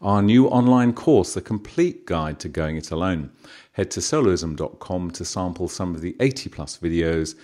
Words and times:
our 0.00 0.22
new 0.22 0.46
online 0.46 0.92
course, 0.92 1.34
The 1.34 1.40
Complete 1.40 2.06
Guide 2.06 2.38
to 2.40 2.48
Going 2.48 2.76
It 2.76 2.92
Alone. 2.92 3.30
Head 3.72 3.90
to 3.92 4.00
soloism.com 4.00 5.10
to 5.10 5.24
sample 5.24 5.66
some 5.66 5.94
of 5.94 6.02
the 6.02 6.14
80 6.20 6.50
plus 6.50 6.78
videos. 6.78 7.34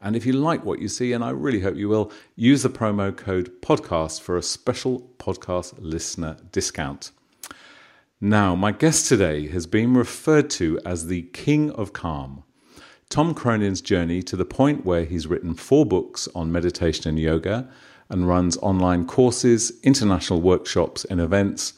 And 0.00 0.14
if 0.14 0.24
you 0.24 0.34
like 0.34 0.64
what 0.64 0.78
you 0.78 0.86
see, 0.86 1.12
and 1.12 1.24
I 1.24 1.30
really 1.30 1.60
hope 1.60 1.74
you 1.74 1.88
will, 1.88 2.12
use 2.36 2.62
the 2.62 2.68
promo 2.68 3.16
code 3.16 3.50
podcast 3.62 4.20
for 4.20 4.36
a 4.36 4.42
special 4.42 5.10
podcast 5.18 5.74
listener 5.78 6.36
discount. 6.52 7.10
Now, 8.20 8.54
my 8.54 8.70
guest 8.70 9.08
today 9.08 9.48
has 9.48 9.66
been 9.66 9.94
referred 9.94 10.50
to 10.50 10.78
as 10.86 11.08
the 11.08 11.22
King 11.22 11.72
of 11.72 11.92
Calm. 11.92 12.44
Tom 13.08 13.34
Cronin's 13.34 13.80
journey 13.80 14.22
to 14.22 14.36
the 14.36 14.44
point 14.44 14.84
where 14.84 15.04
he's 15.04 15.26
written 15.26 15.54
four 15.54 15.84
books 15.84 16.28
on 16.34 16.52
meditation 16.52 17.08
and 17.08 17.18
yoga 17.18 17.68
and 18.08 18.28
runs 18.28 18.56
online 18.58 19.04
courses, 19.04 19.72
international 19.82 20.40
workshops, 20.40 21.04
and 21.06 21.20
events 21.20 21.74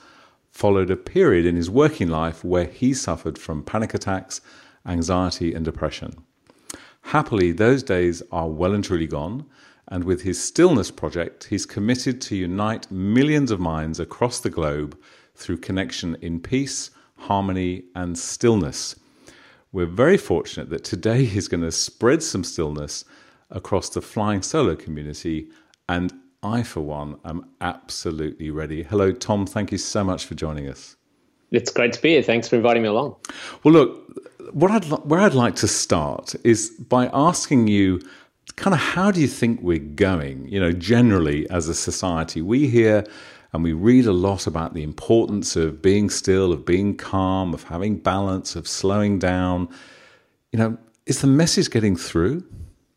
followed 0.56 0.90
a 0.90 0.96
period 0.96 1.44
in 1.44 1.54
his 1.54 1.68
working 1.68 2.08
life 2.08 2.42
where 2.42 2.64
he 2.64 2.94
suffered 2.94 3.36
from 3.36 3.62
panic 3.62 3.92
attacks, 3.92 4.40
anxiety, 4.86 5.52
and 5.52 5.66
depression. 5.66 6.16
Happily, 7.02 7.52
those 7.52 7.82
days 7.82 8.22
are 8.32 8.48
well 8.48 8.72
and 8.72 8.82
truly 8.82 9.06
gone, 9.06 9.44
and 9.88 10.02
with 10.04 10.22
his 10.22 10.42
Stillness 10.42 10.90
Project, 10.90 11.44
he's 11.50 11.66
committed 11.66 12.22
to 12.22 12.34
unite 12.34 12.90
millions 12.90 13.50
of 13.50 13.60
minds 13.60 14.00
across 14.00 14.40
the 14.40 14.48
globe 14.48 14.98
through 15.34 15.58
connection 15.58 16.16
in 16.22 16.40
peace, 16.40 16.90
harmony, 17.18 17.84
and 17.94 18.18
stillness. 18.18 18.96
We're 19.72 19.84
very 19.84 20.16
fortunate 20.16 20.70
that 20.70 20.84
today 20.84 21.24
he's 21.32 21.48
going 21.48 21.64
to 21.64 21.70
spread 21.70 22.22
some 22.22 22.44
stillness 22.44 23.04
across 23.50 23.90
the 23.90 24.00
flying 24.00 24.40
solo 24.40 24.74
community 24.74 25.50
and 25.86 26.14
I, 26.46 26.62
for 26.62 26.80
one, 26.80 27.18
am 27.24 27.48
absolutely 27.60 28.50
ready. 28.50 28.84
Hello, 28.84 29.10
Tom. 29.10 29.46
Thank 29.46 29.72
you 29.72 29.78
so 29.78 30.04
much 30.04 30.26
for 30.26 30.36
joining 30.36 30.68
us. 30.68 30.96
It's 31.50 31.72
great 31.72 31.92
to 31.94 32.00
be 32.00 32.10
here. 32.10 32.22
Thanks 32.22 32.46
for 32.48 32.54
inviting 32.54 32.82
me 32.82 32.88
along. 32.88 33.16
Well, 33.64 33.74
look, 33.74 34.22
what 34.52 34.70
I'd 34.70 34.84
where 34.84 35.20
I'd 35.20 35.34
like 35.34 35.56
to 35.56 35.68
start 35.68 36.34
is 36.44 36.70
by 36.70 37.10
asking 37.12 37.66
you, 37.66 38.00
kind 38.54 38.74
of, 38.74 38.80
how 38.80 39.10
do 39.10 39.20
you 39.20 39.26
think 39.26 39.60
we're 39.60 39.78
going? 39.78 40.48
You 40.48 40.60
know, 40.60 40.72
generally 40.72 41.50
as 41.50 41.68
a 41.68 41.74
society, 41.74 42.42
we 42.42 42.68
hear 42.68 43.04
and 43.52 43.64
we 43.64 43.72
read 43.72 44.06
a 44.06 44.12
lot 44.12 44.46
about 44.46 44.74
the 44.74 44.84
importance 44.84 45.56
of 45.56 45.82
being 45.82 46.10
still, 46.10 46.52
of 46.52 46.64
being 46.64 46.96
calm, 46.96 47.54
of 47.54 47.64
having 47.64 47.96
balance, 47.96 48.54
of 48.54 48.68
slowing 48.68 49.18
down. 49.18 49.68
You 50.52 50.58
know, 50.60 50.78
is 51.06 51.22
the 51.22 51.26
message 51.26 51.70
getting 51.70 51.96
through? 51.96 52.44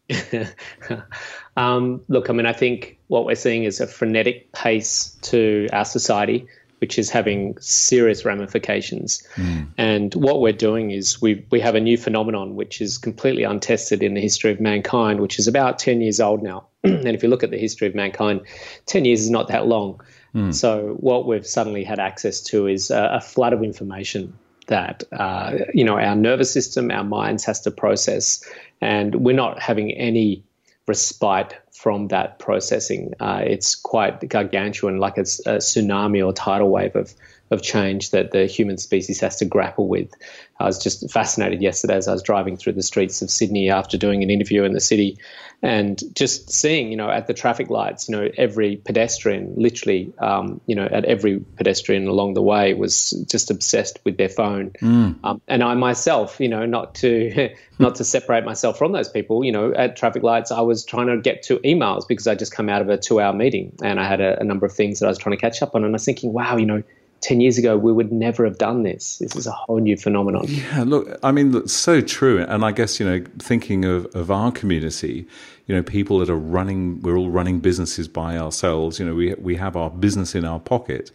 um, 1.58 2.02
look, 2.08 2.30
I 2.30 2.34
mean, 2.34 2.46
I 2.46 2.53
think 2.53 3.00
what 3.08 3.25
we're 3.25 3.36
seeing 3.36 3.64
is 3.64 3.80
a 3.80 3.88
frenetic 3.88 4.52
pace 4.52 5.18
to 5.24 5.68
our 5.72 5.86
society, 5.86 6.47
which 6.80 6.97
is 6.97 7.09
having 7.09 7.58
serious 7.59 8.25
ramifications. 8.25 9.25
Mm. 9.36 9.68
And 9.78 10.16
what 10.16 10.42
we're 10.42 10.53
doing 10.53 10.92
is 10.92 11.22
we 11.22 11.46
we 11.52 11.59
have 11.59 11.75
a 11.75 11.81
new 11.81 11.97
phenomenon 11.97 12.56
which 12.56 12.81
is 12.81 12.97
completely 12.97 13.44
untested 13.44 14.02
in 14.02 14.14
the 14.14 14.22
history 14.22 14.52
of 14.52 14.59
mankind, 14.59 15.20
which 15.20 15.40
is 15.40 15.47
about 15.47 15.80
ten 15.80 16.02
years 16.02 16.20
old 16.20 16.41
now. 16.41 16.68
and 16.84 17.08
if 17.09 17.24
you 17.24 17.30
look 17.30 17.44
at 17.44 17.52
the 17.52 17.58
history 17.58 17.88
of 17.88 17.96
mankind, 17.96 18.41
ten 18.86 19.06
years 19.06 19.22
is 19.22 19.30
not 19.30 19.50
that 19.50 19.68
long. 19.68 20.02
Mm. 20.34 20.53
So 20.53 20.96
what 21.00 21.26
we've 21.26 21.46
suddenly 21.46 21.84
had 21.84 22.00
access 22.00 22.41
to 22.41 22.68
is 22.68 22.91
a, 22.91 23.14
a 23.14 23.22
flood 23.22 23.53
of 23.53 23.64
information 23.64 24.38
that 24.69 25.03
uh, 25.12 25.57
you 25.74 25.84
know 25.84 26.00
our 26.00 26.16
nervous 26.16 26.52
system, 26.52 26.90
our 26.90 27.03
minds 27.03 27.44
has 27.46 27.59
to 27.62 27.72
process, 27.72 28.44
and 28.81 29.16
we're 29.16 29.35
not 29.35 29.59
having 29.59 29.91
any 29.91 30.44
respite 30.88 31.56
from 31.72 32.07
that 32.07 32.40
processing. 32.40 33.13
Uh, 33.19 33.41
it's 33.46 33.75
quite 33.75 34.28
gargantuan, 34.28 34.97
like 34.97 35.18
it's 35.18 35.40
a 35.46 35.58
tsunami 35.58 36.25
or 36.25 36.34
tidal 36.34 36.69
wave 36.69 36.96
of 36.96 37.13
of 37.52 37.63
change 37.63 38.12
that 38.12 38.31
the 38.31 38.46
human 38.46 38.78
species 38.78 39.19
has 39.19 39.35
to 39.38 39.46
grapple 39.46 39.88
with. 39.88 40.12
I 40.59 40.66
was 40.66 40.81
just 40.81 41.09
fascinated 41.12 41.62
yesterday 41.62 41.96
as 41.96 42.08
I 42.08 42.13
was 42.13 42.22
driving 42.22 42.58
through 42.58 42.74
the 42.74 42.84
streets 42.84 43.22
of 43.22 43.31
Sydney 43.31 43.72
after 43.72 43.97
doing 43.97 44.22
an 44.24 44.29
interview 44.29 44.63
in 44.63 44.74
the 44.74 44.79
city 44.79 45.18
and 45.62 46.02
just 46.16 46.52
seeing, 46.52 46.90
you 46.90 46.96
know, 46.96 47.09
at 47.09 47.28
the 47.28 47.34
traffic 47.34 47.70
lights, 47.70 48.08
you 48.08 48.16
know, 48.16 48.30
every 48.38 48.78
pedestrian, 48.78 49.53
literally, 49.58 50.14
um, 50.20 50.62
you 50.68 50.75
know, 50.75 50.86
at 50.86 51.03
every 51.03 51.40
pedestrian 51.58 52.08
along 52.08 52.34
the 52.34 52.42
way 52.42 52.74
was 52.74 53.12
just 53.30 53.52
obsessed 53.52 54.00
with 54.06 54.16
their 54.16 54.30
phone. 54.30 54.72
Mm. 54.81 55.20
Um, 55.22 55.42
and 55.50 55.62
I 55.62 55.74
myself, 55.74 56.40
you 56.40 56.47
know, 56.47 56.66
not 56.66 56.96
to 56.96 57.53
not 57.80 57.96
to 57.96 58.06
separate 58.06 58.46
myself 58.46 58.78
from 58.78 58.94
those 58.94 59.09
people, 59.09 59.44
you 59.44 59.52
know, 59.52 59.74
at 59.74 59.97
traffic 59.97 60.24
lights, 60.24 60.52
I 60.52 60.62
was 60.62 60.86
trying 60.86 61.08
to 61.08 61.18
get 61.18 61.44
to 61.44 61.58
emails 61.59 62.08
because 62.08 62.26
I 62.26 62.36
just 62.36 62.53
come 62.53 62.70
out 62.70 62.81
of 62.81 62.88
a 62.88 62.97
two-hour 62.97 63.34
meeting 63.34 63.76
and 63.84 64.00
I 64.00 64.08
had 64.08 64.22
a, 64.22 64.40
a 64.40 64.44
number 64.46 64.66
of 64.66 64.72
things 64.72 65.00
that 65.00 65.08
I 65.08 65.09
was 65.09 65.18
trying 65.18 65.36
to 65.36 65.41
catch 65.41 65.62
up 65.62 65.76
on, 65.76 65.84
and 65.84 65.91
I 65.91 65.96
was 65.96 66.06
thinking, 66.06 66.31
wow, 66.31 66.56
you 66.56 66.66
know 66.66 66.84
10 67.22 67.41
years 67.41 67.57
ago, 67.57 67.78
we 67.78 67.91
would 67.91 68.12
never 68.12 68.46
have 68.46 68.57
done 68.57 68.84
this. 68.84 69.18
This 69.18 69.35
is 69.35 69.47
a 69.47 69.52
whole 69.52 69.80
new 69.80 69.97
phenomenon. 69.97 70.46
Yeah, 70.47 70.84
look, 70.85 71.19
I 71.24 71.31
mean, 71.31 71.52
that's 71.52 71.74
so 71.74 72.02
true. 72.02 72.44
And 72.44 72.63
I 72.63 72.72
guess, 72.72 73.00
you 73.00 73.06
know, 73.06 73.24
thinking 73.40 73.85
of, 73.85 74.06
of 74.16 74.31
our 74.31 74.52
community, 74.52 75.28
you 75.68 75.75
know, 75.75 75.84
people 75.84 76.19
that 76.19 76.29
are 76.29 76.38
running, 76.38 77.02
we're 77.02 77.18
all 77.18 77.29
running 77.29 77.59
businesses 77.59 78.08
by 78.08 78.38
ourselves. 78.38 79.00
You 79.00 79.06
know, 79.06 79.16
we, 79.16 79.34
we 79.35 79.56
have 79.58 79.75
our 79.75 79.90
business 79.90 80.35
in 80.35 80.46
our 80.46 80.59
pocket. 80.59 81.12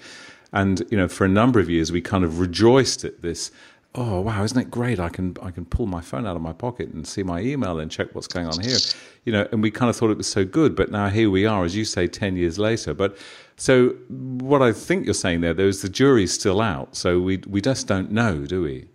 And, 0.53 0.87
you 0.91 0.97
know, 0.97 1.09
for 1.09 1.25
a 1.25 1.29
number 1.29 1.59
of 1.59 1.69
years, 1.69 1.91
we 1.91 2.01
kind 2.01 2.25
of 2.25 2.39
rejoiced 2.39 3.05
at 3.05 3.23
this 3.23 3.51
oh 3.97 4.21
wow 4.21 4.43
isn't 4.43 4.59
it 4.59 4.71
great 4.71 4.99
i 4.99 5.09
can 5.09 5.37
i 5.43 5.51
can 5.51 5.65
pull 5.65 5.87
my 5.87 6.01
phone 6.01 6.27
out 6.27 6.35
of 6.35 6.43
my 6.43 6.53
pocket 6.53 6.89
and 6.89 7.07
see 7.07 7.23
my 7.23 7.41
email 7.41 7.79
and 7.79 7.91
check 7.91 8.13
what's 8.15 8.27
going 8.27 8.47
on 8.47 8.59
here 8.61 8.79
you 9.25 9.33
know 9.33 9.47
and 9.53 9.63
we 9.63 9.71
kind 9.71 9.89
of 9.89 9.97
thought 9.97 10.11
it 10.11 10.17
was 10.17 10.27
so 10.27 10.45
good 10.45 10.75
but 10.75 10.91
now 10.91 11.09
here 11.09 11.31
we 11.31 11.47
are 11.47 11.65
as 11.65 11.77
you 11.77 11.85
say 11.85 12.07
10 12.09 12.37
years 12.37 12.59
later 12.59 12.93
but 12.93 13.17
so 13.57 13.91
what 14.09 14.63
i 14.63 14.73
think 14.73 15.05
you're 15.05 15.15
saying 15.15 15.41
there 15.41 15.55
there's 15.55 15.83
the 15.83 15.89
jury's 15.89 16.33
still 16.33 16.61
out 16.61 16.95
so 16.97 17.21
we 17.21 17.39
we 17.47 17.61
just 17.61 17.87
don't 17.87 18.11
know 18.11 18.45
do 18.47 18.63
we 18.63 18.89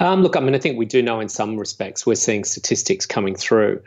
um, 0.00 0.22
look 0.22 0.36
i 0.36 0.40
mean 0.40 0.54
i 0.54 0.58
think 0.58 0.78
we 0.78 0.86
do 0.86 1.02
know 1.02 1.20
in 1.20 1.28
some 1.28 1.56
respects 1.56 2.06
we're 2.06 2.14
seeing 2.14 2.44
statistics 2.44 3.06
coming 3.06 3.34
through 3.34 3.80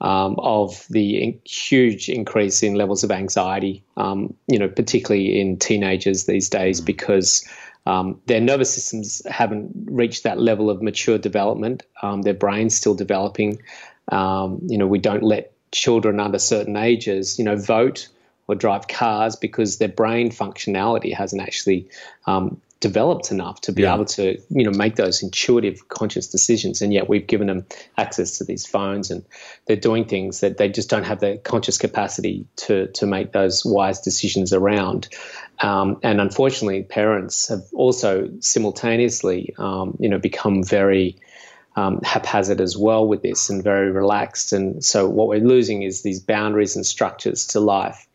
um, 0.00 0.36
of 0.38 0.86
the 0.90 1.22
in- 1.22 1.40
huge 1.44 2.08
increase 2.08 2.62
in 2.62 2.74
levels 2.74 3.02
of 3.02 3.10
anxiety, 3.10 3.82
um, 3.96 4.34
you 4.46 4.58
know, 4.58 4.68
particularly 4.68 5.40
in 5.40 5.58
teenagers 5.58 6.26
these 6.26 6.48
days, 6.48 6.80
mm. 6.80 6.84
because 6.84 7.46
um, 7.86 8.20
their 8.26 8.40
nervous 8.40 8.72
systems 8.72 9.22
haven't 9.28 9.70
reached 9.86 10.22
that 10.22 10.38
level 10.40 10.70
of 10.70 10.82
mature 10.82 11.18
development. 11.18 11.84
Um, 12.02 12.22
their 12.22 12.34
brain's 12.34 12.74
still 12.74 12.94
developing. 12.94 13.60
Um, 14.12 14.60
you 14.66 14.78
know, 14.78 14.86
we 14.86 14.98
don't 14.98 15.22
let 15.22 15.52
children 15.72 16.20
under 16.20 16.38
certain 16.38 16.76
ages, 16.76 17.38
you 17.38 17.44
know, 17.44 17.56
vote 17.56 18.08
or 18.48 18.54
drive 18.54 18.88
cars 18.88 19.36
because 19.36 19.78
their 19.78 19.88
brain 19.88 20.30
functionality 20.30 21.14
hasn't 21.14 21.42
actually 21.42 21.88
um, 22.26 22.60
developed 22.80 23.32
enough 23.32 23.60
to 23.60 23.72
be 23.72 23.82
yeah. 23.82 23.94
able 23.94 24.04
to 24.04 24.40
you 24.50 24.64
know 24.64 24.70
make 24.70 24.96
those 24.96 25.22
intuitive 25.22 25.88
conscious 25.88 26.28
decisions 26.28 26.80
and 26.80 26.92
yet 26.92 27.08
we've 27.08 27.26
given 27.26 27.48
them 27.48 27.66
access 27.96 28.38
to 28.38 28.44
these 28.44 28.64
phones 28.64 29.10
and 29.10 29.24
they're 29.66 29.76
doing 29.76 30.04
things 30.04 30.40
that 30.40 30.58
they 30.58 30.68
just 30.68 30.88
don't 30.88 31.04
have 31.04 31.18
the 31.18 31.38
conscious 31.38 31.76
capacity 31.76 32.46
to 32.54 32.86
to 32.88 33.04
make 33.04 33.32
those 33.32 33.64
wise 33.64 34.00
decisions 34.00 34.52
around 34.52 35.08
um, 35.60 35.98
and 36.04 36.20
unfortunately 36.20 36.84
parents 36.84 37.48
have 37.48 37.64
also 37.72 38.30
simultaneously 38.38 39.54
um, 39.58 39.96
you 39.98 40.08
know 40.08 40.18
become 40.18 40.62
very 40.62 41.16
um, 41.78 42.00
haphazard 42.02 42.60
as 42.60 42.76
well 42.76 43.06
with 43.06 43.22
this 43.22 43.50
and 43.50 43.62
very 43.62 43.92
relaxed. 43.92 44.52
And 44.52 44.84
so 44.84 45.08
what 45.08 45.28
we're 45.28 45.38
losing 45.38 45.82
is 45.82 46.02
these 46.02 46.18
boundaries 46.18 46.74
and 46.74 46.84
structures 46.84 47.46
to 47.48 47.60
life. 47.60 48.07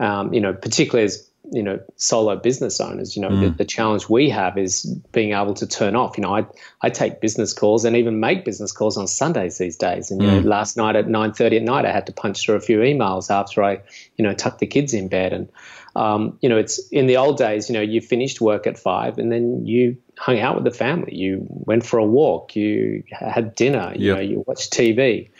Um, 0.00 0.32
you 0.32 0.40
know, 0.40 0.52
particularly 0.52 1.04
as 1.04 1.28
you 1.50 1.62
know 1.62 1.80
solo 1.96 2.36
business 2.36 2.80
owners 2.80 3.16
you 3.16 3.22
know 3.22 3.28
mm. 3.28 3.40
the, 3.40 3.50
the, 3.50 3.64
challenge 3.64 4.08
we 4.08 4.30
have 4.30 4.56
is 4.56 4.84
being 5.10 5.32
able 5.32 5.54
to 5.54 5.66
turn 5.66 5.96
off. 5.96 6.16
You 6.16 6.22
know 6.22 6.36
i 6.36 6.46
i 6.82 6.88
take 6.88 7.20
business 7.20 7.52
calls 7.52 7.84
and 7.84 7.96
even 7.96 8.20
make 8.20 8.44
business 8.44 8.70
calls 8.70 8.96
on 8.96 9.08
sundays 9.08 9.58
these 9.58 9.76
days. 9.76 10.10
And 10.10 10.22
you 10.22 10.28
mm. 10.28 10.42
know 10.42 10.48
last 10.48 10.76
night 10.76 10.94
at 10.94 11.06
9.30 11.06 11.56
at 11.56 11.62
night 11.62 11.84
i 11.84 11.92
had 11.92 12.06
to 12.06 12.12
punch 12.12 12.42
through 12.42 12.54
a 12.54 12.60
few 12.60 12.78
emails 12.78 13.30
after 13.30 13.62
i 13.62 13.80
you 14.16 14.24
know 14.24 14.34
tucked 14.34 14.60
the 14.60 14.66
kids 14.66 14.94
in 14.94 15.08
bed. 15.08 15.32
And 15.32 15.48
um, 15.94 16.38
you 16.40 16.48
know 16.48 16.56
it's 16.56 16.78
in 16.88 17.06
the 17.06 17.16
old 17.16 17.38
days 17.38 17.68
you 17.68 17.74
know 17.74 17.82
you 17.82 18.00
finished 18.00 18.40
work 18.40 18.66
at 18.66 18.78
five 18.78 19.18
and 19.18 19.30
then 19.32 19.66
you 19.66 19.98
hung 20.18 20.38
out 20.38 20.54
with 20.54 20.64
the 20.64 20.70
family. 20.70 21.14
You 21.14 21.46
went 21.48 21.84
for 21.84 21.98
a 21.98 22.04
walk. 22.04 22.54
You 22.54 23.02
had 23.10 23.54
dinner. 23.54 23.92
You 23.96 24.08
yep. 24.08 24.16
know 24.16 24.22
you 24.22 24.44
watched 24.46 24.72
tv 24.72 25.30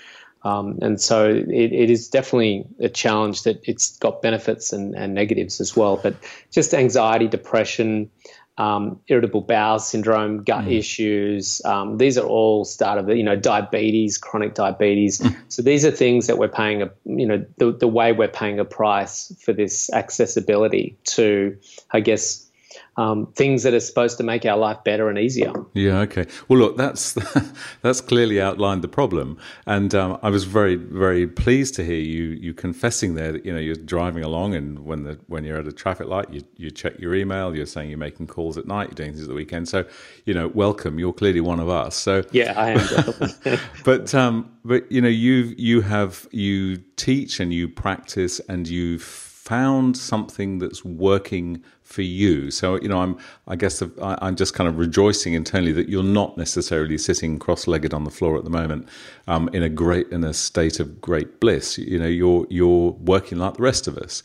um, 0.45 0.79
and 0.83 1.01
so 1.01 1.29
it, 1.29 1.73
it 1.73 1.91
is 1.91 2.09
definitely 2.09 2.67
a 2.81 2.89
challenge 2.89 3.45
that 3.45 3.61
it's 3.65 3.97
got 3.99 4.23
benefits 4.23 4.73
and, 4.73 4.95
and 4.95 5.15
negatives 5.15 5.61
as 5.61 5.77
well. 5.77 5.97
But 5.97 6.17
just 6.51 6.75
anxiety, 6.75 7.29
depression, 7.29 8.11
um, 8.59 9.01
irritable 9.09 9.43
bowel 9.43 9.79
syndrome, 9.79 10.43
gut 10.43 10.65
mm. 10.65 10.77
issues. 10.77 11.63
Um, 11.65 11.97
these 11.99 12.19
are 12.19 12.27
all 12.27 12.65
start 12.65 12.99
of 12.99 13.09
you 13.09 13.23
know 13.23 13.37
diabetes, 13.37 14.19
chronic 14.19 14.55
diabetes. 14.55 15.21
Mm. 15.21 15.37
So 15.49 15.63
these 15.63 15.85
are 15.85 15.91
things 15.91 16.27
that 16.27 16.39
we're 16.39 16.49
paying 16.49 16.83
a 16.83 16.91
you 17.05 17.27
know 17.27 17.45
the 17.59 17.73
the 17.73 17.89
way 17.89 18.13
we're 18.13 18.29
paying 18.29 18.59
a 18.59 18.65
price 18.65 19.35
for 19.41 19.53
this 19.53 19.91
accessibility 19.93 20.97
to 21.05 21.57
I 21.93 22.01
guess 22.01 22.51
um, 22.97 23.33
things 23.35 23.63
that 23.63 23.73
are 23.73 23.81
supposed 23.81 24.19
to 24.19 24.23
make 24.23 24.45
our 24.45 24.57
life 24.57 24.85
better 24.85 25.09
and 25.09 25.19
easier. 25.19 25.53
Yeah. 25.73 26.01
Okay. 26.01 26.27
Well, 26.49 26.59
look, 26.59 26.77
that's 26.77 27.15
that's 27.83 28.01
clearly 28.01 28.41
outlined 28.41 28.83
the 28.83 28.89
problem, 28.89 29.39
and 29.67 29.95
um, 29.95 30.19
I 30.23 30.29
was 30.29 30.45
very 30.45 30.77
very 30.77 31.27
pleased 31.27 31.75
to 31.77 31.85
hear 31.85 32.01
you 32.01 32.25
you 32.25 32.53
confessing 32.53 33.15
there 33.15 33.33
that 33.33 33.47
you 33.47 33.53
know 33.53 33.59
you're 33.59 33.75
driving 33.75 34.23
along 34.23 34.55
and 34.55 34.81
when 34.81 35.05
the 35.05 35.19
when 35.27 35.45
you're 35.45 35.59
at 35.59 35.67
a 35.67 35.73
traffic 35.73 36.07
light 36.07 36.31
you 36.31 36.43
you 36.57 36.71
check 36.71 36.99
your 36.99 37.15
email. 37.15 37.57
You're 37.57 37.67
saying 37.67 37.89
you're 37.89 37.99
making 37.99 38.27
calls 38.27 38.59
at 38.59 38.67
night. 38.67 38.89
You're 38.89 38.95
doing 38.95 39.13
things 39.13 39.23
at 39.23 39.29
the 39.29 39.35
weekend. 39.35 39.69
So 39.69 39.85
you 40.27 40.35
know, 40.35 40.49
welcome. 40.49 40.99
You're 40.99 41.15
clearly 41.15 41.41
one 41.41 41.61
of 41.61 41.69
us. 41.69 41.97
So 41.97 42.25
yeah, 42.33 42.53
I 42.57 42.71
am. 42.73 43.59
but 43.85 44.15
um, 44.15 44.51
but 44.65 44.91
you 44.93 45.01
know, 45.01 45.09
you 45.09 45.55
you 45.57 45.81
have 45.81 46.29
you 46.31 46.77
teach 46.97 47.41
and 47.41 47.55
you 47.55 47.69
practice 47.69 48.39
and 48.49 48.69
you've 48.69 49.32
found 49.53 49.99
something 49.99 50.61
that's 50.61 50.83
working 50.83 51.63
for 51.83 52.01
you. 52.01 52.51
So 52.51 52.81
you 52.81 52.89
know, 52.89 53.01
I'm 53.05 53.19
I 53.47 53.55
guess 53.55 53.83
I'm 54.01 54.35
just 54.35 54.55
kind 54.55 54.67
of 54.67 54.79
rejoicing 54.79 55.35
internally 55.35 55.73
that 55.73 55.91
you're 55.91 56.11
not 56.21 56.39
necessarily 56.39 56.97
sitting 56.97 57.39
cross-legged 57.39 57.93
on 57.93 58.05
the 58.05 58.11
floor 58.11 58.39
at 58.39 58.45
the 58.45 58.55
moment 58.61 58.89
um, 59.27 59.51
in 59.53 59.63
a 59.63 59.69
great 59.69 60.09
in 60.11 60.25
a 60.25 60.33
state 60.33 60.81
of 60.81 60.87
great 61.03 61.39
bliss. 61.39 61.77
You 61.77 61.99
know, 61.99 62.13
you're 62.21 62.47
you're 62.49 62.93
working 62.93 63.37
like 63.37 63.55
the 63.59 63.63
rest 63.63 63.87
of 63.87 63.99
us. 63.99 64.23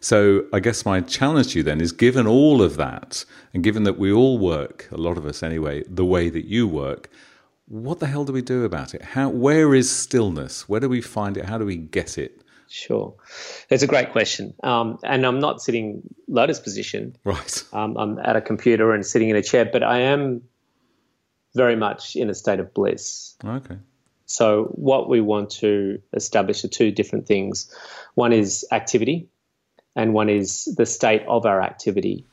So 0.00 0.44
I 0.52 0.58
guess 0.58 0.84
my 0.84 1.00
challenge 1.18 1.52
to 1.52 1.58
you 1.58 1.62
then 1.62 1.80
is 1.80 1.92
given 1.92 2.26
all 2.26 2.60
of 2.60 2.76
that, 2.76 3.24
and 3.52 3.62
given 3.62 3.84
that 3.84 3.96
we 3.96 4.10
all 4.12 4.38
work, 4.38 4.88
a 4.90 5.00
lot 5.06 5.16
of 5.16 5.24
us 5.24 5.44
anyway, 5.44 5.84
the 5.88 6.04
way 6.04 6.30
that 6.30 6.46
you 6.46 6.66
work, 6.66 7.10
what 7.68 8.00
the 8.00 8.08
hell 8.08 8.24
do 8.24 8.32
we 8.32 8.42
do 8.42 8.64
about 8.64 8.92
it? 8.92 9.02
How 9.02 9.28
where 9.28 9.72
is 9.72 9.88
stillness? 9.88 10.68
Where 10.68 10.80
do 10.80 10.88
we 10.88 11.00
find 11.00 11.36
it? 11.36 11.44
How 11.44 11.58
do 11.58 11.64
we 11.64 11.76
get 11.76 12.18
it? 12.18 12.43
Sure, 12.74 13.14
that's 13.68 13.84
a 13.84 13.86
great 13.86 14.10
question. 14.10 14.52
Um, 14.64 14.98
and 15.04 15.24
I'm 15.24 15.38
not 15.38 15.62
sitting 15.62 16.02
lotus 16.26 16.58
position. 16.58 17.14
Right. 17.22 17.64
Um, 17.72 17.96
I'm 17.96 18.18
at 18.18 18.34
a 18.34 18.40
computer 18.40 18.92
and 18.92 19.06
sitting 19.06 19.28
in 19.28 19.36
a 19.36 19.42
chair, 19.42 19.64
but 19.64 19.84
I 19.84 20.00
am 20.00 20.42
very 21.54 21.76
much 21.76 22.16
in 22.16 22.30
a 22.30 22.34
state 22.34 22.58
of 22.58 22.74
bliss. 22.74 23.36
Okay. 23.44 23.76
So 24.26 24.64
what 24.72 25.08
we 25.08 25.20
want 25.20 25.50
to 25.50 26.02
establish 26.14 26.64
are 26.64 26.68
two 26.68 26.90
different 26.90 27.28
things. 27.28 27.72
One 28.16 28.32
is 28.32 28.66
activity, 28.72 29.28
and 29.94 30.12
one 30.12 30.28
is 30.28 30.64
the 30.76 30.84
state 30.84 31.22
of 31.28 31.46
our 31.46 31.62
activity. 31.62 32.26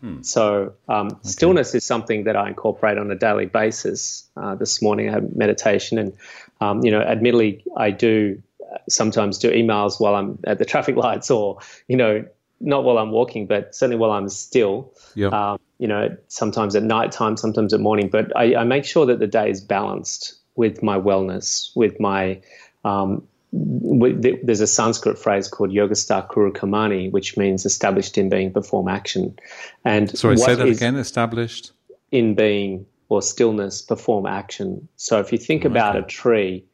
Hmm. 0.00 0.22
So 0.22 0.74
um, 0.88 1.08
okay. 1.08 1.18
stillness 1.24 1.74
is 1.74 1.84
something 1.84 2.24
that 2.24 2.36
I 2.36 2.46
incorporate 2.46 2.96
on 2.96 3.10
a 3.10 3.16
daily 3.16 3.46
basis. 3.46 4.28
Uh, 4.36 4.54
this 4.54 4.80
morning 4.80 5.08
I 5.08 5.14
had 5.14 5.34
meditation, 5.34 5.98
and 5.98 6.12
um, 6.60 6.84
you 6.84 6.92
know, 6.92 7.00
admittedly, 7.00 7.64
I 7.76 7.90
do 7.90 8.40
sometimes 8.88 9.38
do 9.38 9.50
emails 9.50 10.00
while 10.00 10.14
I'm 10.14 10.38
at 10.44 10.58
the 10.58 10.64
traffic 10.64 10.96
lights 11.04 11.30
or, 11.30 11.58
you 11.88 11.96
know, 11.96 12.24
not 12.60 12.84
while 12.84 12.98
I'm 12.98 13.10
walking, 13.10 13.46
but 13.46 13.74
certainly 13.74 13.96
while 13.96 14.12
I'm 14.12 14.28
still. 14.28 14.92
Yep. 15.14 15.32
Um, 15.32 15.58
you 15.78 15.88
know, 15.88 16.16
sometimes 16.28 16.76
at 16.76 16.82
night 16.84 17.10
time, 17.12 17.36
sometimes 17.36 17.74
at 17.74 17.80
morning. 17.80 18.08
But 18.08 18.34
I, 18.36 18.54
I, 18.54 18.64
make 18.64 18.84
sure 18.84 19.04
that 19.06 19.18
the 19.18 19.26
day 19.26 19.50
is 19.50 19.60
balanced 19.60 20.34
with 20.54 20.82
my 20.82 20.98
wellness, 20.98 21.74
with 21.74 21.98
my. 21.98 22.40
Um, 22.84 23.26
with 23.54 24.22
the, 24.22 24.40
there's 24.42 24.62
a 24.62 24.66
Sanskrit 24.66 25.18
phrase 25.18 25.46
called 25.46 25.70
Yogastha 25.70 26.26
Kurukarmani, 26.28 27.12
which 27.12 27.36
means 27.36 27.66
established 27.66 28.16
in 28.16 28.30
being, 28.30 28.50
perform 28.50 28.88
action. 28.88 29.38
And 29.84 30.16
sorry, 30.16 30.38
say 30.38 30.54
that 30.54 30.66
again. 30.66 30.96
Established 30.96 31.72
in 32.10 32.34
being 32.34 32.86
or 33.10 33.20
stillness, 33.20 33.82
perform 33.82 34.24
action. 34.24 34.88
So 34.96 35.20
if 35.20 35.32
you 35.32 35.38
think 35.38 35.62
okay. 35.62 35.68
about 35.68 35.96
a 35.96 36.02
tree, 36.02 36.64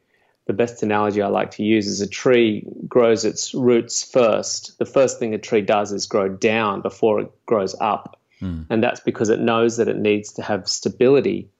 the 0.48 0.54
best 0.54 0.82
analogy 0.82 1.20
I 1.20 1.28
like 1.28 1.50
to 1.52 1.62
use 1.62 1.86
is 1.86 2.00
a 2.00 2.08
tree 2.08 2.66
grows 2.88 3.26
its 3.26 3.52
roots 3.52 4.02
first. 4.02 4.78
The 4.78 4.86
first 4.86 5.18
thing 5.18 5.34
a 5.34 5.38
tree 5.38 5.60
does 5.60 5.92
is 5.92 6.06
grow 6.06 6.30
down 6.30 6.80
before 6.80 7.20
it 7.20 7.30
grows 7.44 7.76
up. 7.82 8.18
Mm. 8.40 8.64
And 8.70 8.82
that's 8.82 9.00
because 9.00 9.28
it 9.28 9.40
knows 9.40 9.76
that 9.76 9.88
it 9.88 9.98
needs 9.98 10.32
to 10.32 10.42
have 10.42 10.66
stability 10.66 11.50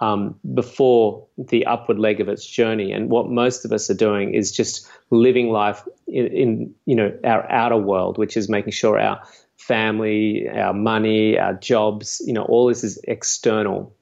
um, 0.00 0.40
before 0.54 1.24
the 1.38 1.66
upward 1.66 2.00
leg 2.00 2.20
of 2.20 2.28
its 2.28 2.44
journey. 2.44 2.90
And 2.90 3.10
what 3.10 3.30
most 3.30 3.64
of 3.64 3.70
us 3.70 3.88
are 3.90 3.94
doing 3.94 4.34
is 4.34 4.50
just 4.50 4.90
living 5.10 5.50
life 5.50 5.86
in, 6.08 6.26
in 6.26 6.74
you 6.84 6.96
know 6.96 7.16
our 7.22 7.48
outer 7.48 7.78
world, 7.78 8.18
which 8.18 8.36
is 8.36 8.48
making 8.48 8.72
sure 8.72 8.98
our 8.98 9.22
family, 9.56 10.48
our 10.48 10.74
money, 10.74 11.38
our 11.38 11.54
jobs, 11.54 12.20
you 12.26 12.32
know, 12.32 12.42
all 12.42 12.66
this 12.66 12.82
is 12.82 12.98
external. 13.04 13.94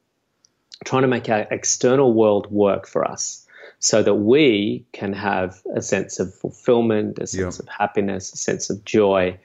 Trying 0.86 1.02
to 1.02 1.08
make 1.08 1.28
our 1.28 1.46
external 1.50 2.14
world 2.14 2.50
work 2.50 2.86
for 2.86 3.04
us 3.06 3.43
so 3.84 4.02
that 4.02 4.14
we 4.14 4.82
can 4.94 5.12
have 5.12 5.60
a 5.76 5.82
sense 5.82 6.18
of 6.18 6.34
fulfillment, 6.34 7.18
a 7.18 7.26
sense 7.26 7.58
of 7.58 7.68
happiness, 7.68 8.32
a 8.32 8.36
sense 8.38 8.70
of 8.70 8.82
joy. 8.86 9.38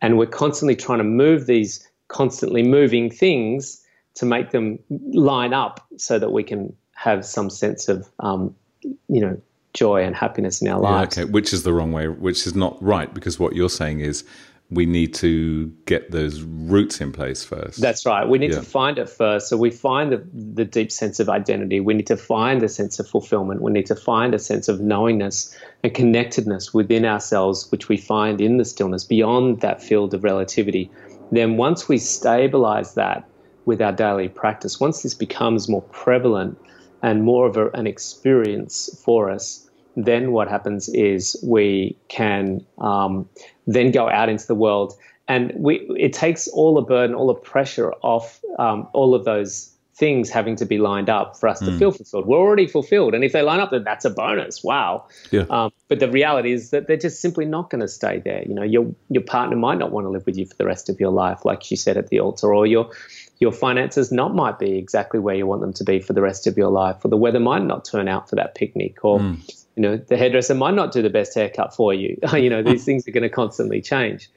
And 0.00 0.16
we're 0.16 0.24
constantly 0.24 0.74
trying 0.74 0.96
to 0.96 1.04
move 1.04 1.44
these 1.44 1.86
constantly 2.08 2.62
moving 2.62 3.10
things 3.10 3.84
to 4.14 4.24
make 4.24 4.50
them 4.50 4.78
line 4.88 5.52
up 5.52 5.86
so 5.98 6.18
that 6.18 6.32
we 6.32 6.42
can 6.42 6.74
have 6.94 7.22
some 7.26 7.50
sense 7.50 7.86
of, 7.90 8.08
um, 8.20 8.56
you 8.82 9.20
know, 9.20 9.38
joy 9.74 10.02
and 10.02 10.16
happiness 10.16 10.62
in 10.62 10.68
our 10.68 10.80
lives. 10.80 11.18
Yeah, 11.18 11.24
okay, 11.24 11.30
which 11.30 11.52
is 11.52 11.62
the 11.62 11.74
wrong 11.74 11.92
way, 11.92 12.08
which 12.08 12.46
is 12.46 12.54
not 12.54 12.82
right 12.82 13.12
because 13.12 13.38
what 13.38 13.54
you're 13.54 13.68
saying 13.68 14.00
is 14.00 14.24
we 14.72 14.86
need 14.86 15.12
to 15.12 15.66
get 15.84 16.10
those 16.10 16.42
roots 16.42 17.00
in 17.00 17.12
place 17.12 17.44
first. 17.44 17.80
That's 17.80 18.06
right. 18.06 18.26
We 18.26 18.38
need 18.38 18.52
yeah. 18.52 18.60
to 18.60 18.62
find 18.62 18.98
it 18.98 19.08
first. 19.08 19.48
So 19.48 19.56
we 19.56 19.70
find 19.70 20.10
the, 20.12 20.24
the 20.32 20.64
deep 20.64 20.90
sense 20.90 21.20
of 21.20 21.28
identity. 21.28 21.78
We 21.80 21.92
need 21.92 22.06
to 22.06 22.16
find 22.16 22.62
a 22.62 22.68
sense 22.68 22.98
of 22.98 23.06
fulfillment. 23.06 23.60
We 23.60 23.70
need 23.70 23.86
to 23.86 23.94
find 23.94 24.34
a 24.34 24.38
sense 24.38 24.68
of 24.68 24.80
knowingness 24.80 25.54
and 25.82 25.92
connectedness 25.92 26.72
within 26.72 27.04
ourselves, 27.04 27.70
which 27.70 27.88
we 27.90 27.98
find 27.98 28.40
in 28.40 28.56
the 28.56 28.64
stillness 28.64 29.04
beyond 29.04 29.60
that 29.60 29.82
field 29.82 30.14
of 30.14 30.24
relativity. 30.24 30.90
Then 31.30 31.58
once 31.58 31.88
we 31.88 31.98
stabilize 31.98 32.94
that 32.94 33.28
with 33.66 33.82
our 33.82 33.92
daily 33.92 34.28
practice, 34.28 34.80
once 34.80 35.02
this 35.02 35.14
becomes 35.14 35.68
more 35.68 35.82
prevalent 35.82 36.58
and 37.02 37.24
more 37.24 37.46
of 37.46 37.56
a, 37.58 37.68
an 37.70 37.86
experience 37.86 38.88
for 39.04 39.30
us, 39.30 39.68
then 39.96 40.32
what 40.32 40.48
happens 40.48 40.88
is 40.88 41.36
we 41.42 41.96
can 42.08 42.64
um, 42.78 43.28
then 43.66 43.90
go 43.90 44.08
out 44.08 44.28
into 44.28 44.46
the 44.46 44.54
world 44.54 44.94
and 45.28 45.52
we 45.56 45.76
it 45.96 46.12
takes 46.12 46.48
all 46.48 46.74
the 46.74 46.82
burden 46.82 47.14
all 47.14 47.26
the 47.26 47.34
pressure 47.34 47.92
off 48.02 48.40
um, 48.58 48.88
all 48.92 49.14
of 49.14 49.24
those 49.24 49.68
things 49.94 50.30
having 50.30 50.56
to 50.56 50.64
be 50.64 50.78
lined 50.78 51.10
up 51.10 51.36
for 51.36 51.48
us 51.48 51.60
mm. 51.60 51.66
to 51.66 51.72
hmm. 51.72 51.78
feel 51.78 51.92
fulfilled 51.92 52.26
we're 52.26 52.38
already 52.38 52.66
fulfilled 52.66 53.14
and 53.14 53.22
if 53.24 53.32
they 53.32 53.42
line 53.42 53.60
up 53.60 53.70
then 53.70 53.84
that's 53.84 54.06
a 54.06 54.10
bonus 54.10 54.64
wow 54.64 55.06
yeah. 55.30 55.44
Um, 55.50 55.70
but 55.88 56.00
the 56.00 56.10
reality 56.10 56.52
is 56.52 56.70
that 56.70 56.86
they're 56.86 56.96
just 56.96 57.20
simply 57.20 57.44
not 57.44 57.68
going 57.68 57.82
to 57.82 57.88
stay 57.88 58.18
there 58.18 58.42
you 58.42 58.54
know 58.54 58.62
your 58.62 58.92
your 59.10 59.22
partner 59.22 59.54
might 59.54 59.78
not 59.78 59.92
want 59.92 60.06
to 60.06 60.10
live 60.10 60.24
with 60.24 60.36
you 60.36 60.46
for 60.46 60.56
the 60.56 60.64
rest 60.64 60.88
of 60.88 60.98
your 60.98 61.10
life 61.10 61.44
like 61.44 61.62
she 61.62 61.76
said 61.76 61.98
at 61.98 62.08
the 62.08 62.18
altar 62.18 62.54
or 62.54 62.66
your 62.66 62.90
your 63.38 63.52
finances 63.52 64.10
not 64.10 64.34
might 64.34 64.58
be 64.58 64.78
exactly 64.78 65.20
where 65.20 65.34
you 65.34 65.46
want 65.46 65.60
them 65.60 65.74
to 65.74 65.84
be 65.84 66.00
for 66.00 66.14
the 66.14 66.22
rest 66.22 66.46
of 66.46 66.56
your 66.56 66.70
life 66.70 67.04
or 67.04 67.08
the 67.08 67.16
weather 67.16 67.40
might 67.40 67.62
not 67.62 67.84
turn 67.84 68.08
out 68.08 68.30
for 68.30 68.36
that 68.36 68.54
picnic 68.54 69.04
or 69.04 69.20
mm 69.20 69.61
you 69.76 69.82
know, 69.82 69.96
the 69.96 70.16
hairdresser 70.16 70.54
might 70.54 70.74
not 70.74 70.92
do 70.92 71.02
the 71.02 71.10
best 71.10 71.34
haircut 71.34 71.74
for 71.74 71.94
you. 71.94 72.18
you 72.34 72.50
know, 72.50 72.62
these 72.62 72.84
things 72.84 73.06
are 73.08 73.10
going 73.10 73.22
to 73.22 73.30
constantly 73.30 73.80
change. 73.80 74.28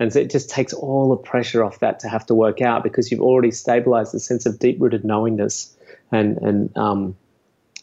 And 0.00 0.12
so 0.12 0.18
it 0.18 0.30
just 0.30 0.50
takes 0.50 0.72
all 0.72 1.10
the 1.10 1.16
pressure 1.16 1.64
off 1.64 1.80
that 1.80 2.00
to 2.00 2.08
have 2.08 2.26
to 2.26 2.34
work 2.34 2.60
out 2.60 2.82
because 2.82 3.10
you've 3.10 3.20
already 3.20 3.50
stabilized 3.50 4.12
the 4.12 4.20
sense 4.20 4.44
of 4.44 4.58
deep 4.58 4.80
rooted 4.80 5.04
knowingness 5.04 5.76
and, 6.10 6.36
and 6.38 6.76
um, 6.76 7.16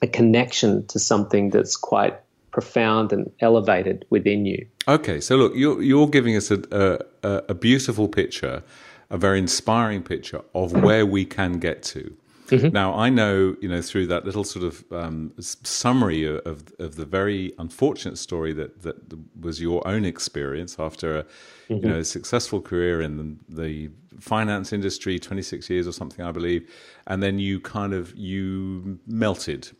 a 0.01 0.07
connection 0.07 0.85
to 0.87 0.99
something 0.99 1.49
that's 1.51 1.77
quite 1.77 2.19
profound 2.51 3.13
and 3.13 3.31
elevated 3.39 4.05
within 4.09 4.45
you. 4.45 4.65
Okay, 4.87 5.21
so 5.21 5.37
look, 5.37 5.53
you're, 5.55 5.81
you're 5.81 6.07
giving 6.07 6.35
us 6.35 6.51
a, 6.51 6.99
a, 7.23 7.43
a 7.49 7.53
beautiful 7.53 8.09
picture, 8.09 8.61
a 9.09 9.17
very 9.17 9.39
inspiring 9.39 10.03
picture 10.03 10.41
of 10.53 10.73
where 10.83 11.05
we 11.05 11.23
can 11.23 11.59
get 11.59 11.81
to. 11.83 12.15
Mm-hmm. 12.51 12.73
Now, 12.73 12.93
I 12.93 13.09
know, 13.09 13.55
you 13.61 13.69
know, 13.69 13.81
through 13.81 14.07
that 14.07 14.25
little 14.25 14.43
sort 14.43 14.65
of 14.65 14.83
um, 14.91 15.33
summary 15.39 16.25
of, 16.25 16.73
of 16.79 16.95
the 16.95 17.05
very 17.05 17.53
unfortunate 17.57 18.17
story 18.17 18.51
that, 18.53 18.81
that 18.81 18.97
was 19.39 19.61
your 19.61 19.85
own 19.87 20.03
experience 20.03 20.75
after 20.77 21.19
a, 21.19 21.23
mm-hmm. 21.23 21.75
you 21.75 21.89
know, 21.89 21.99
a 21.99 22.03
successful 22.03 22.61
career 22.61 23.01
in 23.01 23.17
the, 23.17 23.63
the 23.63 23.89
finance 24.19 24.73
industry, 24.73 25.17
26 25.17 25.69
years 25.69 25.87
or 25.87 25.93
something, 25.93 26.25
I 26.25 26.31
believe, 26.31 26.69
and 27.07 27.23
then 27.23 27.39
you 27.39 27.59
kind 27.61 27.93
of, 27.93 28.13
you 28.15 28.99
melted 29.07 29.71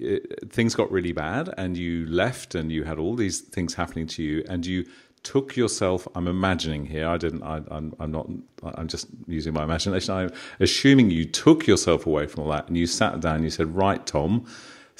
it, 0.00 0.50
things 0.50 0.74
got 0.74 0.90
really 0.90 1.12
bad 1.12 1.52
and 1.58 1.76
you 1.76 2.06
left 2.06 2.54
and 2.54 2.72
you 2.72 2.84
had 2.84 2.98
all 2.98 3.14
these 3.14 3.40
things 3.40 3.74
happening 3.74 4.06
to 4.06 4.22
you 4.22 4.44
and 4.48 4.64
you 4.64 4.86
took 5.22 5.54
yourself 5.56 6.08
i'm 6.14 6.26
imagining 6.26 6.86
here 6.86 7.06
i 7.06 7.16
didn't 7.16 7.42
I, 7.42 7.58
am 7.70 7.94
I'm 8.00 8.10
not 8.10 8.28
i'm 8.62 8.88
just 8.88 9.06
using 9.26 9.52
my 9.52 9.64
imagination 9.64 10.14
i'm 10.14 10.32
assuming 10.60 11.10
you 11.10 11.24
took 11.24 11.66
yourself 11.66 12.06
away 12.06 12.26
from 12.26 12.44
all 12.44 12.50
that 12.50 12.68
and 12.68 12.76
you 12.76 12.86
sat 12.86 13.20
down 13.20 13.42
you 13.42 13.50
said 13.50 13.74
right 13.74 14.04
tom 14.06 14.46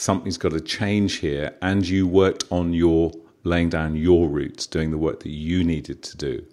something's 0.00 0.38
got 0.38 0.52
to 0.52 0.60
change 0.60 1.16
here 1.16 1.54
and 1.60 1.86
you 1.86 2.06
worked 2.06 2.44
on 2.50 2.72
your 2.72 3.12
laying 3.44 3.68
down 3.68 3.96
your 3.96 4.28
roots 4.28 4.66
doing 4.66 4.90
the 4.90 4.98
work 4.98 5.20
that 5.20 5.30
you 5.30 5.62
needed 5.62 6.02
to 6.02 6.16
do. 6.16 6.44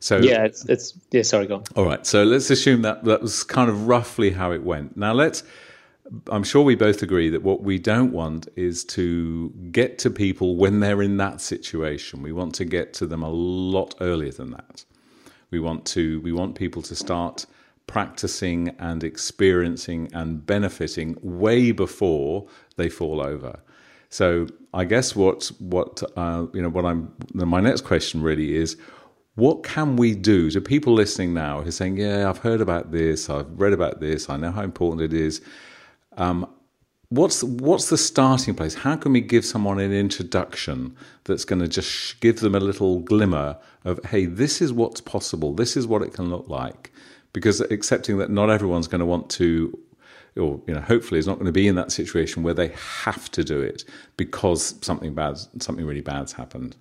So 0.00 0.18
yeah 0.18 0.44
it's, 0.44 0.64
it's 0.66 0.94
yeah 1.10 1.22
sorry 1.22 1.46
go 1.46 1.56
on. 1.56 1.64
All 1.76 1.84
right 1.84 2.06
so 2.06 2.24
let's 2.24 2.50
assume 2.50 2.82
that 2.82 3.04
that 3.04 3.22
was 3.22 3.42
kind 3.42 3.70
of 3.70 3.88
roughly 3.88 4.30
how 4.30 4.52
it 4.52 4.62
went. 4.62 4.96
Now 4.96 5.12
let's 5.12 5.42
I'm 6.30 6.42
sure 6.42 6.62
we 6.62 6.74
both 6.74 7.02
agree 7.02 7.28
that 7.30 7.42
what 7.42 7.62
we 7.62 7.78
don't 7.78 8.12
want 8.12 8.48
is 8.56 8.84
to 8.86 9.50
get 9.70 9.98
to 9.98 10.10
people 10.10 10.56
when 10.56 10.80
they're 10.80 11.02
in 11.02 11.16
that 11.18 11.40
situation. 11.40 12.22
We 12.22 12.32
want 12.32 12.54
to 12.56 12.64
get 12.64 12.94
to 12.94 13.06
them 13.06 13.22
a 13.22 13.30
lot 13.30 13.94
earlier 14.00 14.32
than 14.32 14.50
that. 14.52 14.84
We 15.50 15.60
want 15.60 15.84
to 15.86 16.20
we 16.20 16.32
want 16.32 16.54
people 16.54 16.82
to 16.82 16.94
start 16.94 17.46
practicing 17.86 18.68
and 18.78 19.02
experiencing 19.02 20.10
and 20.12 20.44
benefiting 20.44 21.16
way 21.22 21.72
before 21.72 22.46
they 22.76 22.88
fall 22.88 23.20
over. 23.20 23.60
So 24.10 24.46
I 24.72 24.84
guess 24.84 25.16
what 25.16 25.50
what 25.58 26.02
uh, 26.16 26.46
you 26.52 26.62
know 26.62 26.68
what 26.68 26.84
I'm 26.84 27.12
my 27.34 27.60
next 27.60 27.82
question 27.82 28.22
really 28.22 28.54
is 28.54 28.76
what 29.34 29.62
can 29.62 29.96
we 29.96 30.14
do 30.14 30.50
to 30.50 30.60
people 30.60 30.92
listening 30.94 31.32
now 31.32 31.60
who 31.62 31.68
are 31.68 31.72
saying 31.72 31.96
yeah 31.96 32.28
I've 32.28 32.38
heard 32.38 32.60
about 32.60 32.90
this 32.90 33.30
I've 33.30 33.48
read 33.58 33.72
about 33.72 34.00
this 34.00 34.28
I 34.28 34.36
know 34.36 34.50
how 34.50 34.62
important 34.62 35.02
it 35.02 35.12
is 35.12 35.40
um, 36.18 36.46
what's 37.08 37.42
what's 37.42 37.88
the 37.88 37.96
starting 37.96 38.54
place? 38.54 38.74
How 38.74 38.96
can 38.96 39.12
we 39.12 39.20
give 39.20 39.44
someone 39.44 39.80
an 39.80 39.92
introduction 39.92 40.94
that's 41.24 41.44
going 41.44 41.60
to 41.60 41.68
just 41.68 42.20
give 42.20 42.40
them 42.40 42.54
a 42.54 42.60
little 42.60 43.00
glimmer 43.00 43.56
of, 43.84 44.04
hey, 44.06 44.26
this 44.26 44.60
is 44.60 44.72
what's 44.72 45.00
possible. 45.00 45.54
This 45.54 45.76
is 45.76 45.86
what 45.86 46.02
it 46.02 46.12
can 46.12 46.28
look 46.28 46.48
like. 46.48 46.92
Because 47.32 47.60
accepting 47.60 48.18
that 48.18 48.30
not 48.30 48.50
everyone's 48.50 48.88
going 48.88 49.00
to 49.00 49.06
want 49.06 49.30
to, 49.30 49.78
or 50.36 50.60
you 50.66 50.74
know, 50.74 50.80
hopefully 50.80 51.18
is 51.18 51.26
not 51.26 51.34
going 51.34 51.46
to 51.46 51.52
be 51.52 51.68
in 51.68 51.76
that 51.76 51.92
situation 51.92 52.42
where 52.42 52.54
they 52.54 52.68
have 53.04 53.30
to 53.32 53.44
do 53.44 53.60
it 53.60 53.84
because 54.16 54.74
something 54.80 55.14
bad, 55.14 55.38
something 55.60 55.84
really 55.84 56.00
bad's 56.00 56.32
happened. 56.32 56.74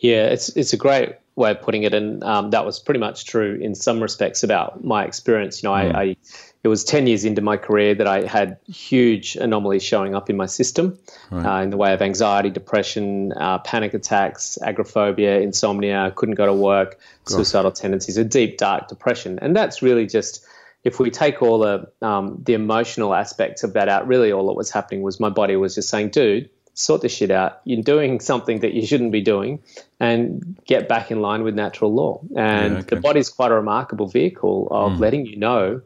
Yeah, 0.00 0.24
it's 0.26 0.50
it's 0.50 0.72
a 0.72 0.76
great 0.76 1.16
way 1.36 1.50
of 1.50 1.60
putting 1.62 1.82
it, 1.84 1.94
and 1.94 2.22
um, 2.24 2.50
that 2.50 2.66
was 2.66 2.78
pretty 2.78 3.00
much 3.00 3.24
true 3.24 3.58
in 3.62 3.74
some 3.74 4.02
respects 4.02 4.42
about 4.42 4.84
my 4.84 5.04
experience. 5.04 5.62
You 5.62 5.68
know, 5.68 5.74
mm. 5.74 5.94
I, 5.94 6.02
I 6.02 6.16
it 6.64 6.68
was 6.68 6.84
10 6.84 7.08
years 7.08 7.24
into 7.24 7.40
my 7.40 7.56
career 7.56 7.94
that 7.96 8.06
I 8.06 8.24
had 8.26 8.58
huge 8.68 9.34
anomalies 9.34 9.82
showing 9.82 10.14
up 10.14 10.30
in 10.30 10.36
my 10.36 10.46
system 10.46 10.96
right. 11.30 11.58
uh, 11.58 11.62
in 11.62 11.70
the 11.70 11.76
way 11.76 11.92
of 11.92 12.00
anxiety, 12.00 12.50
depression, 12.50 13.32
uh, 13.32 13.58
panic 13.58 13.94
attacks, 13.94 14.58
agoraphobia, 14.62 15.40
insomnia, 15.40 16.12
couldn't 16.14 16.36
go 16.36 16.46
to 16.46 16.52
work, 16.52 17.00
Gosh. 17.24 17.36
suicidal 17.36 17.72
tendencies, 17.72 18.16
a 18.16 18.24
deep, 18.24 18.58
dark 18.58 18.86
depression. 18.86 19.40
And 19.42 19.56
that's 19.56 19.82
really 19.82 20.06
just, 20.06 20.46
if 20.84 21.00
we 21.00 21.10
take 21.10 21.42
all 21.42 21.58
the, 21.58 21.90
um, 22.00 22.38
the 22.44 22.54
emotional 22.54 23.12
aspects 23.12 23.64
of 23.64 23.72
that 23.72 23.88
out, 23.88 24.06
really 24.06 24.30
all 24.30 24.46
that 24.46 24.54
was 24.54 24.70
happening 24.70 25.02
was 25.02 25.18
my 25.18 25.30
body 25.30 25.56
was 25.56 25.74
just 25.74 25.88
saying, 25.88 26.10
dude, 26.10 26.48
sort 26.74 27.00
this 27.02 27.12
shit 27.12 27.32
out. 27.32 27.60
You're 27.64 27.82
doing 27.82 28.20
something 28.20 28.60
that 28.60 28.72
you 28.72 28.86
shouldn't 28.86 29.10
be 29.10 29.20
doing 29.20 29.60
and 29.98 30.56
get 30.64 30.88
back 30.88 31.10
in 31.10 31.20
line 31.20 31.42
with 31.42 31.56
natural 31.56 31.92
law. 31.92 32.20
And 32.36 32.72
yeah, 32.72 32.78
okay. 32.78 32.94
the 32.94 33.00
body's 33.00 33.28
quite 33.28 33.50
a 33.50 33.54
remarkable 33.54 34.06
vehicle 34.06 34.68
of 34.70 34.92
mm. 34.92 35.00
letting 35.00 35.26
you 35.26 35.36
know 35.36 35.82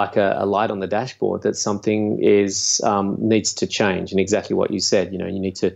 like 0.00 0.16
a, 0.16 0.36
a, 0.38 0.46
light 0.46 0.70
on 0.70 0.80
the 0.80 0.86
dashboard 0.86 1.42
that 1.42 1.54
something 1.54 2.22
is 2.22 2.80
um, 2.84 3.16
needs 3.18 3.52
to 3.60 3.66
change 3.66 4.10
and 4.12 4.20
exactly 4.20 4.54
what 4.60 4.70
you 4.70 4.80
said 4.80 5.12
you 5.12 5.18
know 5.18 5.26
you 5.26 5.40
need 5.46 5.54
to 5.54 5.68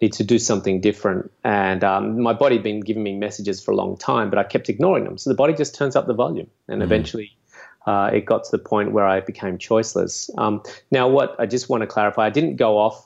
need 0.00 0.12
to 0.14 0.24
do 0.24 0.38
something 0.38 0.80
different. 0.80 1.30
And 1.44 1.84
um, 1.84 2.20
my 2.20 2.32
body 2.32 2.56
had 2.56 2.64
been 2.64 2.80
giving 2.80 3.04
me 3.04 3.14
messages 3.14 3.62
for 3.62 3.70
a 3.72 3.76
long 3.76 3.96
time 3.96 4.30
but 4.30 4.38
i 4.38 4.44
kept 4.44 4.68
ignoring 4.68 5.04
them. 5.04 5.16
So 5.18 5.30
the 5.30 5.36
body 5.36 5.54
just 5.54 5.74
turns 5.74 5.94
up 5.96 6.06
the 6.06 6.18
volume 6.24 6.50
and 6.68 6.80
mm. 6.80 6.84
eventually 6.84 7.30
uh, 7.86 8.10
it 8.12 8.24
got 8.24 8.44
to 8.44 8.50
the 8.52 8.62
point 8.72 8.92
where 8.92 9.06
i 9.06 9.20
became 9.20 9.58
choiceless. 9.58 10.30
Um, 10.38 10.62
now 10.90 11.08
what 11.08 11.28
i 11.40 11.46
just 11.46 11.68
want 11.68 11.80
to 11.82 11.86
clarify 11.86 12.26
i 12.26 12.30
didn't 12.38 12.56
go 12.56 12.78
off 12.78 12.98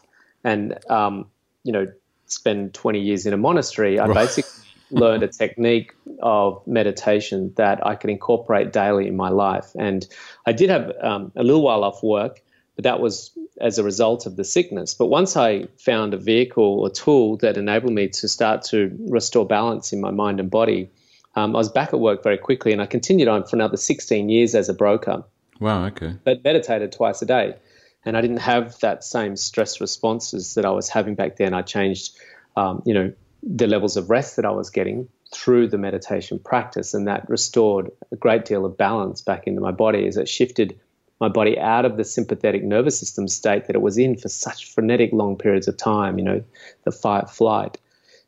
and 0.45 0.79
um, 0.91 1.27
you 1.65 1.73
know 1.73 1.87
spend 2.27 2.75
20 2.75 3.01
years 3.01 3.25
in 3.27 3.33
a 3.33 3.37
monastery. 3.37 3.99
I 4.01 4.13
basically 4.13 4.66
learned 4.91 5.23
a 5.23 5.29
technique 5.29 5.95
of 6.21 6.65
meditation 6.67 7.53
that 7.57 7.85
I 7.87 7.95
could 7.95 8.11
incorporate 8.11 8.73
daily 8.73 9.09
in 9.09 9.17
my 9.17 9.31
life. 9.31 9.73
And 9.79 10.07
I 10.47 10.53
did 10.53 10.71
have 10.71 10.93
um, 11.01 11.33
a 11.37 11.43
little 11.43 11.63
while 11.63 11.85
off 11.85 12.03
work, 12.03 12.41
but 12.77 12.85
that 12.85 13.01
was 13.01 13.37
as 13.61 13.79
a 13.79 13.85
result 13.85 14.27
of 14.27 14.37
the 14.37 14.45
sickness. 14.45 14.95
But 14.95 15.07
once 15.07 15.37
I 15.37 15.67
found 15.79 16.15
a 16.15 16.19
vehicle 16.19 16.81
or 16.81 16.91
tool 16.91 17.37
that 17.39 17.57
enabled 17.57 17.93
me 17.93 18.09
to 18.09 18.29
start 18.29 18.63
to 18.65 18.97
restore 19.09 19.47
balance 19.47 19.93
in 19.93 20.01
my 20.01 20.11
mind 20.11 20.41
and 20.41 20.51
body, 20.51 20.91
um, 21.35 21.55
I 21.57 21.59
was 21.59 21.71
back 21.71 21.93
at 21.93 22.01
work 22.01 22.23
very 22.23 22.39
quickly. 22.39 22.73
And 22.73 22.81
I 22.81 22.87
continued 22.87 23.29
on 23.29 23.45
for 23.45 23.57
another 23.57 23.77
16 23.77 24.29
years 24.29 24.55
as 24.55 24.69
a 24.69 24.75
broker. 24.75 25.25
Wow, 25.59 25.87
okay. 25.87 26.15
But 26.25 26.45
meditated 26.45 26.93
twice 26.93 27.23
a 27.23 27.27
day. 27.27 27.57
And 28.05 28.17
I 28.17 28.21
didn't 28.21 28.39
have 28.39 28.79
that 28.81 29.03
same 29.03 29.37
stress 29.37 29.81
responses 29.81 30.55
that 30.55 30.65
I 30.65 30.71
was 30.71 30.89
having 30.89 31.15
back 31.17 31.37
then. 31.37 31.55
I 31.55 31.63
changed, 31.63 32.17
um, 32.57 32.83
you 32.87 32.95
know, 32.95 33.13
the 33.47 33.67
levels 33.69 33.97
of 33.97 34.11
rest 34.11 34.37
that 34.37 34.45
I 34.45 34.51
was 34.51 34.71
getting 34.71 35.09
through 35.33 35.69
the 35.69 35.79
meditation 35.79 36.39
practice, 36.39 36.93
and 36.95 37.07
that 37.07 37.29
restored 37.31 37.91
a 38.11 38.17
great 38.17 38.45
deal 38.45 38.65
of 38.65 38.77
balance 38.77 39.21
back 39.21 39.47
into 39.47 39.61
my 39.61 39.71
body 39.71 40.07
as 40.07 40.17
it 40.17 40.29
shifted 40.29 40.79
my 41.21 41.29
body 41.29 41.59
out 41.59 41.85
of 41.85 41.97
the 41.97 42.05
sympathetic 42.05 42.63
nervous 42.63 42.99
system 42.99 43.27
state 43.27 43.67
that 43.67 43.77
it 43.77 43.81
was 43.81 43.97
in 43.97 44.17
for 44.17 44.29
such 44.29 44.71
frenetic 44.73 45.13
long 45.13 45.37
periods 45.37 45.67
of 45.67 45.77
time, 45.77 46.19
you 46.19 46.25
know, 46.25 46.43
the 46.85 46.93
fight 46.93 47.31
flight, 47.31 47.79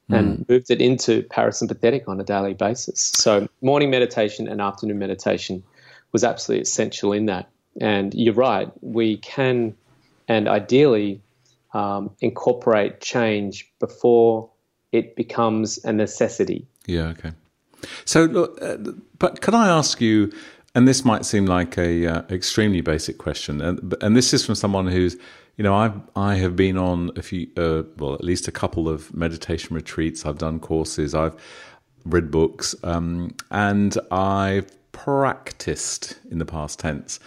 and 0.09 0.39
mm. 0.39 0.49
moved 0.49 0.71
it 0.71 0.81
into 0.81 1.23
parasympathetic 1.25 2.09
on 2.09 2.21
a 2.21 2.25
daily 2.25 2.55
basis. 2.55 3.01
So, 3.01 3.49
morning 3.61 3.91
meditation 3.91 4.49
and 4.49 4.61
afternoon 4.61 4.99
meditation 4.99 5.63
was 6.13 6.25
absolutely 6.25 6.63
essential 6.63 7.13
in 7.13 7.27
that. 7.27 7.51
And 7.81 8.15
you're 8.15 8.35
right, 8.35 8.71
we 8.81 9.19
can 9.19 9.75
and 10.29 10.49
ideally 10.49 11.21
um, 11.75 12.11
incorporate 12.21 13.01
change 13.01 13.71
before 13.81 14.51
it 14.93 15.17
becomes 15.17 15.83
a 15.85 15.93
necessity. 15.93 16.67
Yeah, 16.87 17.09
okay. 17.09 17.33
So, 18.05 18.25
look, 18.25 18.59
uh, 18.63 18.77
but 19.19 19.41
can 19.41 19.55
I 19.55 19.69
ask 19.69 20.01
you? 20.01 20.33
And 20.75 20.87
this 20.87 21.05
might 21.05 21.25
seem 21.25 21.47
like 21.47 21.77
a 21.79 22.07
uh, 22.07 22.23
extremely 22.31 22.81
basic 22.81 23.19
question, 23.19 23.61
and 23.61 23.95
and 24.01 24.17
this 24.17 24.33
is 24.33 24.45
from 24.45 24.55
someone 24.55 24.87
who's, 24.87 25.17
you 25.57 25.65
know, 25.65 25.75
I 25.75 25.93
I 26.15 26.37
have 26.37 26.57
been 26.57 26.77
on 26.77 27.11
a 27.17 27.23
few, 27.23 27.49
uh, 27.57 27.83
well, 27.97 28.15
at 28.15 28.23
least 28.23 28.49
a 28.49 28.53
couple 28.53 28.89
of 28.89 29.13
meditation 29.15 29.75
retreats. 29.75 30.27
I've 30.27 30.39
done 30.39 30.61
courses. 30.61 31.15
I've 31.15 31.35
read 32.05 32.31
books, 32.31 32.75
um, 32.85 33.35
and 33.51 33.97
I've 34.11 34.71
practiced 34.93 36.19
in 36.31 36.39
the 36.39 36.45
past 36.45 36.79
tense. 36.79 37.19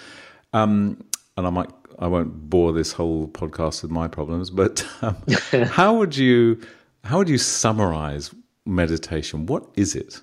Um, 0.53 1.03
and 1.37 1.47
I 1.47 1.49
might 1.49 1.69
I 1.99 2.07
won't 2.07 2.49
bore 2.49 2.73
this 2.73 2.93
whole 2.93 3.27
podcast 3.27 3.83
with 3.83 3.91
my 3.91 4.07
problems, 4.07 4.49
but 4.49 4.85
um, 5.01 5.17
how 5.65 5.95
would 5.95 6.17
you 6.17 6.59
how 7.03 7.17
would 7.17 7.29
you 7.29 7.37
summarize 7.37 8.33
meditation? 8.65 9.45
What 9.45 9.65
is 9.75 9.95
it? 9.95 10.21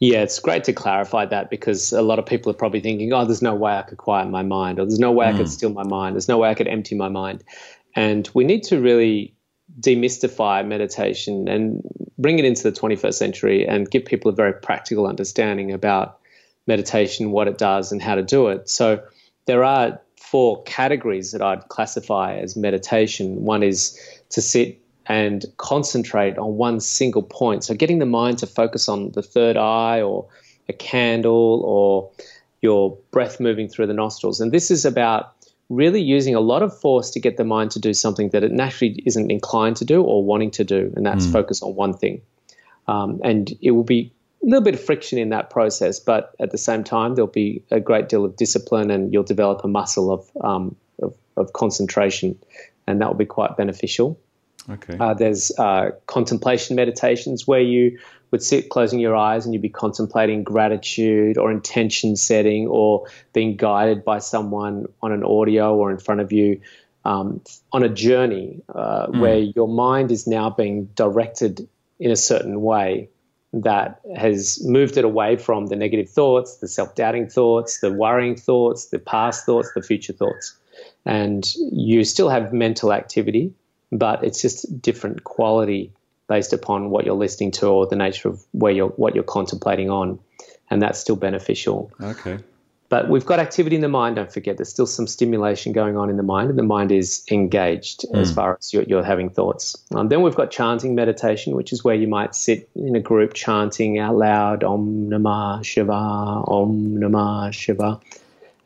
Yeah, 0.00 0.22
it's 0.22 0.38
great 0.38 0.64
to 0.64 0.72
clarify 0.72 1.26
that 1.26 1.50
because 1.50 1.92
a 1.92 2.02
lot 2.02 2.18
of 2.18 2.26
people 2.26 2.50
are 2.50 2.54
probably 2.54 2.80
thinking, 2.80 3.12
oh, 3.12 3.24
there's 3.24 3.42
no 3.42 3.54
way 3.54 3.72
I 3.72 3.82
could 3.82 3.98
quiet 3.98 4.28
my 4.28 4.42
mind, 4.42 4.78
or 4.78 4.84
there's 4.84 5.00
no 5.00 5.10
way 5.10 5.26
mm. 5.26 5.30
I 5.30 5.32
could 5.32 5.46
hmm. 5.46 5.46
still 5.46 5.70
my 5.70 5.82
mind, 5.82 6.14
there's 6.14 6.28
no 6.28 6.38
way 6.38 6.48
I 6.48 6.54
could 6.54 6.68
empty 6.68 6.94
my 6.94 7.08
mind. 7.08 7.42
And 7.96 8.30
we 8.32 8.44
need 8.44 8.62
to 8.64 8.80
really 8.80 9.34
demystify 9.80 10.66
meditation 10.66 11.48
and 11.48 11.82
bring 12.16 12.38
it 12.38 12.44
into 12.44 12.62
the 12.62 12.72
21st 12.72 13.14
century 13.14 13.66
and 13.66 13.90
give 13.90 14.04
people 14.04 14.30
a 14.30 14.34
very 14.34 14.52
practical 14.52 15.06
understanding 15.06 15.72
about 15.72 16.18
meditation, 16.66 17.32
what 17.32 17.48
it 17.48 17.58
does, 17.58 17.90
and 17.90 18.00
how 18.00 18.14
to 18.14 18.22
do 18.22 18.48
it. 18.48 18.68
So 18.68 19.02
there 19.46 19.64
are 19.64 20.00
four 20.16 20.62
categories 20.64 21.32
that 21.32 21.42
I'd 21.42 21.68
classify 21.68 22.36
as 22.36 22.56
meditation. 22.56 23.44
One 23.44 23.62
is 23.62 23.98
to 24.30 24.40
sit 24.40 24.80
and 25.08 25.44
concentrate 25.56 26.36
on 26.38 26.56
one 26.56 26.80
single 26.80 27.22
point. 27.22 27.64
So, 27.64 27.74
getting 27.74 27.98
the 27.98 28.06
mind 28.06 28.38
to 28.38 28.46
focus 28.46 28.88
on 28.88 29.10
the 29.12 29.22
third 29.22 29.56
eye 29.56 30.02
or 30.02 30.28
a 30.68 30.72
candle 30.72 31.62
or 31.64 32.10
your 32.60 32.98
breath 33.10 33.40
moving 33.40 33.68
through 33.68 33.86
the 33.86 33.94
nostrils. 33.94 34.40
And 34.40 34.52
this 34.52 34.70
is 34.70 34.84
about 34.84 35.34
really 35.68 36.00
using 36.00 36.34
a 36.34 36.40
lot 36.40 36.62
of 36.62 36.78
force 36.78 37.10
to 37.10 37.20
get 37.20 37.36
the 37.36 37.44
mind 37.44 37.70
to 37.72 37.78
do 37.78 37.92
something 37.92 38.30
that 38.30 38.42
it 38.42 38.52
naturally 38.52 39.02
isn't 39.06 39.30
inclined 39.30 39.76
to 39.76 39.84
do 39.84 40.02
or 40.02 40.24
wanting 40.24 40.50
to 40.52 40.64
do, 40.64 40.92
and 40.96 41.04
that's 41.04 41.26
mm. 41.26 41.32
focus 41.32 41.62
on 41.62 41.74
one 41.74 41.92
thing. 41.92 42.20
Um, 42.86 43.20
and 43.22 43.52
it 43.60 43.72
will 43.72 43.84
be 43.84 44.12
a 44.42 44.46
little 44.46 44.62
bit 44.62 44.74
of 44.74 44.82
friction 44.82 45.18
in 45.18 45.28
that 45.28 45.50
process, 45.50 46.00
but 46.00 46.34
at 46.40 46.50
the 46.52 46.58
same 46.58 46.84
time, 46.84 47.14
there'll 47.14 47.30
be 47.30 47.62
a 47.70 47.80
great 47.80 48.08
deal 48.08 48.24
of 48.24 48.36
discipline, 48.36 48.90
and 48.90 49.12
you'll 49.12 49.24
develop 49.24 49.62
a 49.62 49.68
muscle 49.68 50.10
of 50.10 50.30
um, 50.40 50.74
of, 51.02 51.14
of, 51.36 51.52
concentration, 51.52 52.38
and 52.86 53.00
that 53.00 53.08
will 53.08 53.16
be 53.16 53.26
quite 53.26 53.56
beneficial. 53.56 54.18
Okay. 54.70 54.96
Uh, 54.98 55.14
there's 55.14 55.50
uh, 55.58 55.90
contemplation 56.06 56.76
meditations 56.76 57.46
where 57.46 57.60
you 57.60 57.98
would 58.30 58.42
sit 58.42 58.68
closing 58.68 58.98
your 58.98 59.16
eyes 59.16 59.44
and 59.44 59.54
you'd 59.54 59.62
be 59.62 59.68
contemplating 59.68 60.42
gratitude 60.42 61.38
or 61.38 61.50
intention 61.50 62.16
setting 62.16 62.66
or 62.66 63.06
being 63.32 63.56
guided 63.56 64.04
by 64.04 64.18
someone 64.18 64.86
on 65.00 65.12
an 65.12 65.24
audio 65.24 65.74
or 65.74 65.90
in 65.90 65.98
front 65.98 66.20
of 66.20 66.32
you 66.32 66.60
um, 67.04 67.40
on 67.72 67.82
a 67.82 67.88
journey 67.88 68.60
uh, 68.74 69.06
mm. 69.06 69.20
where 69.20 69.38
your 69.38 69.68
mind 69.68 70.10
is 70.10 70.26
now 70.26 70.50
being 70.50 70.84
directed 70.94 71.66
in 71.98 72.10
a 72.10 72.16
certain 72.16 72.60
way 72.60 73.08
that 73.54 74.00
has 74.14 74.62
moved 74.64 74.98
it 74.98 75.04
away 75.04 75.36
from 75.36 75.66
the 75.66 75.76
negative 75.76 76.08
thoughts, 76.10 76.58
the 76.58 76.68
self 76.68 76.94
doubting 76.94 77.28
thoughts, 77.28 77.80
the 77.80 77.90
worrying 77.90 78.36
thoughts, 78.36 78.86
the 78.86 78.98
past 78.98 79.46
thoughts, 79.46 79.70
the 79.74 79.82
future 79.82 80.12
thoughts. 80.12 80.54
And 81.06 81.50
you 81.72 82.04
still 82.04 82.28
have 82.28 82.52
mental 82.52 82.92
activity, 82.92 83.54
but 83.90 84.24
it's 84.24 84.40
just 84.42 84.80
different 84.80 85.24
quality 85.24 85.92
based 86.28 86.52
upon 86.52 86.90
what 86.90 87.06
you're 87.06 87.14
listening 87.14 87.50
to 87.50 87.66
or 87.66 87.86
the 87.86 87.96
nature 87.96 88.28
of 88.28 88.44
where 88.52 88.72
you're 88.72 88.88
what 88.88 89.14
you're 89.14 89.24
contemplating 89.24 89.90
on. 89.90 90.18
And 90.70 90.82
that's 90.82 90.98
still 90.98 91.16
beneficial. 91.16 91.90
Okay. 92.00 92.38
But 92.90 93.10
we've 93.10 93.24
got 93.26 93.38
activity 93.38 93.76
in 93.76 93.82
the 93.82 93.88
mind, 93.88 94.16
don't 94.16 94.32
forget. 94.32 94.56
There's 94.56 94.70
still 94.70 94.86
some 94.86 95.06
stimulation 95.06 95.72
going 95.72 95.98
on 95.98 96.08
in 96.08 96.16
the 96.16 96.22
mind, 96.22 96.48
and 96.48 96.58
the 96.58 96.62
mind 96.62 96.90
is 96.90 97.22
engaged 97.30 98.04
mm. 98.04 98.18
as 98.18 98.32
far 98.32 98.56
as 98.58 98.72
you're, 98.72 98.84
you're 98.84 99.02
having 99.02 99.28
thoughts. 99.28 99.76
Um, 99.94 100.08
then 100.08 100.22
we've 100.22 100.34
got 100.34 100.50
chanting 100.50 100.94
meditation, 100.94 101.54
which 101.54 101.72
is 101.72 101.84
where 101.84 101.94
you 101.94 102.08
might 102.08 102.34
sit 102.34 102.68
in 102.74 102.96
a 102.96 103.00
group 103.00 103.34
chanting 103.34 103.98
out 103.98 104.16
loud, 104.16 104.64
Om 104.64 105.10
Namah 105.10 105.64
Shiva, 105.64 105.92
Om 105.92 106.96
Namah 106.96 107.52
Shiva. 107.52 108.00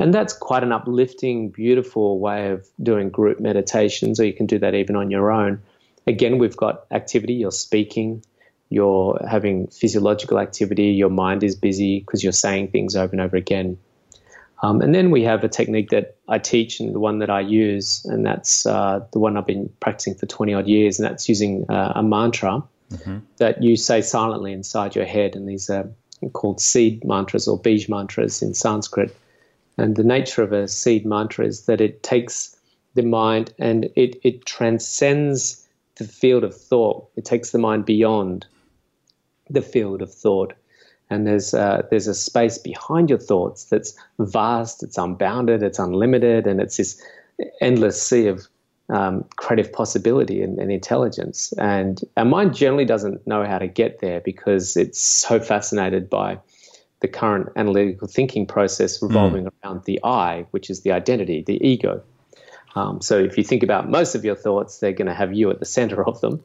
And 0.03 0.13
that's 0.13 0.33
quite 0.33 0.65
an 0.65 0.73
uplifting, 0.73 1.51
beautiful 1.51 2.19
way 2.19 2.51
of 2.51 2.67
doing 2.83 3.09
group 3.09 3.39
meditations, 3.39 4.19
or 4.19 4.25
you 4.25 4.33
can 4.33 4.47
do 4.47 4.59
that 4.59 4.75
even 4.75 4.97
on 4.97 5.13
your 5.13 5.31
own. 5.31 5.63
Again, 6.09 6.39
we've 6.39 6.57
got 6.57 6.87
activity, 6.91 7.35
you're 7.35 7.53
speaking, 7.53 8.25
you're 8.69 9.25
having 9.31 9.69
physiological 9.69 10.41
activity, 10.41 10.87
your 10.87 11.09
mind 11.09 11.45
is 11.45 11.55
busy 11.55 12.01
because 12.01 12.25
you're 12.25 12.33
saying 12.33 12.73
things 12.73 12.97
over 12.97 13.13
and 13.13 13.21
over 13.21 13.37
again. 13.37 13.79
Um, 14.65 14.81
and 14.81 14.93
then 14.93 15.13
we 15.13 15.23
have 15.23 15.45
a 15.45 15.49
technique 15.49 15.91
that 15.91 16.17
I 16.29 16.39
teach 16.39 16.81
and 16.81 16.93
the 16.93 17.01
one 17.01 17.21
that 17.21 17.31
I 17.31 17.41
use, 17.41 18.05
and 18.05 18.27
that's 18.27 18.67
uh, 18.67 19.07
the 19.13 19.21
one 19.21 19.37
I've 19.37 19.47
been 19.47 19.71
practicing 19.79 20.17
for 20.17 20.27
20 20.27 20.55
odd 20.55 20.67
years, 20.67 20.99
and 20.99 21.09
that's 21.09 21.29
using 21.29 21.65
uh, 21.71 21.93
a 21.95 22.03
mantra 22.03 22.65
mm-hmm. 22.91 23.19
that 23.37 23.63
you 23.63 23.77
say 23.77 24.03
silently 24.03 24.53
inside 24.53 24.97
your 24.97 25.05
head. 25.05 25.37
And 25.37 25.49
these 25.49 25.71
are 25.71 25.89
called 26.33 26.61
seed 26.61 27.05
mantras 27.05 27.47
or 27.47 27.59
bij 27.61 27.89
mantras 27.89 28.43
in 28.43 28.55
Sanskrit. 28.55 29.15
And 29.79 29.97
the 29.97 30.05
nature 30.05 30.43
of 30.43 30.53
a 30.53 30.69
seed 30.69 31.07
mantra 31.07 31.47
is 31.47 31.67
that 31.67 31.81
it 31.81 32.03
takes 32.03 32.57
the 32.95 33.03
mind 33.03 33.55
and 33.59 33.91
it, 33.97 34.21
it 34.23 34.45
transcends 34.45 35.67
the 35.97 36.05
field 36.05 36.45
of 36.45 36.55
thought, 36.55 37.09
it 37.17 37.25
takes 37.25 37.51
the 37.51 37.59
mind 37.59 37.85
beyond 37.85 38.47
the 39.49 39.63
field 39.63 40.03
of 40.03 40.13
thought 40.13 40.55
and 41.13 41.27
there's 41.27 41.53
uh, 41.53 41.83
there's 41.91 42.07
a 42.07 42.15
space 42.15 42.59
behind 42.59 43.11
your 43.11 43.19
thoughts 43.19 43.65
that's 43.65 43.95
vast, 44.19 44.83
it's 44.83 44.97
unbounded, 44.97 45.63
it's 45.63 45.79
unlimited, 45.79 46.47
and 46.47 46.61
it's 46.61 46.79
this 46.79 47.01
endless 47.61 48.03
sea 48.03 48.27
of 48.29 48.47
um, 48.89 49.25
creative 49.37 49.73
possibility 49.73 50.43
and, 50.43 50.59
and, 50.59 50.73
intelligence. 50.73 51.53
And 51.59 52.01
our 52.17 52.25
mind 52.25 52.55
generally 52.55 52.85
doesn't 52.85 53.27
know 53.27 53.45
how 53.45 53.59
to 53.59 53.67
get 53.67 54.01
there 54.01 54.21
because 54.21 54.77
it's 54.77 55.01
so 55.01 55.39
fascinated 55.39 56.11
by 56.11 56.39
the 57.03 57.09
current 57.09 57.51
analytical 57.57 58.09
thinking 58.09 58.47
process 58.47 59.03
revolving 59.03 59.45
mm. 59.45 59.53
around 59.63 59.85
the 59.85 60.01
I, 60.03 60.47
which 60.53 60.71
is 60.71 60.81
the 60.81 60.93
identity, 60.93 61.43
the 61.43 61.59
ego. 61.63 62.03
Um, 62.75 63.03
so 63.03 63.19
if 63.19 63.37
you 63.37 63.45
think 63.45 63.63
about 63.63 63.91
most 63.91 64.15
of 64.15 64.25
your 64.25 64.37
thoughts, 64.37 64.79
they're 64.79 64.93
going 64.93 65.09
to 65.09 65.15
have 65.15 65.35
you 65.35 65.51
at 65.51 65.59
the 65.59 65.67
center 65.67 66.03
of 66.03 66.21
them. 66.21 66.43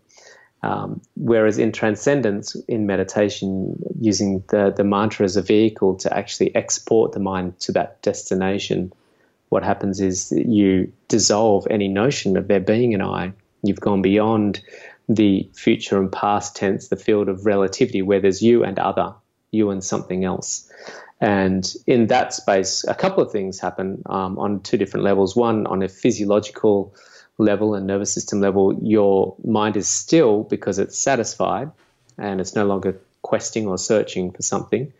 Um, 0.63 1.01
whereas 1.15 1.59
in 1.59 1.71
transcendence, 1.71 2.55
in 2.67 2.87
meditation, 2.87 3.77
using 4.01 4.43
the, 4.49 4.73
the 4.75 4.83
mantra 4.83 5.23
as 5.23 5.37
a 5.37 5.43
vehicle 5.43 5.95
to 5.97 6.17
actually 6.17 6.53
export 6.55 7.11
the 7.11 7.19
mind 7.19 7.59
to 7.61 7.71
that 7.73 8.01
destination, 8.01 8.91
what 9.49 9.63
happens 9.63 10.01
is 10.01 10.33
you 10.35 10.91
dissolve 11.07 11.67
any 11.69 11.87
notion 11.87 12.35
of 12.35 12.47
there 12.47 12.59
being 12.59 12.95
an 12.95 13.01
I. 13.01 13.33
You've 13.61 13.79
gone 13.79 14.01
beyond 14.01 14.61
the 15.07 15.49
future 15.53 15.99
and 15.99 16.11
past 16.11 16.55
tense, 16.55 16.87
the 16.87 16.97
field 16.97 17.29
of 17.29 17.45
relativity, 17.45 18.01
where 18.01 18.19
there's 18.19 18.41
you 18.41 18.63
and 18.63 18.77
other, 18.79 19.13
you 19.51 19.69
and 19.69 19.83
something 19.83 20.25
else. 20.25 20.71
And 21.19 21.73
in 21.87 22.07
that 22.07 22.33
space, 22.33 22.85
a 22.87 22.93
couple 22.93 23.23
of 23.23 23.31
things 23.31 23.59
happen 23.59 24.03
um, 24.05 24.37
on 24.37 24.61
two 24.61 24.77
different 24.77 25.03
levels. 25.03 25.35
One, 25.35 25.65
on 25.67 25.81
a 25.81 25.87
physiological 25.87 26.93
level 27.39 27.73
and 27.75 27.87
nervous 27.87 28.13
system 28.13 28.39
level, 28.39 28.77
your 28.81 29.35
mind 29.43 29.77
is 29.77 29.87
still 29.87 30.43
because 30.43 30.79
it's 30.79 30.97
satisfied 30.97 31.71
and 32.17 32.39
it's 32.39 32.55
no 32.55 32.65
longer 32.65 32.99
questing 33.23 33.67
or 33.67 33.77
searching 33.77 34.31
for 34.31 34.41
something. 34.41 34.93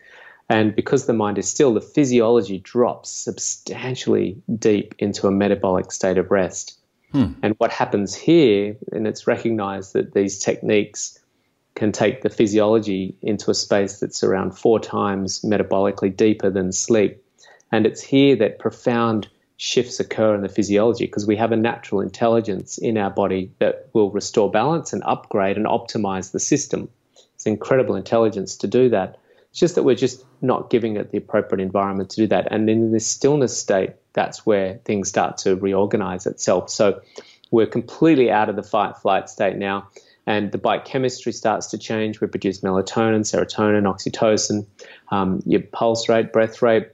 And 0.48 0.74
because 0.74 1.06
the 1.06 1.12
mind 1.12 1.38
is 1.38 1.48
still, 1.48 1.74
the 1.74 1.80
physiology 1.80 2.58
drops 2.58 3.10
substantially 3.10 4.40
deep 4.58 4.94
into 4.98 5.26
a 5.26 5.30
metabolic 5.30 5.92
state 5.92 6.16
of 6.16 6.30
rest. 6.30 6.78
Hmm. 7.12 7.32
And 7.42 7.54
what 7.58 7.70
happens 7.70 8.14
here, 8.14 8.76
and 8.92 9.06
it's 9.06 9.26
recognized 9.26 9.92
that 9.92 10.14
these 10.14 10.38
techniques 10.38 11.18
can 11.78 11.92
take 11.92 12.22
the 12.22 12.28
physiology 12.28 13.16
into 13.22 13.50
a 13.50 13.54
space 13.54 14.00
that's 14.00 14.24
around 14.24 14.58
four 14.58 14.80
times 14.80 15.40
metabolically 15.42 16.14
deeper 16.14 16.50
than 16.50 16.72
sleep. 16.72 17.24
And 17.70 17.86
it's 17.86 18.02
here 18.02 18.34
that 18.36 18.58
profound 18.58 19.28
shifts 19.56 20.00
occur 20.00 20.34
in 20.34 20.42
the 20.42 20.48
physiology 20.48 21.06
because 21.06 21.26
we 21.26 21.36
have 21.36 21.52
a 21.52 21.56
natural 21.56 22.00
intelligence 22.00 22.78
in 22.78 22.98
our 22.98 23.10
body 23.10 23.52
that 23.60 23.88
will 23.92 24.10
restore 24.10 24.50
balance 24.50 24.92
and 24.92 25.02
upgrade 25.04 25.56
and 25.56 25.66
optimize 25.66 26.32
the 26.32 26.40
system. 26.40 26.88
It's 27.34 27.46
incredible 27.46 27.94
intelligence 27.94 28.56
to 28.58 28.66
do 28.66 28.88
that. 28.90 29.18
It's 29.50 29.60
just 29.60 29.76
that 29.76 29.84
we're 29.84 29.94
just 29.94 30.24
not 30.42 30.70
giving 30.70 30.96
it 30.96 31.12
the 31.12 31.18
appropriate 31.18 31.62
environment 31.62 32.10
to 32.10 32.16
do 32.16 32.26
that. 32.28 32.48
And 32.50 32.68
in 32.68 32.90
this 32.90 33.06
stillness 33.06 33.56
state, 33.56 33.90
that's 34.12 34.44
where 34.44 34.80
things 34.84 35.08
start 35.08 35.38
to 35.38 35.54
reorganize 35.54 36.26
itself. 36.26 36.70
So 36.70 37.00
we're 37.50 37.66
completely 37.66 38.30
out 38.30 38.48
of 38.48 38.56
the 38.56 38.62
fight 38.62 38.96
flight 38.96 39.28
state 39.30 39.56
now. 39.56 39.88
And 40.28 40.52
the 40.52 40.58
biochemistry 40.58 41.32
starts 41.32 41.68
to 41.68 41.78
change. 41.78 42.20
We 42.20 42.26
produce 42.26 42.60
melatonin, 42.60 43.20
serotonin, 43.20 43.84
oxytocin, 43.84 44.66
um, 45.10 45.42
your 45.46 45.62
pulse 45.62 46.06
rate, 46.06 46.34
breath 46.34 46.60
rate, 46.60 46.88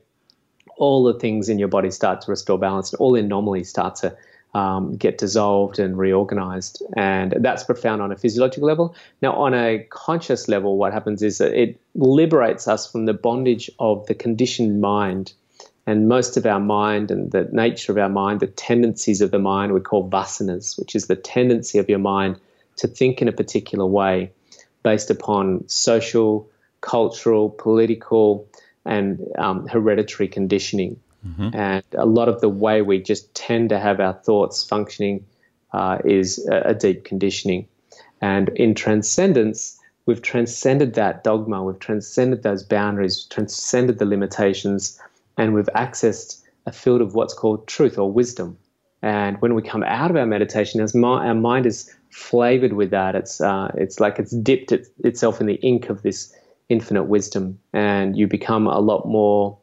all 0.77 1.03
the 1.03 1.19
things 1.19 1.49
in 1.49 1.59
your 1.59 1.67
body 1.67 1.91
start 1.91 2.21
to 2.21 2.31
restore 2.31 2.61
balance, 2.61 2.93
and 2.93 3.01
all 3.01 3.17
anomalies 3.17 3.69
start 3.69 3.97
to 3.97 4.17
um, 4.55 4.95
get 4.95 5.19
dissolved 5.19 5.81
and 5.81 5.99
reorganized. 5.99 6.81
And 6.97 7.35
that's 7.41 7.65
profound 7.65 8.03
on 8.03 8.13
a 8.13 8.17
physiological 8.17 8.69
level. 8.69 8.95
Now, 9.21 9.33
on 9.33 9.53
a 9.53 9.85
conscious 9.91 10.47
level, 10.47 10.79
what 10.79 10.93
happens 10.93 11.21
is 11.21 11.39
that 11.39 11.61
it 11.61 11.81
liberates 11.97 12.69
us 12.69 12.89
from 12.89 13.07
the 13.07 13.15
bondage 13.15 13.69
of 13.81 14.07
the 14.07 14.15
conditioned 14.15 14.81
mind. 14.81 15.33
And 15.89 16.07
most 16.07 16.37
of 16.37 16.47
our 16.47 16.61
mind 16.61 17.11
and 17.11 17.33
the 17.33 17.49
nature 17.51 17.91
of 17.91 17.99
our 17.99 18.09
mind, 18.09 18.39
the 18.39 18.47
tendencies 18.47 19.21
of 19.21 19.33
the 19.33 19.41
mind, 19.41 19.73
we 19.73 19.81
call 19.81 20.09
vasanas, 20.09 20.79
which 20.79 20.95
is 20.95 21.09
the 21.09 21.17
tendency 21.17 21.81
of 21.81 21.89
your 21.89 21.99
mind 21.99 22.39
to 22.77 22.89
think 22.89 23.23
in 23.23 23.29
a 23.29 23.33
particular 23.33 23.87
way 23.87 24.33
based 24.83 25.11
upon 25.11 25.69
social, 25.69 26.51
cultural, 26.81 27.51
political, 27.51 28.49
and 28.85 29.21
um, 29.39 29.67
hereditary 29.67 30.29
conditioning. 30.29 31.01
Mm-hmm. 31.27 31.55
And 31.55 31.85
a 31.97 32.05
lot 32.05 32.29
of 32.29 32.41
the 32.41 32.49
way 32.49 32.83
we 32.83 33.01
just 33.01 33.35
tend 33.35 33.71
to 33.71 33.79
have 33.79 33.99
our 34.01 34.13
thoughts 34.13 34.65
functioning 34.65 35.25
uh, 35.73 35.99
is 36.05 36.47
a, 36.47 36.71
a, 36.71 36.75
deep 36.75 37.05
conditioning. 37.05 37.67
And 38.21 38.51
in 38.51 38.75
transcendence, 38.75 39.81
we've 40.07 40.23
transcended 40.23 40.95
that 40.95 41.25
dogma, 41.25 41.65
we've 41.65 41.79
transcended 41.79 42.43
those 42.43 42.63
boundaries, 42.63 43.25
transcended 43.25 43.99
the 43.99 44.05
limitations, 44.05 45.01
and 45.37 45.55
we've 45.55 45.69
accessed 45.75 46.43
a 46.67 46.73
field 46.73 47.01
of 47.01 47.15
what's 47.15 47.35
called 47.35 47.67
truth 47.67 47.99
or 47.99 48.11
wisdom. 48.13 48.59
And 49.03 49.41
when 49.43 49.55
we 49.55 49.63
come 49.63 49.83
out 49.83 50.11
of 50.11 50.17
our 50.17 50.27
meditation, 50.27 50.81
as 50.81 50.95
our 50.95 51.35
mind 51.35 51.67
is 51.67 51.95
flavored 52.15 52.75
with 52.75 52.91
that. 52.91 53.17
It's 53.17 53.41
uh, 53.41 53.73
it's 53.75 53.99
like 53.99 54.19
it's 54.19 54.31
dipped 54.31 54.71
it, 54.73 54.87
itself 55.03 55.41
in 55.41 55.47
the 55.47 55.57
ink 55.57 55.91
of 55.91 56.03
this 56.03 56.35
infinite 56.69 57.05
wisdom, 57.05 57.59
and 57.73 58.17
you 58.17 58.27
become 58.29 58.67
a 58.67 58.79
lot 58.79 59.07
more 59.07 59.59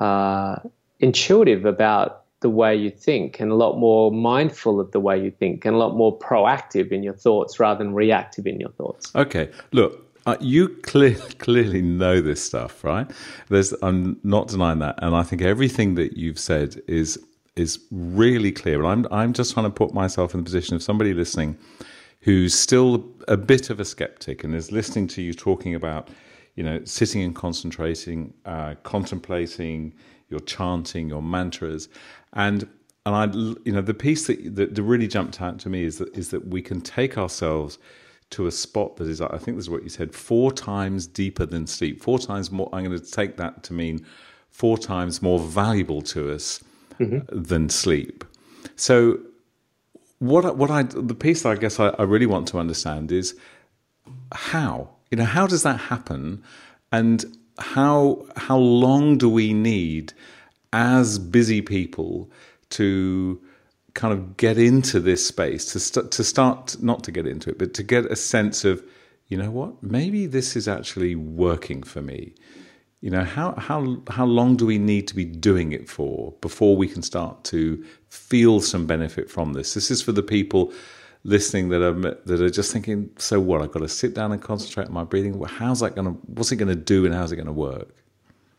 uh, 0.00 0.56
intuitive 0.98 1.64
about 1.64 2.24
the 2.40 2.50
way 2.50 2.74
you 2.74 2.90
think, 2.90 3.38
and 3.38 3.52
a 3.52 3.54
lot 3.54 3.78
more 3.78 4.10
mindful 4.10 4.80
of 4.80 4.90
the 4.90 4.98
way 4.98 5.22
you 5.22 5.30
think, 5.30 5.64
and 5.64 5.76
a 5.76 5.78
lot 5.78 5.94
more 5.94 6.18
proactive 6.18 6.90
in 6.90 7.04
your 7.04 7.14
thoughts 7.14 7.60
rather 7.60 7.78
than 7.78 7.94
reactive 7.94 8.46
in 8.46 8.58
your 8.58 8.70
thoughts. 8.70 9.14
Okay, 9.14 9.50
look. 9.72 10.08
Uh, 10.24 10.36
you 10.38 10.68
clear, 10.68 11.14
clearly 11.40 11.82
know 11.82 12.20
this 12.20 12.40
stuff, 12.40 12.84
right? 12.84 13.10
There's, 13.48 13.72
I'm 13.82 14.20
not 14.22 14.46
denying 14.46 14.78
that, 14.78 14.94
and 14.98 15.16
I 15.16 15.24
think 15.24 15.42
everything 15.42 15.96
that 15.96 16.16
you've 16.16 16.38
said 16.38 16.80
is 16.86 17.18
is 17.56 17.80
really 17.90 18.52
clear. 18.52 18.82
And 18.82 19.06
I'm 19.06 19.12
I'm 19.12 19.32
just 19.32 19.52
trying 19.54 19.66
to 19.66 19.70
put 19.70 19.92
myself 19.92 20.34
in 20.34 20.40
the 20.40 20.44
position 20.44 20.74
of 20.74 20.82
somebody 20.82 21.14
listening 21.14 21.58
who's 22.20 22.54
still 22.54 23.04
a 23.26 23.36
bit 23.36 23.68
of 23.68 23.80
a 23.80 23.84
skeptic 23.84 24.44
and 24.44 24.54
is 24.54 24.70
listening 24.70 25.08
to 25.08 25.20
you 25.20 25.34
talking 25.34 25.74
about, 25.74 26.08
you 26.54 26.62
know, 26.62 26.80
sitting 26.84 27.20
and 27.22 27.34
concentrating, 27.34 28.32
uh, 28.44 28.76
contemplating, 28.84 29.92
your 30.28 30.38
chanting, 30.40 31.08
your 31.08 31.22
mantras, 31.22 31.88
and 32.32 32.68
and 33.04 33.14
I, 33.16 33.24
you 33.64 33.72
know, 33.72 33.82
the 33.82 33.94
piece 33.94 34.28
that, 34.28 34.54
that 34.54 34.80
really 34.80 35.08
jumped 35.08 35.42
out 35.42 35.58
to 35.60 35.68
me 35.68 35.84
is 35.84 35.98
that 35.98 36.16
is 36.16 36.30
that 36.30 36.46
we 36.46 36.62
can 36.62 36.80
take 36.80 37.18
ourselves 37.18 37.78
to 38.30 38.46
a 38.46 38.50
spot 38.50 38.96
that 38.96 39.08
is, 39.08 39.20
I 39.20 39.36
think 39.36 39.58
this 39.58 39.66
is 39.66 39.70
what 39.70 39.82
you 39.82 39.90
said, 39.90 40.14
four 40.14 40.52
times 40.52 41.06
deeper 41.06 41.44
than 41.44 41.66
sleep, 41.66 42.02
four 42.02 42.18
times 42.18 42.50
more. 42.50 42.70
I'm 42.72 42.84
going 42.84 42.98
to 42.98 43.10
take 43.10 43.36
that 43.36 43.62
to 43.64 43.74
mean 43.74 44.06
four 44.48 44.78
times 44.78 45.20
more 45.20 45.38
valuable 45.38 46.00
to 46.02 46.32
us 46.32 46.62
mm-hmm. 47.04 47.42
than 47.42 47.68
sleep. 47.68 48.24
So, 48.76 49.18
what 50.18 50.56
what 50.56 50.70
I 50.70 50.82
the 50.84 51.14
piece 51.14 51.42
that 51.42 51.50
I 51.50 51.54
guess 51.56 51.80
I, 51.80 51.88
I 51.98 52.02
really 52.02 52.26
want 52.26 52.48
to 52.48 52.58
understand 52.58 53.12
is 53.12 53.34
how 54.32 54.90
you 55.10 55.18
know 55.18 55.24
how 55.24 55.46
does 55.46 55.62
that 55.62 55.78
happen, 55.78 56.42
and 56.90 57.24
how 57.58 58.26
how 58.36 58.56
long 58.56 59.18
do 59.18 59.28
we 59.28 59.52
need 59.52 60.12
as 60.72 61.18
busy 61.18 61.60
people 61.60 62.30
to 62.70 63.40
kind 63.94 64.12
of 64.12 64.36
get 64.36 64.56
into 64.56 65.00
this 65.00 65.26
space 65.26 65.66
to 65.72 65.78
st- 65.78 66.10
to 66.10 66.24
start 66.24 66.82
not 66.82 67.04
to 67.04 67.12
get 67.12 67.26
into 67.26 67.50
it 67.50 67.58
but 67.58 67.74
to 67.74 67.82
get 67.82 68.06
a 68.06 68.16
sense 68.16 68.64
of 68.64 68.82
you 69.28 69.36
know 69.36 69.50
what 69.50 69.82
maybe 69.82 70.24
this 70.26 70.56
is 70.56 70.66
actually 70.66 71.14
working 71.14 71.82
for 71.82 72.00
me 72.00 72.34
you 73.02 73.10
know 73.10 73.24
how 73.24 73.52
how 73.58 73.98
how 74.08 74.24
long 74.24 74.56
do 74.56 74.64
we 74.64 74.78
need 74.78 75.08
to 75.08 75.16
be 75.16 75.24
doing 75.24 75.72
it 75.72 75.90
for 75.90 76.32
before 76.40 76.76
we 76.76 76.86
can 76.86 77.02
start 77.02 77.42
to 77.44 77.84
feel 78.08 78.60
some 78.60 78.86
benefit 78.86 79.28
from 79.28 79.52
this? 79.54 79.74
This 79.74 79.90
is 79.90 80.00
for 80.00 80.12
the 80.12 80.22
people 80.22 80.72
listening 81.24 81.68
that 81.70 81.82
are 81.82 81.92
that 81.92 82.40
are 82.40 82.48
just 82.48 82.72
thinking 82.72 83.10
so 83.18 83.40
what? 83.40 83.60
I've 83.60 83.72
got 83.72 83.80
to 83.80 83.88
sit 83.88 84.14
down 84.14 84.30
and 84.30 84.40
concentrate 84.40 84.86
on 84.86 84.92
my 84.92 85.02
breathing. 85.02 85.42
How's 85.42 85.80
that 85.80 85.96
going 85.96 86.06
to 86.06 86.20
what's 86.26 86.52
it 86.52 86.56
going 86.56 86.68
to 86.68 86.76
do 86.76 87.04
and 87.04 87.12
how's 87.12 87.32
it 87.32 87.36
going 87.36 87.46
to 87.46 87.52
work? 87.52 87.92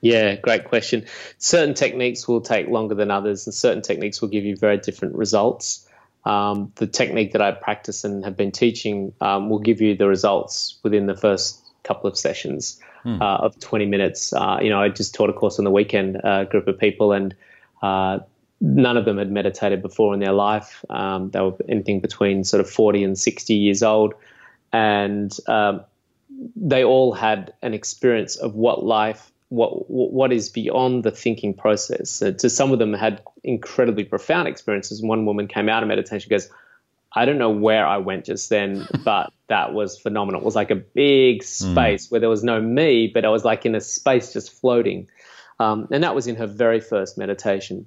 Yeah, 0.01 0.35
great 0.35 0.65
question. 0.65 1.05
Certain 1.37 1.73
techniques 1.73 2.27
will 2.27 2.41
take 2.41 2.67
longer 2.67 2.95
than 2.95 3.11
others, 3.11 3.47
and 3.47 3.53
certain 3.53 3.81
techniques 3.81 4.21
will 4.21 4.27
give 4.27 4.43
you 4.43 4.57
very 4.57 4.77
different 4.77 5.15
results. 5.15 5.87
Um, 6.25 6.73
the 6.75 6.87
technique 6.87 7.31
that 7.31 7.41
I 7.41 7.51
practice 7.51 8.03
and 8.03 8.25
have 8.25 8.35
been 8.35 8.51
teaching 8.51 9.13
um, 9.21 9.49
will 9.49 9.59
give 9.59 9.79
you 9.79 9.95
the 9.95 10.09
results 10.09 10.79
within 10.83 11.05
the 11.05 11.15
first 11.15 11.61
couple 11.83 12.09
of 12.09 12.17
sessions 12.17 12.81
hmm. 13.03 13.21
uh, 13.21 13.37
of 13.37 13.59
20 13.59 13.85
minutes. 13.85 14.33
Uh, 14.33 14.59
you 14.61 14.69
know, 14.69 14.81
I 14.81 14.89
just 14.89 15.13
taught 15.13 15.29
a 15.29 15.33
course 15.33 15.59
on 15.59 15.65
the 15.65 15.71
weekend, 15.71 16.17
a 16.17 16.27
uh, 16.27 16.43
group 16.45 16.67
of 16.67 16.77
people, 16.77 17.11
and 17.11 17.35
uh, 17.81 18.19
none 18.61 18.97
of 18.97 19.05
them 19.05 19.17
had 19.17 19.31
meditated 19.31 19.81
before 19.81 20.13
in 20.13 20.19
their 20.19 20.33
life. 20.33 20.83
Um, 20.89 21.29
they 21.31 21.41
were 21.41 21.53
anything 21.69 21.99
between 21.99 22.43
sort 22.43 22.61
of 22.61 22.69
40 22.69 23.03
and 23.03 23.19
60 23.19 23.53
years 23.53 23.83
old, 23.83 24.13
and 24.71 25.37
um, 25.47 25.81
they 26.55 26.83
all 26.83 27.13
had 27.13 27.53
an 27.61 27.73
experience 27.73 28.35
of 28.35 28.55
what 28.55 28.83
life 28.83 29.31
what 29.49 29.87
what 29.89 30.33
is 30.33 30.49
beyond 30.49 31.03
the 31.03 31.11
thinking 31.11 31.53
process. 31.53 32.09
So 32.09 32.31
to 32.31 32.49
some 32.49 32.71
of 32.71 32.79
them 32.79 32.93
had 32.93 33.21
incredibly 33.43 34.03
profound 34.03 34.47
experiences. 34.47 35.01
One 35.01 35.25
woman 35.25 35.47
came 35.47 35.69
out 35.69 35.83
of 35.83 35.89
meditation, 35.89 36.27
goes, 36.29 36.49
I 37.15 37.25
don't 37.25 37.37
know 37.37 37.49
where 37.49 37.85
I 37.85 37.97
went 37.97 38.25
just 38.25 38.49
then, 38.49 38.87
but 39.03 39.31
that 39.47 39.73
was 39.73 39.99
phenomenal. 39.99 40.41
It 40.41 40.45
was 40.45 40.55
like 40.55 40.71
a 40.71 40.75
big 40.75 41.43
hmm. 41.43 41.73
space 41.73 42.07
mm. 42.07 42.11
where 42.11 42.19
there 42.19 42.29
was 42.29 42.43
no 42.43 42.61
me, 42.61 43.07
but 43.07 43.25
I 43.25 43.29
was 43.29 43.45
like 43.45 43.65
in 43.65 43.75
a 43.75 43.81
space 43.81 44.33
just 44.33 44.51
floating. 44.51 45.07
Um, 45.59 45.87
and 45.91 46.03
that 46.03 46.15
was 46.15 46.27
in 46.27 46.35
her 46.35 46.47
very 46.47 46.79
first 46.79 47.17
meditation. 47.17 47.85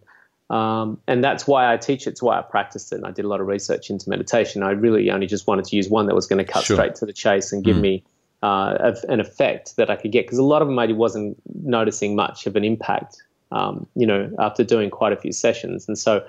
Um, 0.49 1.01
and 1.09 1.25
that's 1.25 1.47
why 1.47 1.73
I 1.73 1.77
teach 1.77 2.07
it. 2.07 2.11
It's 2.11 2.23
why 2.23 2.39
I 2.39 2.43
practiced 2.43 2.93
it. 2.93 2.97
And 2.97 3.07
I 3.07 3.11
did 3.11 3.25
a 3.25 3.29
lot 3.29 3.41
of 3.41 3.49
research 3.49 3.91
into 3.91 4.09
meditation. 4.09 4.63
I 4.63 4.71
really 4.71 5.11
only 5.11 5.27
just 5.27 5.47
wanted 5.47 5.65
to 5.67 5.77
use 5.77 5.89
one 5.89 6.07
that 6.07 6.15
was 6.15 6.27
going 6.27 6.45
to 6.45 6.51
cut 6.51 6.65
sure. 6.65 6.77
straight 6.77 6.95
to 6.97 7.07
the 7.07 7.13
chase 7.13 7.53
and 7.53 7.65
give 7.65 7.77
mm. 7.77 7.81
me 7.81 8.05
uh, 8.43 8.95
an 9.09 9.19
effect 9.19 9.77
that 9.77 9.91
I 9.91 9.97
could 9.97 10.13
get 10.13 10.27
because 10.27 10.39
a 10.39 10.45
lot 10.45 10.63
of 10.63 10.69
them 10.69 10.79
I 10.79 10.87
wasn't 10.93 11.37
noticing 11.63 12.15
much 12.15 12.47
of 12.47 12.55
an 12.55 12.65
impact, 12.65 13.23
um, 13.51 13.89
you 13.97 14.07
know, 14.07 14.31
after 14.39 14.63
doing 14.63 14.91
quite 14.91 15.13
a 15.13 15.17
few 15.17 15.33
sessions. 15.33 15.89
And 15.89 15.99
so 15.99 16.25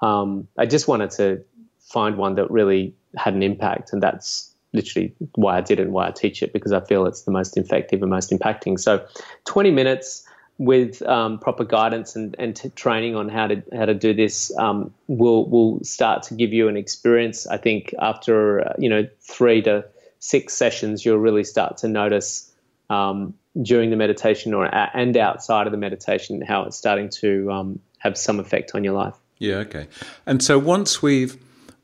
um, 0.00 0.48
I 0.56 0.64
just 0.64 0.88
wanted 0.88 1.10
to 1.12 1.44
find 1.88 2.16
one 2.16 2.34
that 2.36 2.50
really 2.50 2.94
had 3.16 3.34
an 3.34 3.42
impact, 3.42 3.92
and 3.92 4.02
that's 4.02 4.54
literally 4.72 5.14
why 5.34 5.56
I 5.56 5.60
did 5.60 5.80
it 5.80 5.84
and 5.84 5.92
why 5.92 6.08
I 6.08 6.10
teach 6.10 6.42
it 6.42 6.52
because 6.52 6.72
I 6.72 6.80
feel 6.80 7.06
it's 7.06 7.22
the 7.22 7.30
most 7.30 7.56
effective 7.56 8.02
and 8.02 8.10
most 8.10 8.30
impacting. 8.30 8.78
So 8.78 9.04
20 9.46 9.70
minutes 9.70 10.26
with 10.58 11.02
um, 11.02 11.38
proper 11.38 11.64
guidance 11.64 12.16
and, 12.16 12.34
and 12.38 12.60
training 12.76 13.14
on 13.14 13.28
how 13.28 13.46
to 13.46 13.62
how 13.74 13.86
to 13.86 13.94
do 13.94 14.12
this 14.12 14.56
um, 14.58 14.92
will 15.06 15.48
will 15.48 15.82
start 15.84 16.24
to 16.24 16.34
give 16.34 16.52
you 16.52 16.68
an 16.68 16.76
experience. 16.76 17.46
I 17.46 17.56
think 17.56 17.94
after 18.00 18.68
uh, 18.68 18.72
you 18.78 18.88
know 18.88 19.06
three 19.20 19.62
to 19.62 19.84
six 20.18 20.54
sessions, 20.54 21.04
you'll 21.04 21.18
really 21.18 21.44
start 21.44 21.78
to 21.78 21.88
notice 21.88 22.52
um, 22.90 23.34
during 23.62 23.90
the 23.90 23.96
meditation 23.96 24.52
or 24.52 24.68
and 24.74 25.16
outside 25.16 25.66
of 25.66 25.70
the 25.70 25.78
meditation 25.78 26.42
how 26.42 26.64
it's 26.64 26.76
starting 26.76 27.08
to 27.20 27.50
um, 27.52 27.78
have 27.98 28.18
some 28.18 28.40
effect 28.40 28.72
on 28.74 28.82
your 28.82 28.94
life. 28.94 29.14
Yeah. 29.38 29.56
Okay. 29.58 29.86
And 30.26 30.42
so 30.42 30.58
once 30.58 31.00
we've 31.00 31.36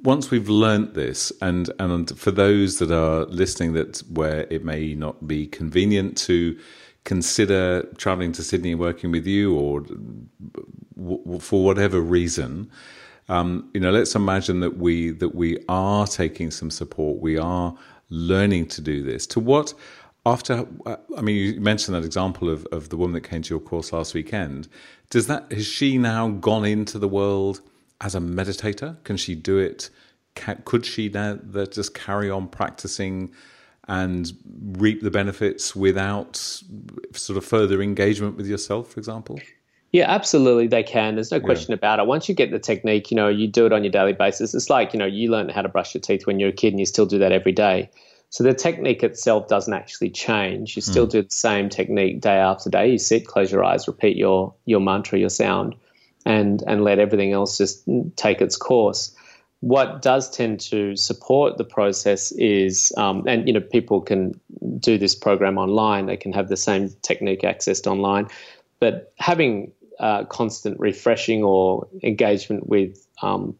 once 0.04 0.30
we've 0.30 0.48
learnt 0.48 0.94
this, 0.94 1.32
and 1.40 1.70
and 1.78 2.16
for 2.18 2.30
those 2.30 2.78
that 2.78 2.92
are 2.92 3.24
listening, 3.26 3.72
that 3.72 4.02
where 4.10 4.46
it 4.50 4.64
may 4.64 4.94
not 4.94 5.26
be 5.26 5.46
convenient 5.46 6.16
to 6.18 6.56
consider 7.04 7.82
traveling 7.96 8.32
to 8.32 8.42
Sydney 8.42 8.72
and 8.72 8.80
working 8.80 9.10
with 9.10 9.26
you, 9.26 9.54
or 9.54 9.80
w- 10.96 11.38
for 11.40 11.64
whatever 11.64 12.00
reason, 12.00 12.70
um, 13.28 13.68
you 13.74 13.80
know, 13.80 13.90
let's 13.90 14.14
imagine 14.14 14.60
that 14.60 14.76
we 14.76 15.10
that 15.10 15.34
we 15.34 15.58
are 15.68 16.06
taking 16.06 16.50
some 16.50 16.70
support, 16.70 17.20
we 17.20 17.38
are 17.38 17.74
learning 18.10 18.66
to 18.66 18.80
do 18.80 19.02
this? 19.02 19.26
To 19.28 19.40
what, 19.40 19.74
after, 20.26 20.66
I 21.16 21.20
mean, 21.20 21.36
you 21.36 21.60
mentioned 21.60 21.94
that 21.96 22.04
example 22.04 22.48
of, 22.48 22.66
of 22.72 22.88
the 22.90 22.96
woman 22.96 23.14
that 23.14 23.22
came 23.22 23.42
to 23.42 23.50
your 23.50 23.60
course 23.60 23.92
last 23.92 24.14
weekend. 24.14 24.68
Does 25.10 25.26
that, 25.26 25.50
has 25.52 25.66
she 25.66 25.98
now 25.98 26.28
gone 26.28 26.64
into 26.64 26.98
the 26.98 27.08
world 27.08 27.60
as 28.00 28.14
a 28.14 28.20
meditator? 28.20 29.02
Can 29.04 29.16
she 29.16 29.34
do 29.34 29.58
it? 29.58 29.90
could 30.64 30.84
she 30.84 31.08
now 31.08 31.38
just 31.70 31.94
carry 31.94 32.30
on 32.30 32.48
practicing 32.48 33.32
and 33.86 34.32
reap 34.78 35.02
the 35.02 35.10
benefits 35.10 35.76
without 35.76 36.36
sort 37.12 37.36
of 37.36 37.44
further 37.44 37.82
engagement 37.82 38.36
with 38.36 38.46
yourself, 38.46 38.90
for 38.90 39.00
example? 39.00 39.38
Yeah, 39.92 40.10
absolutely, 40.10 40.66
they 40.66 40.82
can. 40.82 41.14
There's 41.14 41.30
no 41.30 41.38
question 41.38 41.70
yeah. 41.70 41.76
about 41.76 42.00
it. 42.00 42.06
Once 42.06 42.28
you 42.28 42.34
get 42.34 42.50
the 42.50 42.58
technique, 42.58 43.10
you 43.10 43.16
know, 43.16 43.28
you 43.28 43.46
do 43.46 43.66
it 43.66 43.72
on 43.72 43.84
your 43.84 43.92
daily 43.92 44.12
basis. 44.12 44.54
It's 44.54 44.68
like, 44.68 44.92
you 44.92 44.98
know, 44.98 45.06
you 45.06 45.30
learn 45.30 45.48
how 45.50 45.62
to 45.62 45.68
brush 45.68 45.94
your 45.94 46.00
teeth 46.00 46.26
when 46.26 46.40
you're 46.40 46.48
a 46.48 46.52
kid 46.52 46.72
and 46.72 46.80
you 46.80 46.86
still 46.86 47.06
do 47.06 47.18
that 47.18 47.30
every 47.30 47.52
day. 47.52 47.90
So 48.30 48.42
the 48.42 48.54
technique 48.54 49.04
itself 49.04 49.46
doesn't 49.46 49.72
actually 49.72 50.10
change. 50.10 50.74
You 50.74 50.82
still 50.82 51.06
mm. 51.06 51.10
do 51.10 51.22
the 51.22 51.30
same 51.30 51.68
technique 51.68 52.20
day 52.20 52.38
after 52.38 52.68
day. 52.68 52.90
You 52.90 52.98
sit, 52.98 53.28
close 53.28 53.52
your 53.52 53.62
eyes, 53.62 53.86
repeat 53.86 54.16
your 54.16 54.52
your 54.64 54.80
mantra, 54.80 55.20
your 55.20 55.28
sound, 55.28 55.76
and 56.24 56.62
and 56.66 56.84
let 56.84 56.98
everything 56.98 57.32
else 57.32 57.58
just 57.58 57.88
take 58.16 58.40
its 58.40 58.56
course. 58.56 59.14
What 59.60 60.02
does 60.02 60.30
tend 60.30 60.60
to 60.60 60.94
support 60.94 61.56
the 61.56 61.64
process 61.64 62.32
is, 62.32 62.92
um, 62.98 63.24
and 63.26 63.46
you 63.46 63.54
know, 63.54 63.60
people 63.60 64.02
can 64.02 64.38
do 64.78 64.98
this 64.98 65.14
program 65.14 65.56
online. 65.56 66.06
They 66.06 66.18
can 66.18 66.32
have 66.34 66.48
the 66.48 66.56
same 66.56 66.90
technique 67.00 67.42
accessed 67.42 67.86
online, 67.86 68.28
but 68.78 69.12
having 69.18 69.72
uh, 69.98 70.24
constant 70.24 70.78
refreshing 70.78 71.42
or 71.42 71.88
engagement 72.02 72.68
with 72.68 73.06
um, 73.22 73.56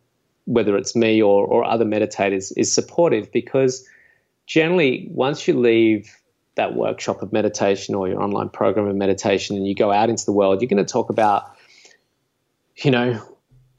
whether 0.47 0.77
it's 0.77 0.95
me 0.95 1.23
or, 1.23 1.47
or 1.47 1.65
other 1.65 1.85
meditators 1.85 2.53
is 2.57 2.73
supportive 2.73 3.33
because 3.33 3.89
generally 4.47 5.09
once 5.11 5.49
you 5.49 5.59
leave 5.59 6.15
that 6.57 6.75
workshop 6.75 7.23
of 7.23 7.33
meditation 7.33 7.95
or 7.95 8.09
your 8.09 8.23
online 8.23 8.49
program 8.49 8.87
of 8.87 8.95
meditation 8.95 9.57
and 9.57 9.67
you 9.67 9.75
go 9.75 9.91
out 9.91 10.11
into 10.11 10.25
the 10.25 10.33
world 10.33 10.61
you're 10.61 10.69
going 10.69 10.85
to 10.85 10.93
talk 10.93 11.09
about 11.09 11.57
you 12.77 12.91
know 12.91 13.21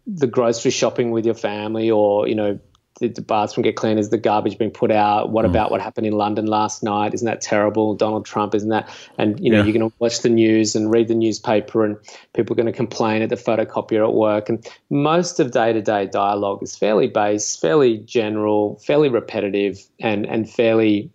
the 0.07 0.27
grocery 0.27 0.71
shopping 0.71 1.11
with 1.11 1.25
your 1.25 1.35
family 1.35 1.89
or 1.89 2.27
you 2.27 2.35
know 2.35 2.59
did 2.99 3.15
the 3.15 3.21
bathroom 3.21 3.63
get 3.63 3.75
clean? 3.75 3.97
Is 3.97 4.09
the 4.09 4.17
garbage 4.17 4.57
being 4.57 4.71
put 4.71 4.89
out? 4.89 5.29
What 5.29 5.43
mm. 5.43 5.49
about 5.49 5.69
what 5.69 5.81
happened 5.81 6.07
in 6.07 6.13
London 6.13 6.45
last 6.45 6.81
night? 6.81 7.13
Isn't 7.13 7.25
that 7.25 7.41
terrible? 7.41 7.93
Donald 7.93 8.25
Trump, 8.25 8.55
isn't 8.55 8.69
that? 8.69 8.89
And 9.17 9.39
you 9.39 9.51
know, 9.51 9.57
yeah. 9.57 9.63
you're 9.65 9.77
going 9.77 9.89
to 9.89 9.95
watch 9.99 10.21
the 10.21 10.29
news 10.29 10.75
and 10.75 10.89
read 10.89 11.09
the 11.09 11.15
newspaper, 11.15 11.83
and 11.83 11.97
people 12.33 12.53
are 12.53 12.55
going 12.55 12.67
to 12.67 12.71
complain 12.71 13.21
at 13.21 13.29
the 13.29 13.35
photocopier 13.35 14.07
at 14.07 14.13
work. 14.13 14.47
And 14.47 14.65
most 14.89 15.39
of 15.39 15.51
day 15.51 15.73
to 15.73 15.81
day 15.81 16.07
dialogue 16.07 16.63
is 16.63 16.75
fairly 16.75 17.07
base, 17.07 17.55
fairly 17.55 17.97
general, 17.97 18.79
fairly 18.79 19.09
repetitive, 19.09 19.85
and 19.99 20.25
and 20.25 20.49
fairly, 20.49 21.11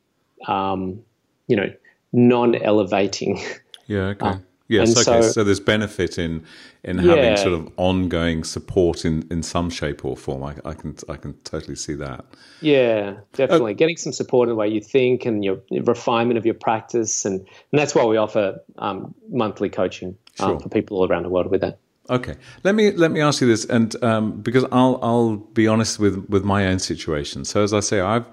um, 0.46 1.00
you 1.46 1.56
know, 1.56 1.72
non 2.12 2.56
elevating. 2.56 3.42
Yeah. 3.86 4.00
Okay. 4.08 4.26
Uh, 4.26 4.38
Yes, 4.70 4.92
okay. 4.96 5.20
So, 5.20 5.32
so, 5.32 5.44
there's 5.44 5.58
benefit 5.58 6.16
in 6.16 6.44
in 6.84 6.98
yeah. 6.98 7.16
having 7.16 7.36
sort 7.36 7.54
of 7.54 7.72
ongoing 7.76 8.44
support 8.44 9.04
in, 9.04 9.26
in 9.28 9.42
some 9.42 9.68
shape 9.68 10.04
or 10.04 10.16
form. 10.16 10.44
I, 10.44 10.54
I 10.64 10.74
can 10.74 10.94
I 11.08 11.16
can 11.16 11.34
totally 11.42 11.74
see 11.74 11.94
that. 11.94 12.24
Yeah, 12.60 13.16
definitely. 13.32 13.72
Uh, 13.72 13.76
Getting 13.76 13.96
some 13.96 14.12
support 14.12 14.48
in 14.48 14.50
the 14.50 14.54
way 14.54 14.68
you 14.68 14.80
think 14.80 15.26
and 15.26 15.44
your 15.44 15.60
refinement 15.72 16.38
of 16.38 16.46
your 16.46 16.54
practice, 16.54 17.24
and, 17.24 17.40
and 17.40 17.80
that's 17.80 17.96
why 17.96 18.04
we 18.04 18.16
offer 18.16 18.60
um, 18.78 19.12
monthly 19.28 19.70
coaching 19.70 20.16
um, 20.38 20.50
sure. 20.50 20.60
for 20.60 20.68
people 20.68 20.98
all 20.98 21.08
around 21.08 21.24
the 21.24 21.30
world 21.30 21.50
with 21.50 21.62
that. 21.62 21.80
Okay, 22.08 22.36
let 22.62 22.76
me 22.76 22.92
let 22.92 23.10
me 23.10 23.20
ask 23.20 23.40
you 23.40 23.48
this, 23.48 23.64
and 23.64 24.00
um, 24.04 24.40
because 24.40 24.64
I'll 24.70 25.00
I'll 25.02 25.36
be 25.36 25.66
honest 25.66 25.98
with 25.98 26.28
with 26.28 26.44
my 26.44 26.68
own 26.68 26.78
situation. 26.78 27.44
So 27.44 27.64
as 27.64 27.74
I 27.74 27.80
say, 27.80 27.98
I've 27.98 28.26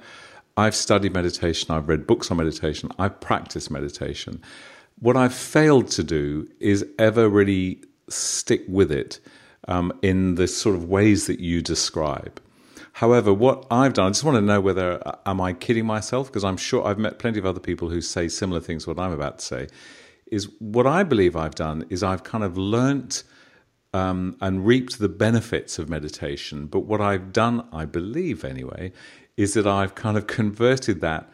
I've 0.56 0.76
studied 0.76 1.16
meditation, 1.16 1.74
I've 1.74 1.90
read 1.90 2.06
books 2.06 2.30
on 2.30 2.38
meditation, 2.38 2.92
I've 3.00 3.20
practiced 3.20 3.72
meditation. 3.72 4.44
What 5.00 5.16
I've 5.16 5.34
failed 5.34 5.90
to 5.92 6.04
do 6.04 6.48
is 6.60 6.86
ever 6.98 7.30
really 7.30 7.82
stick 8.10 8.64
with 8.68 8.92
it 8.92 9.20
um, 9.68 9.94
in 10.02 10.36
the 10.36 10.48
sort 10.48 10.76
of 10.76 10.86
ways 10.86 11.28
that 11.28 11.40
you 11.40 11.62
describe. 11.62 12.42
However, 12.94 13.32
what 13.32 13.68
I've 13.70 13.94
done, 13.94 14.08
I 14.08 14.10
just 14.10 14.24
want 14.24 14.38
to 14.38 14.42
know 14.42 14.60
whether 14.60 15.00
uh, 15.08 15.16
am 15.28 15.40
I 15.40 15.54
kidding 15.54 15.86
myself 15.86 16.28
because 16.28 16.44
I'm 16.44 16.58
sure 16.58 16.84
I've 16.84 16.98
met 16.98 17.20
plenty 17.20 17.38
of 17.38 17.46
other 17.46 17.60
people 17.60 17.90
who 17.90 18.02
say 18.02 18.28
similar 18.28 18.60
things 18.60 18.86
to 18.86 18.90
what 18.90 19.00
I'm 19.00 19.12
about 19.12 19.38
to 19.38 19.46
say. 19.46 19.68
Is 20.32 20.50
what 20.58 20.88
I 20.88 21.04
believe 21.04 21.36
I've 21.36 21.54
done 21.54 21.86
is 21.90 22.02
I've 22.02 22.24
kind 22.24 22.44
of 22.44 22.58
learnt 22.58 23.24
um, 23.94 24.36
and 24.42 24.66
reaped 24.66 24.98
the 24.98 25.10
benefits 25.10 25.78
of 25.78 25.90
meditation. 25.90 26.66
But 26.66 26.82
what 26.82 27.00
I've 27.00 27.32
done, 27.32 27.68
I 27.72 27.86
believe 27.86 28.44
anyway, 28.44 28.92
is 29.38 29.54
that 29.54 29.68
I've 29.68 29.94
kind 29.94 30.18
of 30.18 30.26
converted 30.26 31.02
that 31.02 31.30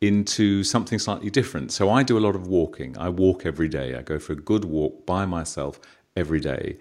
into 0.00 0.62
something 0.62 0.98
slightly 0.98 1.30
different. 1.30 1.72
So 1.72 1.90
I 1.90 2.02
do 2.02 2.16
a 2.16 2.20
lot 2.20 2.36
of 2.36 2.46
walking. 2.46 2.96
I 2.98 3.08
walk 3.08 3.44
every 3.44 3.68
day. 3.68 3.94
I 3.94 4.02
go 4.02 4.18
for 4.18 4.32
a 4.32 4.36
good 4.36 4.64
walk 4.64 5.04
by 5.06 5.26
myself 5.26 5.80
every 6.16 6.40
day. 6.40 6.76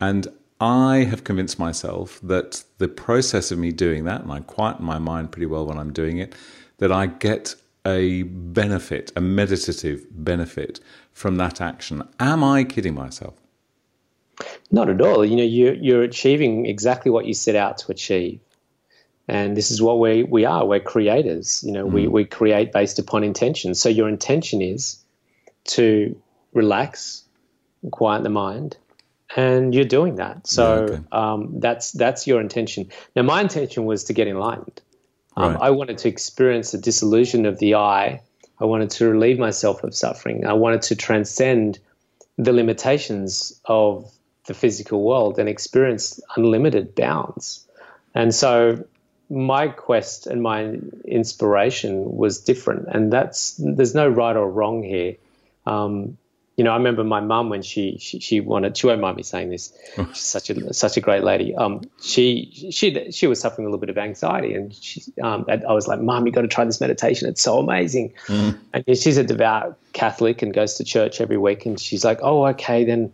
And 0.00 0.26
I 0.60 0.98
have 1.10 1.24
convinced 1.24 1.58
myself 1.58 2.18
that 2.22 2.64
the 2.78 2.88
process 2.88 3.50
of 3.50 3.58
me 3.58 3.72
doing 3.72 4.04
that, 4.04 4.22
and 4.22 4.32
I 4.32 4.40
quieten 4.40 4.84
my 4.84 4.98
mind 4.98 5.30
pretty 5.30 5.46
well 5.46 5.66
when 5.66 5.78
I'm 5.78 5.92
doing 5.92 6.18
it, 6.18 6.34
that 6.78 6.90
I 6.90 7.06
get 7.06 7.54
a 7.86 8.24
benefit, 8.24 9.12
a 9.14 9.20
meditative 9.20 10.06
benefit 10.10 10.80
from 11.12 11.36
that 11.36 11.60
action. 11.60 12.02
Am 12.18 12.42
I 12.42 12.64
kidding 12.64 12.94
myself? 12.94 13.34
Not 14.70 14.88
at 14.90 15.00
all. 15.00 15.24
You 15.24 15.36
know, 15.36 15.42
you're, 15.42 15.74
you're 15.74 16.02
achieving 16.02 16.66
exactly 16.66 17.10
what 17.10 17.26
you 17.26 17.34
set 17.34 17.54
out 17.54 17.78
to 17.78 17.92
achieve. 17.92 18.40
And 19.28 19.56
this 19.56 19.70
is 19.70 19.82
what 19.82 19.98
we, 19.98 20.22
we 20.22 20.44
are. 20.44 20.64
We're 20.64 20.80
creators. 20.80 21.62
You 21.64 21.72
know, 21.72 21.86
mm. 21.86 21.92
we, 21.92 22.08
we 22.08 22.24
create 22.24 22.72
based 22.72 22.98
upon 22.98 23.24
intention. 23.24 23.74
So 23.74 23.88
your 23.88 24.08
intention 24.08 24.62
is 24.62 25.02
to 25.64 26.20
relax, 26.52 27.24
quiet 27.90 28.22
the 28.22 28.30
mind, 28.30 28.76
and 29.34 29.74
you're 29.74 29.84
doing 29.84 30.16
that. 30.16 30.46
So 30.46 30.76
yeah, 30.76 30.94
okay. 30.94 31.02
um, 31.12 31.60
that's 31.60 31.92
that's 31.92 32.26
your 32.26 32.40
intention. 32.40 32.90
Now, 33.16 33.22
my 33.22 33.40
intention 33.40 33.84
was 33.84 34.04
to 34.04 34.12
get 34.12 34.28
enlightened. 34.28 34.80
Um, 35.36 35.52
right. 35.52 35.62
I 35.62 35.70
wanted 35.70 35.98
to 35.98 36.08
experience 36.08 36.70
the 36.70 36.78
dissolution 36.78 37.46
of 37.46 37.58
the 37.58 37.74
I. 37.74 38.22
I 38.58 38.64
wanted 38.64 38.90
to 38.90 39.08
relieve 39.08 39.38
myself 39.38 39.84
of 39.84 39.94
suffering. 39.94 40.46
I 40.46 40.54
wanted 40.54 40.82
to 40.82 40.96
transcend 40.96 41.78
the 42.38 42.52
limitations 42.52 43.60
of 43.64 44.10
the 44.46 44.54
physical 44.54 45.02
world 45.02 45.38
and 45.38 45.48
experience 45.48 46.20
unlimited 46.36 46.94
bounds. 46.94 47.66
And 48.14 48.34
so 48.34 48.84
my 49.28 49.68
quest 49.68 50.26
and 50.26 50.42
my 50.42 50.78
inspiration 51.04 52.16
was 52.16 52.40
different. 52.40 52.86
And 52.88 53.12
that's 53.12 53.56
there's 53.58 53.94
no 53.94 54.08
right 54.08 54.36
or 54.36 54.50
wrong 54.50 54.82
here. 54.82 55.16
Um, 55.66 56.16
you 56.56 56.64
know, 56.64 56.70
I 56.70 56.76
remember 56.76 57.04
my 57.04 57.20
mum 57.20 57.50
when 57.50 57.60
she, 57.60 57.98
she, 57.98 58.18
she 58.18 58.40
wanted. 58.40 58.78
She 58.78 58.86
won't 58.86 59.00
mind 59.00 59.18
me 59.18 59.22
saying 59.22 59.50
this. 59.50 59.74
She's 59.96 60.20
such 60.20 60.48
a 60.48 60.72
such 60.72 60.96
a 60.96 61.02
great 61.02 61.22
lady. 61.22 61.54
Um, 61.54 61.82
she 62.00 62.70
she 62.70 63.12
she 63.12 63.26
was 63.26 63.38
suffering 63.40 63.66
a 63.66 63.68
little 63.68 63.80
bit 63.80 63.90
of 63.90 63.98
anxiety, 63.98 64.54
and 64.54 64.72
she 64.74 65.02
um, 65.22 65.44
I 65.48 65.72
was 65.72 65.86
like, 65.86 66.00
"Mum, 66.00 66.26
you 66.26 66.32
got 66.32 66.42
to 66.42 66.48
try 66.48 66.64
this 66.64 66.80
meditation. 66.80 67.28
It's 67.28 67.42
so 67.42 67.58
amazing." 67.58 68.14
Mm. 68.26 68.58
And 68.72 68.84
she's 68.98 69.18
a 69.18 69.24
devout 69.24 69.76
Catholic 69.92 70.40
and 70.40 70.54
goes 70.54 70.74
to 70.74 70.84
church 70.84 71.20
every 71.20 71.36
week. 71.36 71.66
And 71.66 71.78
she's 71.78 72.06
like, 72.06 72.20
"Oh, 72.22 72.46
okay, 72.46 72.84
then 72.84 73.12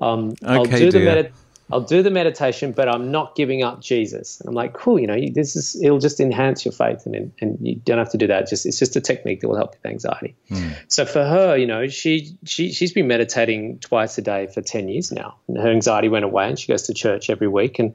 um, 0.00 0.30
okay, 0.42 0.46
I'll 0.46 0.64
do 0.64 0.78
dear. 0.78 0.92
the 0.92 0.98
meditation." 1.00 1.36
I'll 1.70 1.80
do 1.80 2.02
the 2.02 2.10
meditation, 2.10 2.72
but 2.72 2.88
I'm 2.88 3.10
not 3.10 3.34
giving 3.34 3.62
up 3.62 3.80
Jesus. 3.80 4.40
And 4.40 4.48
I'm 4.48 4.54
like, 4.54 4.72
cool, 4.72 4.98
you 4.98 5.06
know, 5.06 5.18
this 5.32 5.54
is 5.54 5.80
it'll 5.82 5.98
just 5.98 6.18
enhance 6.18 6.64
your 6.64 6.72
faith, 6.72 7.04
and 7.04 7.30
and 7.40 7.58
you 7.60 7.76
don't 7.76 7.98
have 7.98 8.10
to 8.10 8.18
do 8.18 8.26
that. 8.26 8.48
Just 8.48 8.64
it's 8.64 8.78
just 8.78 8.96
a 8.96 9.00
technique 9.00 9.40
that 9.40 9.48
will 9.48 9.56
help 9.56 9.72
with 9.72 9.84
anxiety. 9.84 10.34
Mm. 10.50 10.74
So 10.88 11.04
for 11.04 11.24
her, 11.24 11.56
you 11.56 11.66
know, 11.66 11.88
she 11.88 12.36
she 12.44 12.72
she's 12.72 12.92
been 12.92 13.06
meditating 13.06 13.80
twice 13.80 14.16
a 14.16 14.22
day 14.22 14.46
for 14.46 14.62
ten 14.62 14.88
years 14.88 15.12
now, 15.12 15.36
and 15.46 15.58
her 15.58 15.70
anxiety 15.70 16.08
went 16.08 16.24
away, 16.24 16.48
and 16.48 16.58
she 16.58 16.68
goes 16.68 16.82
to 16.84 16.94
church 16.94 17.28
every 17.28 17.48
week, 17.48 17.78
and 17.78 17.94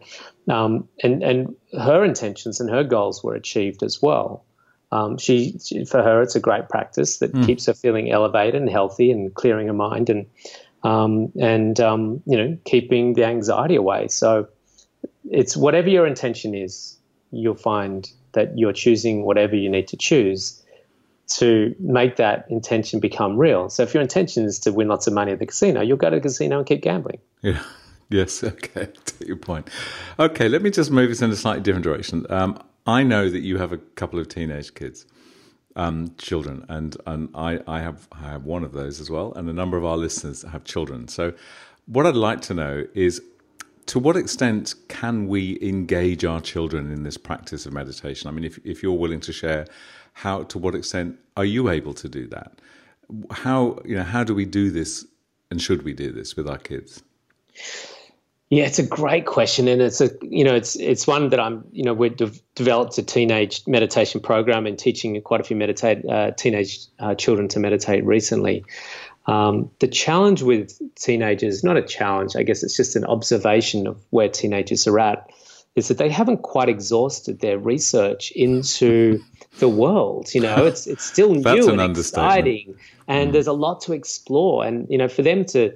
um 0.49 0.87
and 1.01 1.23
and 1.23 1.55
her 1.73 2.03
intentions 2.03 2.59
and 2.59 2.69
her 2.69 2.83
goals 2.83 3.23
were 3.23 3.33
achieved 3.33 3.81
as 3.81 4.01
well. 4.01 4.45
Um, 4.91 5.17
she, 5.17 5.57
she, 5.57 5.85
for 5.85 6.03
her, 6.03 6.21
it's 6.21 6.35
a 6.35 6.39
great 6.39 6.69
practice 6.69 7.17
that 7.17 7.33
mm. 7.33 7.43
keeps 7.47 7.65
her 7.65 7.73
feeling 7.73 8.11
elevated 8.11 8.61
and 8.61 8.69
healthy 8.69 9.09
and 9.09 9.33
clearing 9.33 9.65
her 9.65 9.73
mind 9.73 10.07
and 10.11 10.27
um, 10.83 11.31
and 11.39 11.79
um, 11.79 12.21
you 12.25 12.37
know 12.37 12.57
keeping 12.65 13.13
the 13.13 13.25
anxiety 13.25 13.75
away. 13.75 14.07
So 14.07 14.47
it's 15.29 15.55
whatever 15.55 15.89
your 15.89 16.05
intention 16.05 16.53
is, 16.53 16.97
you'll 17.31 17.55
find 17.55 18.11
that 18.33 18.57
you're 18.57 18.73
choosing 18.73 19.23
whatever 19.23 19.55
you 19.55 19.69
need 19.69 19.87
to 19.89 19.97
choose 19.97 20.61
to 21.27 21.73
make 21.79 22.17
that 22.17 22.45
intention 22.49 22.99
become 22.99 23.37
real. 23.37 23.69
So 23.69 23.83
if 23.83 23.93
your 23.93 24.01
intention 24.01 24.45
is 24.45 24.59
to 24.59 24.71
win 24.71 24.87
lots 24.87 25.07
of 25.07 25.13
money 25.13 25.31
at 25.31 25.39
the 25.39 25.45
casino, 25.45 25.81
you'll 25.81 25.97
go 25.97 26.09
to 26.09 26.17
the 26.17 26.21
casino 26.21 26.57
and 26.57 26.67
keep 26.67 26.81
gambling. 26.81 27.19
Yeah. 27.41 27.61
Yes. 28.09 28.43
Okay. 28.43 28.89
To 29.05 29.25
your 29.25 29.37
point. 29.37 29.69
Okay. 30.19 30.47
Let 30.47 30.61
me 30.61 30.69
just 30.69 30.91
move 30.91 31.09
this 31.09 31.23
in 31.23 31.31
a 31.31 31.35
slightly 31.35 31.63
different 31.63 31.83
direction. 31.83 32.27
Um, 32.29 32.61
I 32.85 33.01
know 33.01 33.27
that 33.27 33.39
you 33.39 33.57
have 33.57 33.71
a 33.71 33.77
couple 33.77 34.19
of 34.19 34.27
teenage 34.27 34.75
kids 34.75 35.07
um, 35.75 36.13
children, 36.17 36.65
and 36.69 36.97
and 37.05 37.29
I, 37.33 37.59
I 37.67 37.79
have 37.81 38.07
I 38.11 38.29
have 38.29 38.45
one 38.45 38.63
of 38.63 38.73
those 38.73 38.99
as 38.99 39.09
well, 39.09 39.33
and 39.33 39.49
a 39.49 39.53
number 39.53 39.77
of 39.77 39.85
our 39.85 39.97
listeners 39.97 40.43
have 40.43 40.63
children. 40.63 41.07
So, 41.07 41.33
what 41.85 42.05
I'd 42.05 42.15
like 42.15 42.41
to 42.41 42.53
know 42.53 42.85
is, 42.93 43.21
to 43.87 43.99
what 43.99 44.15
extent 44.15 44.75
can 44.87 45.27
we 45.27 45.59
engage 45.61 46.23
our 46.25 46.41
children 46.41 46.91
in 46.91 47.03
this 47.03 47.17
practice 47.17 47.65
of 47.65 47.73
meditation? 47.73 48.27
I 48.27 48.31
mean, 48.31 48.43
if 48.43 48.59
if 48.65 48.83
you're 48.83 48.93
willing 48.97 49.21
to 49.21 49.33
share, 49.33 49.65
how 50.13 50.43
to 50.43 50.57
what 50.57 50.75
extent 50.75 51.17
are 51.37 51.45
you 51.45 51.69
able 51.69 51.93
to 51.95 52.07
do 52.07 52.27
that? 52.27 52.53
How 53.31 53.79
you 53.85 53.95
know 53.95 54.03
how 54.03 54.23
do 54.23 54.35
we 54.35 54.45
do 54.45 54.69
this, 54.69 55.05
and 55.49 55.61
should 55.61 55.83
we 55.83 55.93
do 55.93 56.11
this 56.11 56.35
with 56.35 56.47
our 56.47 56.59
kids? 56.59 57.03
Yeah, 58.53 58.65
it's 58.65 58.77
a 58.77 58.85
great 58.85 59.25
question, 59.25 59.67
and 59.67 59.81
it's 59.81 59.99
a 59.99 60.11
you 60.21 60.43
know 60.43 60.53
it's 60.53 60.75
it's 60.75 61.07
one 61.07 61.29
that 61.29 61.39
I'm 61.39 61.65
you 61.71 61.83
know 61.83 61.95
we've 61.95 62.15
de- 62.15 62.31
developed 62.53 62.95
a 62.99 63.01
teenage 63.01 63.63
meditation 63.65 64.21
program 64.21 64.67
and 64.67 64.77
teaching 64.77 65.19
quite 65.23 65.41
a 65.41 65.43
few 65.43 65.55
meditate 65.55 66.05
uh, 66.07 66.31
teenage 66.37 66.85
uh, 66.99 67.15
children 67.15 67.47
to 67.47 67.59
meditate 67.59 68.05
recently. 68.05 68.63
Um, 69.25 69.71
the 69.79 69.87
challenge 69.87 70.43
with 70.43 70.79
teenagers, 70.93 71.63
not 71.63 71.77
a 71.77 71.81
challenge, 71.81 72.35
I 72.35 72.43
guess 72.43 72.61
it's 72.61 72.77
just 72.77 72.95
an 72.95 73.05
observation 73.05 73.87
of 73.87 73.97
where 74.11 74.29
teenagers 74.29 74.85
are 74.85 74.99
at, 74.99 75.31
is 75.75 75.87
that 75.87 75.97
they 75.97 76.09
haven't 76.09 76.43
quite 76.43 76.69
exhausted 76.69 77.39
their 77.39 77.57
research 77.57 78.29
into 78.35 79.19
the 79.57 79.67
world. 79.67 80.31
You 80.31 80.41
know, 80.41 80.67
it's 80.67 80.85
it's 80.85 81.03
still 81.03 81.33
new 81.33 81.69
an 81.71 81.79
and 81.79 81.97
exciting, 81.97 82.75
and 83.07 83.29
mm. 83.29 83.33
there's 83.33 83.47
a 83.47 83.53
lot 83.53 83.81
to 83.81 83.93
explore. 83.93 84.63
And 84.63 84.87
you 84.91 84.99
know, 84.99 85.07
for 85.07 85.23
them 85.23 85.43
to 85.45 85.75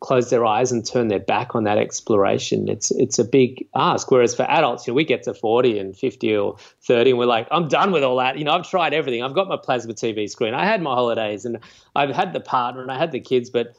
close 0.00 0.30
their 0.30 0.46
eyes 0.46 0.72
and 0.72 0.86
turn 0.86 1.08
their 1.08 1.20
back 1.20 1.54
on 1.54 1.64
that 1.64 1.76
exploration. 1.76 2.68
It's 2.68 2.90
it's 2.90 3.18
a 3.18 3.24
big 3.24 3.66
ask. 3.74 4.10
Whereas 4.10 4.34
for 4.34 4.44
adults, 4.44 4.86
you 4.86 4.92
know, 4.92 4.96
we 4.96 5.04
get 5.04 5.22
to 5.24 5.34
40 5.34 5.78
and 5.78 5.96
50 5.96 6.36
or 6.36 6.56
30 6.82 7.10
and 7.10 7.18
we're 7.18 7.26
like, 7.26 7.46
I'm 7.50 7.68
done 7.68 7.92
with 7.92 8.02
all 8.02 8.16
that. 8.16 8.38
You 8.38 8.44
know, 8.44 8.52
I've 8.52 8.68
tried 8.68 8.94
everything. 8.94 9.22
I've 9.22 9.34
got 9.34 9.48
my 9.48 9.58
plasma 9.62 9.92
TV 9.92 10.28
screen. 10.28 10.54
I 10.54 10.64
had 10.64 10.80
my 10.80 10.94
holidays 10.94 11.44
and 11.44 11.58
I've 11.94 12.10
had 12.10 12.32
the 12.32 12.40
partner 12.40 12.80
and 12.80 12.90
I 12.90 12.98
had 12.98 13.12
the 13.12 13.20
kids, 13.20 13.50
but 13.50 13.76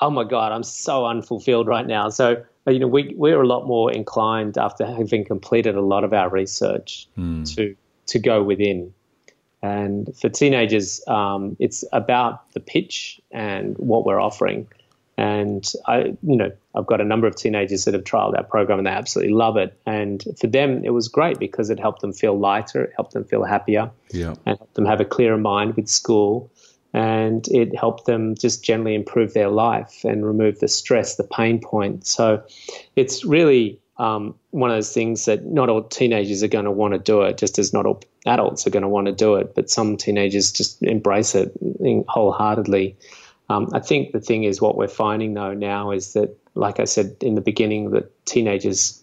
oh 0.00 0.10
my 0.10 0.24
God, 0.24 0.52
I'm 0.52 0.62
so 0.62 1.04
unfulfilled 1.04 1.66
right 1.66 1.86
now. 1.86 2.08
So, 2.08 2.42
you 2.66 2.78
know, 2.78 2.88
we, 2.88 3.14
we're 3.16 3.42
a 3.42 3.46
lot 3.46 3.66
more 3.66 3.92
inclined 3.92 4.56
after 4.56 4.86
having 4.86 5.26
completed 5.26 5.74
a 5.74 5.82
lot 5.82 6.04
of 6.04 6.14
our 6.14 6.30
research 6.30 7.06
mm. 7.18 7.54
to, 7.54 7.76
to 8.06 8.18
go 8.18 8.42
within. 8.42 8.94
And 9.62 10.08
for 10.18 10.30
teenagers, 10.30 11.06
um, 11.06 11.56
it's 11.60 11.84
about 11.92 12.50
the 12.54 12.60
pitch 12.60 13.20
and 13.30 13.76
what 13.76 14.06
we're 14.06 14.20
offering. 14.20 14.68
And 15.20 15.70
I, 15.86 16.16
you 16.22 16.36
know, 16.36 16.50
I've 16.74 16.86
got 16.86 17.02
a 17.02 17.04
number 17.04 17.26
of 17.26 17.36
teenagers 17.36 17.84
that 17.84 17.92
have 17.92 18.04
trialed 18.04 18.38
our 18.38 18.42
program 18.42 18.78
and 18.78 18.86
they 18.86 18.90
absolutely 18.90 19.34
love 19.34 19.58
it. 19.58 19.78
And 19.84 20.24
for 20.40 20.46
them, 20.46 20.82
it 20.82 20.94
was 20.94 21.08
great 21.08 21.38
because 21.38 21.68
it 21.68 21.78
helped 21.78 22.00
them 22.00 22.14
feel 22.14 22.38
lighter, 22.38 22.84
it 22.84 22.92
helped 22.96 23.12
them 23.12 23.24
feel 23.24 23.44
happier, 23.44 23.90
yeah. 24.12 24.34
and 24.46 24.56
helped 24.56 24.76
them 24.76 24.86
have 24.86 24.98
a 24.98 25.04
clearer 25.04 25.36
mind 25.36 25.74
with 25.74 25.88
school. 25.88 26.50
And 26.94 27.46
it 27.48 27.76
helped 27.76 28.06
them 28.06 28.34
just 28.34 28.64
generally 28.64 28.94
improve 28.94 29.34
their 29.34 29.50
life 29.50 30.04
and 30.04 30.24
remove 30.24 30.58
the 30.58 30.68
stress, 30.68 31.16
the 31.16 31.24
pain 31.24 31.60
point. 31.60 32.06
So 32.06 32.42
it's 32.96 33.22
really 33.22 33.78
um, 33.98 34.34
one 34.52 34.70
of 34.70 34.76
those 34.78 34.94
things 34.94 35.26
that 35.26 35.44
not 35.44 35.68
all 35.68 35.82
teenagers 35.82 36.42
are 36.42 36.48
going 36.48 36.64
to 36.64 36.70
want 36.70 36.94
to 36.94 36.98
do 36.98 37.20
it, 37.22 37.36
just 37.36 37.58
as 37.58 37.74
not 37.74 37.84
all 37.84 38.00
adults 38.24 38.66
are 38.66 38.70
going 38.70 38.84
to 38.84 38.88
want 38.88 39.06
to 39.08 39.12
do 39.12 39.34
it. 39.34 39.54
But 39.54 39.68
some 39.68 39.98
teenagers 39.98 40.50
just 40.50 40.82
embrace 40.82 41.34
it 41.34 41.52
wholeheartedly. 42.08 42.96
Um, 43.50 43.68
I 43.72 43.80
think 43.80 44.12
the 44.12 44.20
thing 44.20 44.44
is, 44.44 44.60
what 44.60 44.76
we're 44.76 44.88
finding 44.88 45.34
though 45.34 45.54
now 45.54 45.90
is 45.90 46.12
that, 46.12 46.36
like 46.54 46.78
I 46.78 46.84
said 46.84 47.16
in 47.20 47.34
the 47.34 47.40
beginning, 47.40 47.90
that 47.90 48.24
teenagers 48.24 49.02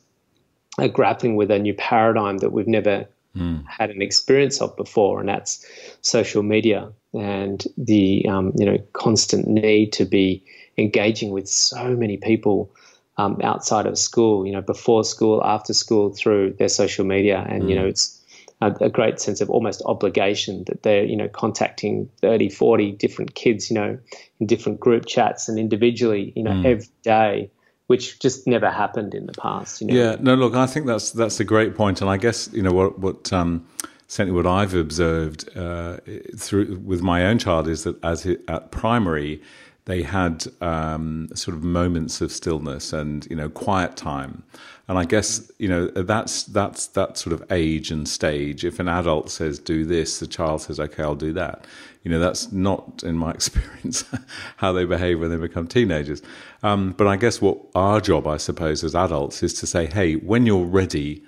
are 0.80 0.88
grappling 0.88 1.36
with 1.36 1.52
a 1.52 1.60
new 1.60 1.74
paradigm 1.74 2.38
that 2.38 2.54
we've 2.54 2.68
never 2.68 3.06
mm. 3.36 3.66
had 3.68 3.90
an 3.90 4.02
experience 4.02 4.62
of 4.62 4.76
before, 4.78 5.20
and 5.20 5.28
that's 5.28 5.66
social 6.02 6.44
media 6.44 6.92
and 7.14 7.66
the 7.78 8.26
um, 8.30 8.54
you 8.56 8.66
know 8.66 8.78
constant 8.94 9.48
need 9.48 9.92
to 9.94 10.06
be 10.06 10.44
engaging 10.78 11.32
with 11.32 11.50
so 11.50 11.96
many 11.96 12.16
people 12.16 12.72
um, 13.18 13.40
outside 13.44 13.86
of 13.86 13.98
school. 13.98 14.46
You 14.46 14.54
know, 14.54 14.62
before 14.62 15.04
school, 15.04 15.44
after 15.44 15.74
school, 15.74 16.14
through 16.14 16.54
their 16.54 16.70
social 16.70 17.06
media, 17.06 17.46
and 17.50 17.64
mm. 17.64 17.70
you 17.70 17.76
know, 17.76 17.86
it's 17.86 18.22
a, 18.62 18.72
a, 18.82 18.90
great 18.90 19.20
sense 19.20 19.42
of 19.42 19.50
almost 19.50 19.82
obligation 19.86 20.64
that 20.66 20.84
they're 20.84 21.04
you 21.04 21.16
know 21.16 21.28
contacting 21.28 22.10
30 22.22 22.50
40 22.50 22.92
different 22.94 23.36
kids 23.36 23.70
you 23.70 23.76
know 23.76 23.98
in 24.40 24.48
different 24.48 24.80
group 24.80 25.06
chats 25.06 25.48
and 25.48 25.60
individually 25.60 26.34
you 26.36 26.44
know 26.44 26.52
mm. 26.52 26.66
every 26.66 26.88
day 27.04 27.52
which 27.88 28.20
just 28.20 28.48
never 28.48 28.70
happened 28.70 29.14
in 29.14 29.26
the 29.26 29.34
past 29.34 29.82
you 29.82 29.88
know? 29.88 29.94
yeah 29.94 30.16
no 30.20 30.36
look 30.36 30.56
i 30.56 30.66
think 30.66 30.86
that's 30.86 31.12
that's 31.12 31.40
a 31.40 31.44
great 31.44 31.76
point 31.76 32.02
and 32.02 32.10
i 32.10 32.18
guess 32.18 32.50
you 32.52 32.62
know 32.62 32.72
what 32.72 32.98
what 33.00 33.32
um, 33.32 33.66
certainly 34.08 34.36
what 34.36 34.48
i've 34.48 34.74
observed 34.74 35.50
uh, 35.56 35.98
through 36.36 36.80
with 36.84 37.02
my 37.02 37.26
own 37.26 37.38
child 37.38 37.68
is 37.68 37.84
that 37.84 38.04
as 38.04 38.26
it, 38.26 38.42
at 38.48 38.72
primary 38.72 39.42
they 39.88 40.04
had 40.04 40.46
um, 40.62 41.28
sort 41.34 41.58
of 41.58 41.64
moments 41.64 42.22
of 42.22 42.32
stillness 42.32 42.94
and 42.94 43.26
you 43.30 43.36
know 43.36 43.50
quiet 43.50 43.98
time 43.98 44.44
and 44.88 44.98
I 44.98 45.04
guess 45.04 45.52
you 45.60 45.68
know 45.68 45.88
that's 45.88 46.44
that's 46.44 46.88
that 46.88 47.18
sort 47.18 47.34
of 47.34 47.44
age 47.52 47.92
and 47.92 48.08
stage. 48.08 48.64
If 48.64 48.80
an 48.80 48.88
adult 48.88 49.30
says 49.30 49.60
do 49.60 49.86
this, 49.86 50.20
the 50.20 50.28
child 50.28 50.62
says 50.62 50.80
okay, 50.80 51.04
I'll 51.04 51.16
do 51.16 51.34
that. 51.34 51.66
You 52.04 52.12
know 52.12 52.20
that's 52.20 52.52
not 52.54 53.04
in 53.04 53.18
my 53.18 53.32
experience 53.40 54.06
how 54.58 54.72
they 54.72 54.86
behave 54.86 55.20
when 55.20 55.30
they 55.30 55.38
become 55.38 55.68
teenagers. 55.68 56.22
Um, 56.64 56.94
but 56.98 57.08
I 57.08 57.18
guess 57.18 57.42
what 57.42 57.58
our 57.76 58.00
job, 58.00 58.28
I 58.28 58.38
suppose, 58.38 58.84
as 58.84 58.96
adults, 58.96 59.44
is 59.44 59.54
to 59.56 59.68
say, 59.68 59.88
hey, 59.88 60.16
when 60.16 60.46
you're 60.46 60.66
ready, 60.66 61.24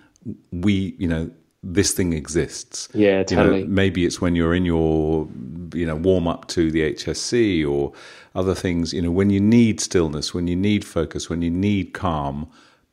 we 0.52 0.96
you 0.98 1.08
know 1.08 1.30
this 1.62 1.92
thing 1.92 2.14
exists. 2.14 2.88
Yeah, 2.94 3.24
totally. 3.24 3.60
You 3.60 3.66
know, 3.66 3.72
maybe 3.72 4.06
it's 4.06 4.22
when 4.22 4.36
you're 4.36 4.56
in 4.56 4.64
your, 4.64 5.28
you 5.74 5.86
know, 5.86 5.98
warm 5.98 6.26
up 6.26 6.48
to 6.50 6.72
the 6.72 6.94
HSC 6.94 7.70
or 7.70 7.92
other 8.36 8.56
things. 8.56 8.94
You 8.94 9.02
know, 9.02 9.12
when 9.12 9.30
you 9.30 9.40
need 9.40 9.80
stillness, 9.80 10.34
when 10.34 10.48
you 10.48 10.56
need 10.56 10.86
focus, 10.86 11.30
when 11.30 11.42
you 11.42 11.50
need 11.50 11.94
calm. 11.94 12.50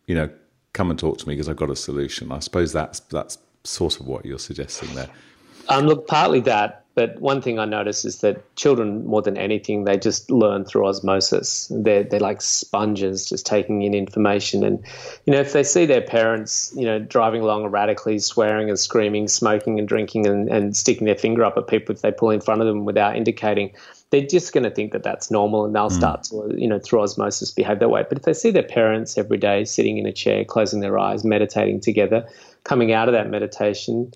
You 0.06 0.14
know, 0.14 0.30
come 0.72 0.90
and 0.90 0.98
talk 0.98 1.18
to 1.18 1.28
me 1.28 1.34
because 1.34 1.48
I've 1.48 1.56
got 1.56 1.70
a 1.70 1.76
solution. 1.76 2.30
I 2.30 2.38
suppose 2.38 2.72
that's 2.72 3.00
that's 3.00 3.38
sort 3.64 3.98
of 4.00 4.06
what 4.06 4.24
you're 4.24 4.38
suggesting 4.38 4.94
there. 4.94 5.08
Um, 5.68 5.86
look, 5.86 6.06
partly 6.06 6.38
that, 6.40 6.84
but 6.94 7.20
one 7.20 7.42
thing 7.42 7.58
I 7.58 7.66
notice 7.66 8.04
is 8.04 8.20
that 8.20 8.56
children, 8.56 9.04
more 9.06 9.20
than 9.20 9.36
anything, 9.36 9.84
they 9.84 9.98
just 9.98 10.30
learn 10.30 10.64
through 10.64 10.86
osmosis. 10.86 11.70
They're 11.70 12.04
they're 12.04 12.20
like 12.20 12.40
sponges, 12.40 13.28
just 13.28 13.44
taking 13.44 13.82
in 13.82 13.94
information. 13.94 14.64
And 14.64 14.82
you 15.26 15.32
know, 15.34 15.40
if 15.40 15.52
they 15.52 15.62
see 15.62 15.86
their 15.86 16.00
parents, 16.00 16.72
you 16.74 16.84
know, 16.84 16.98
driving 16.98 17.42
along 17.42 17.64
erratically, 17.64 18.18
swearing 18.18 18.70
and 18.70 18.78
screaming, 18.78 19.28
smoking 19.28 19.78
and 19.78 19.86
drinking, 19.86 20.26
and, 20.26 20.48
and 20.48 20.76
sticking 20.76 21.06
their 21.06 21.16
finger 21.16 21.44
up 21.44 21.58
at 21.58 21.66
people 21.66 21.94
if 21.94 22.00
they 22.00 22.12
pull 22.12 22.30
in 22.30 22.40
front 22.40 22.62
of 22.62 22.66
them 22.66 22.84
without 22.84 23.16
indicating, 23.16 23.72
they're 24.16 24.26
just 24.26 24.54
going 24.54 24.64
to 24.64 24.70
think 24.70 24.92
that 24.92 25.02
that's 25.02 25.30
normal 25.30 25.66
and 25.66 25.74
they'll 25.74 25.90
mm. 25.90 25.96
start 25.96 26.22
to, 26.24 26.50
you 26.56 26.66
know, 26.66 26.78
through 26.78 27.02
osmosis 27.02 27.50
behave 27.50 27.80
that 27.80 27.90
way. 27.90 28.04
But 28.08 28.18
if 28.18 28.24
they 28.24 28.32
see 28.32 28.50
their 28.50 28.62
parents 28.62 29.18
every 29.18 29.36
day 29.36 29.64
sitting 29.64 29.98
in 29.98 30.06
a 30.06 30.12
chair, 30.12 30.42
closing 30.44 30.80
their 30.80 30.98
eyes, 30.98 31.22
meditating 31.22 31.80
together, 31.80 32.26
coming 32.64 32.92
out 32.92 33.08
of 33.08 33.12
that 33.12 33.28
meditation 33.28 34.12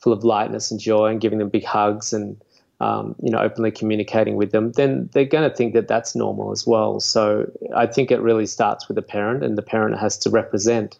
full 0.00 0.12
of 0.12 0.24
lightness 0.24 0.70
and 0.70 0.80
joy 0.80 1.06
and 1.06 1.20
giving 1.20 1.38
them 1.38 1.48
big 1.48 1.64
hugs 1.64 2.12
and, 2.12 2.42
um, 2.80 3.14
you 3.22 3.30
know, 3.30 3.38
openly 3.38 3.70
communicating 3.70 4.34
with 4.34 4.50
them, 4.50 4.72
then 4.72 5.08
they're 5.12 5.24
going 5.24 5.48
to 5.48 5.54
think 5.54 5.72
that 5.74 5.86
that's 5.86 6.16
normal 6.16 6.50
as 6.50 6.66
well. 6.66 6.98
So 6.98 7.48
I 7.76 7.86
think 7.86 8.10
it 8.10 8.20
really 8.20 8.46
starts 8.46 8.88
with 8.88 8.96
the 8.96 9.02
parent 9.02 9.44
and 9.44 9.56
the 9.56 9.62
parent 9.62 9.98
has 10.00 10.18
to 10.18 10.30
represent 10.30 10.98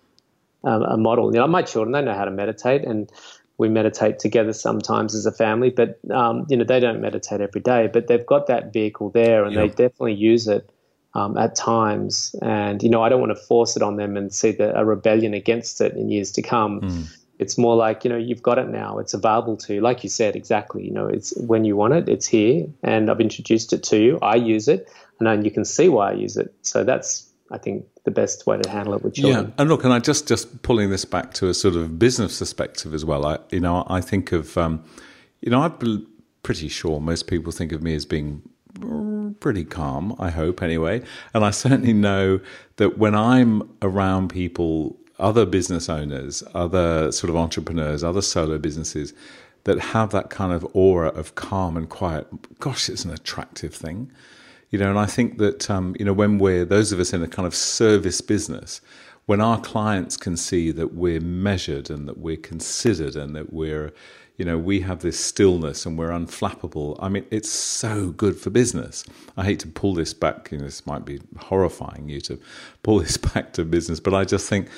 um, 0.63 0.83
a 0.83 0.97
model. 0.97 1.35
You 1.35 1.41
know, 1.41 1.47
my 1.49 1.63
children, 1.63 1.93
they 1.93 2.03
know 2.03 2.15
how 2.15 2.25
to 2.25 2.31
meditate 2.31 2.85
and 2.85 3.11
we 3.57 3.69
meditate 3.69 4.19
together 4.19 4.53
sometimes 4.53 5.15
as 5.15 5.27
a 5.27 5.33
family, 5.33 5.71
but 5.71 5.99
um, 6.11 6.47
you 6.49 6.57
know 6.57 6.65
they 6.65 6.81
don't 6.81 7.01
meditate 7.01 7.41
every 7.41 7.61
day. 7.61 7.89
But 7.93 8.09
they've 8.09 8.27
got 8.27 8.47
that 8.49 8.73
vehicle 8.73 9.11
there, 9.11 9.45
and 9.45 9.57
they 9.57 9.69
definitely 9.69 10.15
use 10.15 10.49
it 10.49 10.71
um, 11.15 11.37
at 11.37 11.55
times. 11.55 12.35
And 12.43 12.83
you 12.83 12.91
know, 12.91 13.03
I 13.03 13.09
don't 13.09 13.21
want 13.21 13.37
to 13.37 13.43
force 13.43 13.77
it 13.77 13.83
on 13.83 13.97
them 13.97 14.17
and 14.17 14.33
see 14.33 14.51
the, 14.51 14.77
a 14.77 14.85
rebellion 14.85 15.35
against 15.35 15.81
it 15.81 15.95
in 15.95 16.11
years 16.11 16.33
to 16.33 16.43
come. 16.43 16.81
Mm. 16.81 17.17
It's 17.39 17.59
more 17.59 17.77
like 17.77 18.05
you 18.05 18.11
know 18.11 18.17
you've 18.17 18.43
got 18.43 18.59
it 18.59 18.69
now. 18.69 18.99
It's 18.99 19.15
available 19.15 19.57
to 19.59 19.75
you, 19.75 19.81
like 19.81 20.03
you 20.03 20.11
said 20.11 20.37
exactly. 20.37 20.85
You 20.85 20.93
know, 20.93 21.07
it's 21.07 21.37
when 21.37 21.65
you 21.65 21.77
want 21.77 21.95
it, 21.95 22.09
it's 22.09 22.27
here, 22.27 22.67
and 22.83 23.11
I've 23.11 23.21
introduced 23.21 23.73
it 23.73 23.83
to 23.85 23.99
you. 23.99 24.19
I 24.21 24.37
use 24.37 24.69
it, 24.69 24.89
and 25.21 25.45
you 25.45 25.51
can 25.51 25.65
see 25.65 25.89
why 25.89 26.11
I 26.11 26.15
use 26.15 26.37
it. 26.37 26.55
So 26.63 26.85
that's 26.85 27.29
I 27.51 27.59
think 27.59 27.85
the 28.05 28.11
best 28.11 28.47
way 28.47 28.59
to 28.59 28.69
handle 28.69 28.95
it 28.95 29.03
with 29.03 29.15
children. 29.15 29.47
Yeah, 29.47 29.53
and 29.59 29.69
look, 29.69 29.85
and 29.85 29.93
I 29.93 29.99
just 29.99 30.27
just 30.27 30.63
pulling 30.63 30.91
this 30.91 31.05
back 31.05 31.35
to 31.35 31.49
a 31.49 31.55
sort 31.55 31.77
of 31.77 31.99
business 31.99 32.39
perspective 32.39 32.95
as 32.95 33.05
well. 33.05 33.27
I 33.27 33.39
you 33.51 33.61
know 33.61 33.85
I 33.89 34.01
think 34.01 34.33
of 34.33 34.57
um, 34.57 34.85
you 35.41 35.51
know 35.51 35.63
I'm 35.63 36.07
pretty 36.43 36.69
sure 36.69 37.01
most 37.01 37.27
people 37.27 37.53
think 37.53 37.73
of 37.73 37.83
me 37.83 37.95
as 37.95 38.07
being 38.07 38.43
pretty 39.41 39.65
calm. 39.65 40.17
I 40.19 40.31
hope 40.31 40.63
anyway, 40.63 41.03
and 41.35 41.45
I 41.45 41.51
certainly 41.51 41.93
know 41.93 42.41
that 42.77 42.99
when 42.99 43.15
I'm 43.15 43.69
around 43.83 44.29
people, 44.29 44.99
other 45.19 45.45
business 45.45 45.89
owners, 45.89 46.43
other 46.55 47.13
sort 47.13 47.31
of 47.31 47.37
entrepreneurs, 47.37 48.03
other 48.03 48.23
solo 48.23 48.59
businesses 48.59 49.13
that 49.65 49.79
have 49.79 50.11
that 50.11 50.31
kind 50.31 50.53
of 50.53 50.67
aura 50.75 51.09
of 51.09 51.35
calm 51.35 51.77
and 51.77 51.89
quiet. 51.89 52.27
Gosh, 52.59 52.89
it's 52.89 53.05
an 53.05 53.13
attractive 53.13 53.75
thing 53.75 54.11
you 54.75 54.81
know, 54.81 54.91
and 54.91 54.99
I 54.99 55.07
think 55.07 55.39
that 55.39 55.71
um, 55.71 55.95
you 56.01 56.05
know 56.05 56.13
when 56.13 56.41
we're 56.41 56.65
those 56.65 56.91
of 56.91 56.99
us 56.99 57.13
in 57.13 57.23
a 57.23 57.29
kind 57.29 57.47
of 57.47 57.55
service 57.55 58.21
business, 58.21 58.81
when 59.27 59.41
our 59.41 59.61
clients 59.61 60.17
can 60.17 60.37
see 60.37 60.73
that 60.73 60.95
we're 60.95 61.21
measured 61.21 61.91
and 61.91 62.09
that 62.09 62.19
we're 62.19 62.37
considered 62.37 63.15
and 63.15 63.37
that 63.37 63.53
we're 63.53 63.93
you 64.37 64.45
know 64.45 64.59
we 64.59 64.81
have 64.81 64.99
this 64.99 65.17
stillness 65.17 65.87
and 65.87 65.97
we're 65.97 66.09
unflappable 66.09 66.99
i 67.01 67.09
mean 67.09 67.25
it's 67.31 67.49
so 67.49 68.11
good 68.11 68.37
for 68.37 68.51
business. 68.51 69.05
I 69.37 69.45
hate 69.45 69.61
to 69.61 69.69
pull 69.69 69.95
this 69.95 70.13
back 70.13 70.51
you 70.51 70.59
know 70.59 70.65
this 70.65 70.85
might 70.89 71.05
be 71.05 71.21
horrifying 71.39 72.09
you 72.09 72.21
to 72.23 72.41
pull 72.83 72.99
this 73.05 73.17
back 73.17 73.53
to 73.53 73.65
business 73.65 74.01
but 74.01 74.13
i 74.13 74.25
just 74.25 74.49
think 74.49 74.69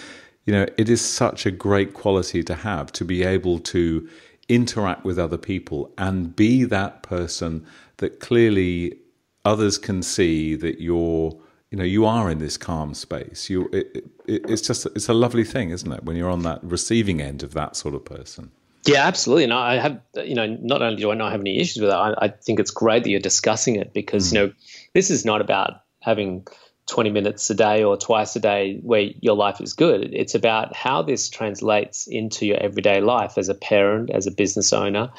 you 0.44 0.52
know 0.52 0.66
it 0.76 0.90
is 0.90 1.00
such 1.00 1.46
a 1.46 1.50
great 1.50 1.94
quality 1.94 2.42
to 2.42 2.54
have 2.54 2.92
to 2.92 3.04
be 3.06 3.22
able 3.22 3.58
to 3.60 4.06
interact 4.50 5.06
with 5.06 5.18
other 5.18 5.38
people 5.38 5.90
and 5.96 6.36
be 6.36 6.64
that 6.64 7.02
person 7.02 7.66
that 7.96 8.20
clearly 8.20 8.98
others 9.46 9.78
can 9.78 10.02
see 10.02 10.56
that 10.56 10.80
you're 10.80 11.32
you 11.70 11.78
know 11.78 11.84
you 11.84 12.04
are 12.04 12.30
in 12.30 12.38
this 12.38 12.56
calm 12.56 12.92
space. 12.94 13.48
You 13.48 13.68
it, 13.72 14.04
it, 14.26 14.50
it's 14.50 14.62
just 14.62 14.86
it's 14.86 15.08
a 15.08 15.14
lovely 15.14 15.44
thing 15.44 15.70
isn't 15.70 15.90
it 15.90 16.04
when 16.04 16.16
you're 16.16 16.30
on 16.30 16.42
that 16.42 16.62
receiving 16.62 17.22
end 17.22 17.42
of 17.42 17.54
that 17.54 17.76
sort 17.76 17.94
of 17.94 18.04
person? 18.04 18.50
Yeah 18.86 19.06
absolutely. 19.06 19.44
And 19.44 19.52
i 19.52 19.78
have 19.78 20.00
you 20.16 20.34
know 20.34 20.46
not 20.46 20.82
only 20.82 21.00
do 21.00 21.10
i 21.10 21.14
not 21.14 21.32
have 21.32 21.40
any 21.40 21.58
issues 21.58 21.80
with 21.80 21.90
that 21.90 21.98
i, 21.98 22.26
I 22.26 22.28
think 22.28 22.60
it's 22.60 22.70
great 22.70 23.02
that 23.02 23.10
you're 23.10 23.20
discussing 23.20 23.76
it 23.76 23.92
because 23.92 24.28
mm. 24.28 24.32
you 24.32 24.38
know 24.40 24.52
this 24.94 25.10
is 25.10 25.24
not 25.24 25.40
about 25.40 25.82
having 26.00 26.46
20 26.86 27.10
minutes 27.10 27.50
a 27.50 27.54
day 27.54 27.82
or 27.82 27.96
twice 27.96 28.36
a 28.36 28.40
day 28.40 28.78
where 28.82 29.10
your 29.20 29.34
life 29.34 29.60
is 29.60 29.72
good. 29.72 30.14
It's 30.14 30.36
about 30.36 30.74
how 30.74 31.02
this 31.02 31.28
translates 31.28 32.06
into 32.06 32.46
your 32.46 32.58
everyday 32.58 33.00
life 33.00 33.38
as 33.38 33.48
a 33.48 33.54
parent 33.54 34.10
as 34.10 34.28
a 34.28 34.30
business 34.30 34.72
owner 34.72 35.10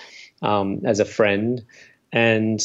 um, 0.42 0.82
as 0.86 1.02
a 1.02 1.06
friend. 1.06 1.66
And 2.14 2.64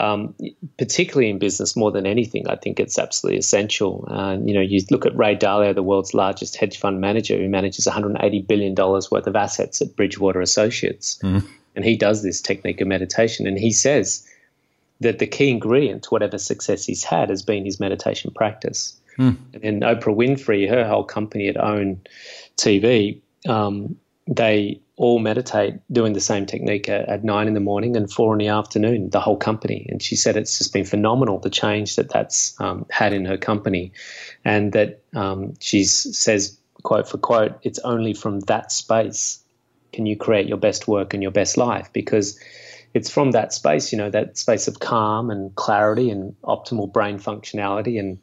um, 0.00 0.34
particularly 0.78 1.30
in 1.30 1.38
business 1.38 1.76
more 1.76 1.92
than 1.92 2.06
anything, 2.06 2.48
I 2.48 2.56
think 2.56 2.80
it's 2.80 2.98
absolutely 2.98 3.38
essential. 3.38 4.06
Uh, 4.08 4.38
you 4.42 4.54
know, 4.54 4.60
you 4.60 4.80
look 4.90 5.04
at 5.04 5.16
Ray 5.16 5.36
Dalio, 5.36 5.74
the 5.74 5.82
world's 5.82 6.14
largest 6.14 6.56
hedge 6.56 6.78
fund 6.78 7.00
manager, 7.00 7.36
who 7.36 7.48
manages 7.48 7.86
180 7.86 8.42
billion 8.42 8.74
dollars 8.74 9.10
worth 9.10 9.26
of 9.26 9.36
assets 9.36 9.82
at 9.82 9.94
Bridgewater 9.94 10.40
Associates, 10.40 11.18
mm. 11.22 11.46
and 11.76 11.84
he 11.84 11.96
does 11.96 12.22
this 12.22 12.40
technique 12.40 12.80
of 12.80 12.88
meditation, 12.88 13.46
and 13.46 13.58
he 13.58 13.70
says 13.70 14.26
that 15.00 15.18
the 15.18 15.26
key 15.26 15.50
ingredient 15.50 16.04
to 16.04 16.10
whatever 16.10 16.38
success 16.38 16.86
he's 16.86 17.04
had 17.04 17.28
has 17.28 17.42
been 17.42 17.64
his 17.64 17.80
meditation 17.80 18.30
practice. 18.34 18.98
Mm. 19.18 19.36
And 19.62 19.82
Oprah 19.82 20.16
Winfrey, 20.16 20.68
her 20.68 20.86
whole 20.86 21.04
company 21.04 21.48
at 21.48 21.56
OWN 21.56 22.00
TV, 22.56 23.20
um, 23.48 23.96
they 24.26 24.80
all 25.02 25.18
meditate 25.18 25.74
doing 25.90 26.12
the 26.12 26.20
same 26.20 26.46
technique 26.46 26.88
at, 26.88 27.08
at, 27.08 27.24
nine 27.24 27.48
in 27.48 27.54
the 27.54 27.60
morning 27.60 27.96
and 27.96 28.08
four 28.08 28.32
in 28.34 28.38
the 28.38 28.46
afternoon, 28.46 29.10
the 29.10 29.18
whole 29.18 29.36
company. 29.36 29.84
And 29.88 30.00
she 30.00 30.14
said 30.14 30.36
it's 30.36 30.58
just 30.58 30.72
been 30.72 30.84
phenomenal, 30.84 31.40
the 31.40 31.50
change 31.50 31.96
that 31.96 32.08
that's 32.08 32.54
um, 32.60 32.86
had 32.88 33.12
in 33.12 33.24
her 33.24 33.36
company. 33.36 33.90
And 34.44 34.72
that 34.74 35.02
um, 35.12 35.54
she 35.58 35.82
says, 35.82 36.56
quote 36.84 37.08
for 37.08 37.18
quote, 37.18 37.58
it's 37.64 37.80
only 37.80 38.14
from 38.14 38.40
that 38.40 38.70
space 38.70 39.42
can 39.92 40.06
you 40.06 40.16
create 40.16 40.46
your 40.46 40.56
best 40.56 40.86
work 40.86 41.14
and 41.14 41.22
your 41.22 41.32
best 41.32 41.56
life 41.56 41.92
because 41.92 42.38
it's 42.94 43.10
from 43.10 43.32
that 43.32 43.52
space, 43.52 43.90
you 43.90 43.98
know, 43.98 44.08
that 44.08 44.38
space 44.38 44.68
of 44.68 44.78
calm 44.78 45.30
and 45.30 45.52
clarity 45.56 46.10
and 46.10 46.36
optimal 46.42 46.90
brain 46.90 47.18
functionality 47.18 47.98
and, 47.98 48.18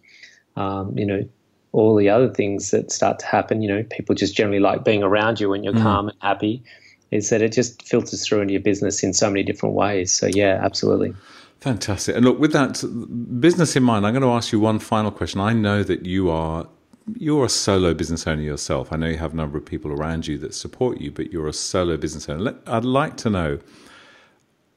um, 0.55 0.97
you 0.97 1.05
know, 1.05 1.27
all 1.71 1.95
the 1.95 2.09
other 2.09 2.29
things 2.29 2.71
that 2.71 2.91
start 2.91 3.19
to 3.19 3.25
happen, 3.25 3.61
you 3.61 3.69
know, 3.69 3.83
people 3.83 4.15
just 4.15 4.35
generally 4.35 4.59
like 4.59 4.83
being 4.83 5.03
around 5.03 5.39
you 5.39 5.49
when 5.49 5.63
you're 5.63 5.73
mm. 5.73 5.81
calm 5.81 6.09
and 6.09 6.17
happy, 6.21 6.63
is 7.11 7.29
that 7.29 7.41
it 7.41 7.51
just 7.51 7.87
filters 7.87 8.25
through 8.25 8.41
into 8.41 8.53
your 8.53 8.61
business 8.61 9.03
in 9.03 9.13
so 9.13 9.29
many 9.29 9.43
different 9.43 9.75
ways. 9.75 10.11
So, 10.11 10.27
yeah, 10.27 10.59
absolutely. 10.63 11.13
Fantastic. 11.61 12.15
And 12.15 12.25
look, 12.25 12.39
with 12.39 12.53
that 12.53 12.83
business 13.39 13.75
in 13.75 13.83
mind, 13.83 14.05
I'm 14.05 14.13
going 14.13 14.23
to 14.23 14.31
ask 14.31 14.51
you 14.51 14.59
one 14.59 14.79
final 14.79 15.11
question. 15.11 15.41
I 15.41 15.53
know 15.53 15.83
that 15.83 16.05
you 16.05 16.29
are 16.29 16.67
you're 17.17 17.45
a 17.45 17.49
solo 17.49 17.93
business 17.93 18.27
owner 18.27 18.41
yourself. 18.41 18.93
I 18.93 18.95
know 18.97 19.07
you 19.07 19.17
have 19.17 19.33
a 19.33 19.35
number 19.35 19.57
of 19.57 19.65
people 19.65 19.91
around 19.91 20.27
you 20.27 20.37
that 20.39 20.53
support 20.53 21.01
you, 21.01 21.11
but 21.11 21.31
you're 21.31 21.47
a 21.47 21.53
solo 21.53 21.97
business 21.97 22.29
owner. 22.29 22.55
I'd 22.67 22.85
like 22.85 23.17
to 23.17 23.29
know 23.29 23.59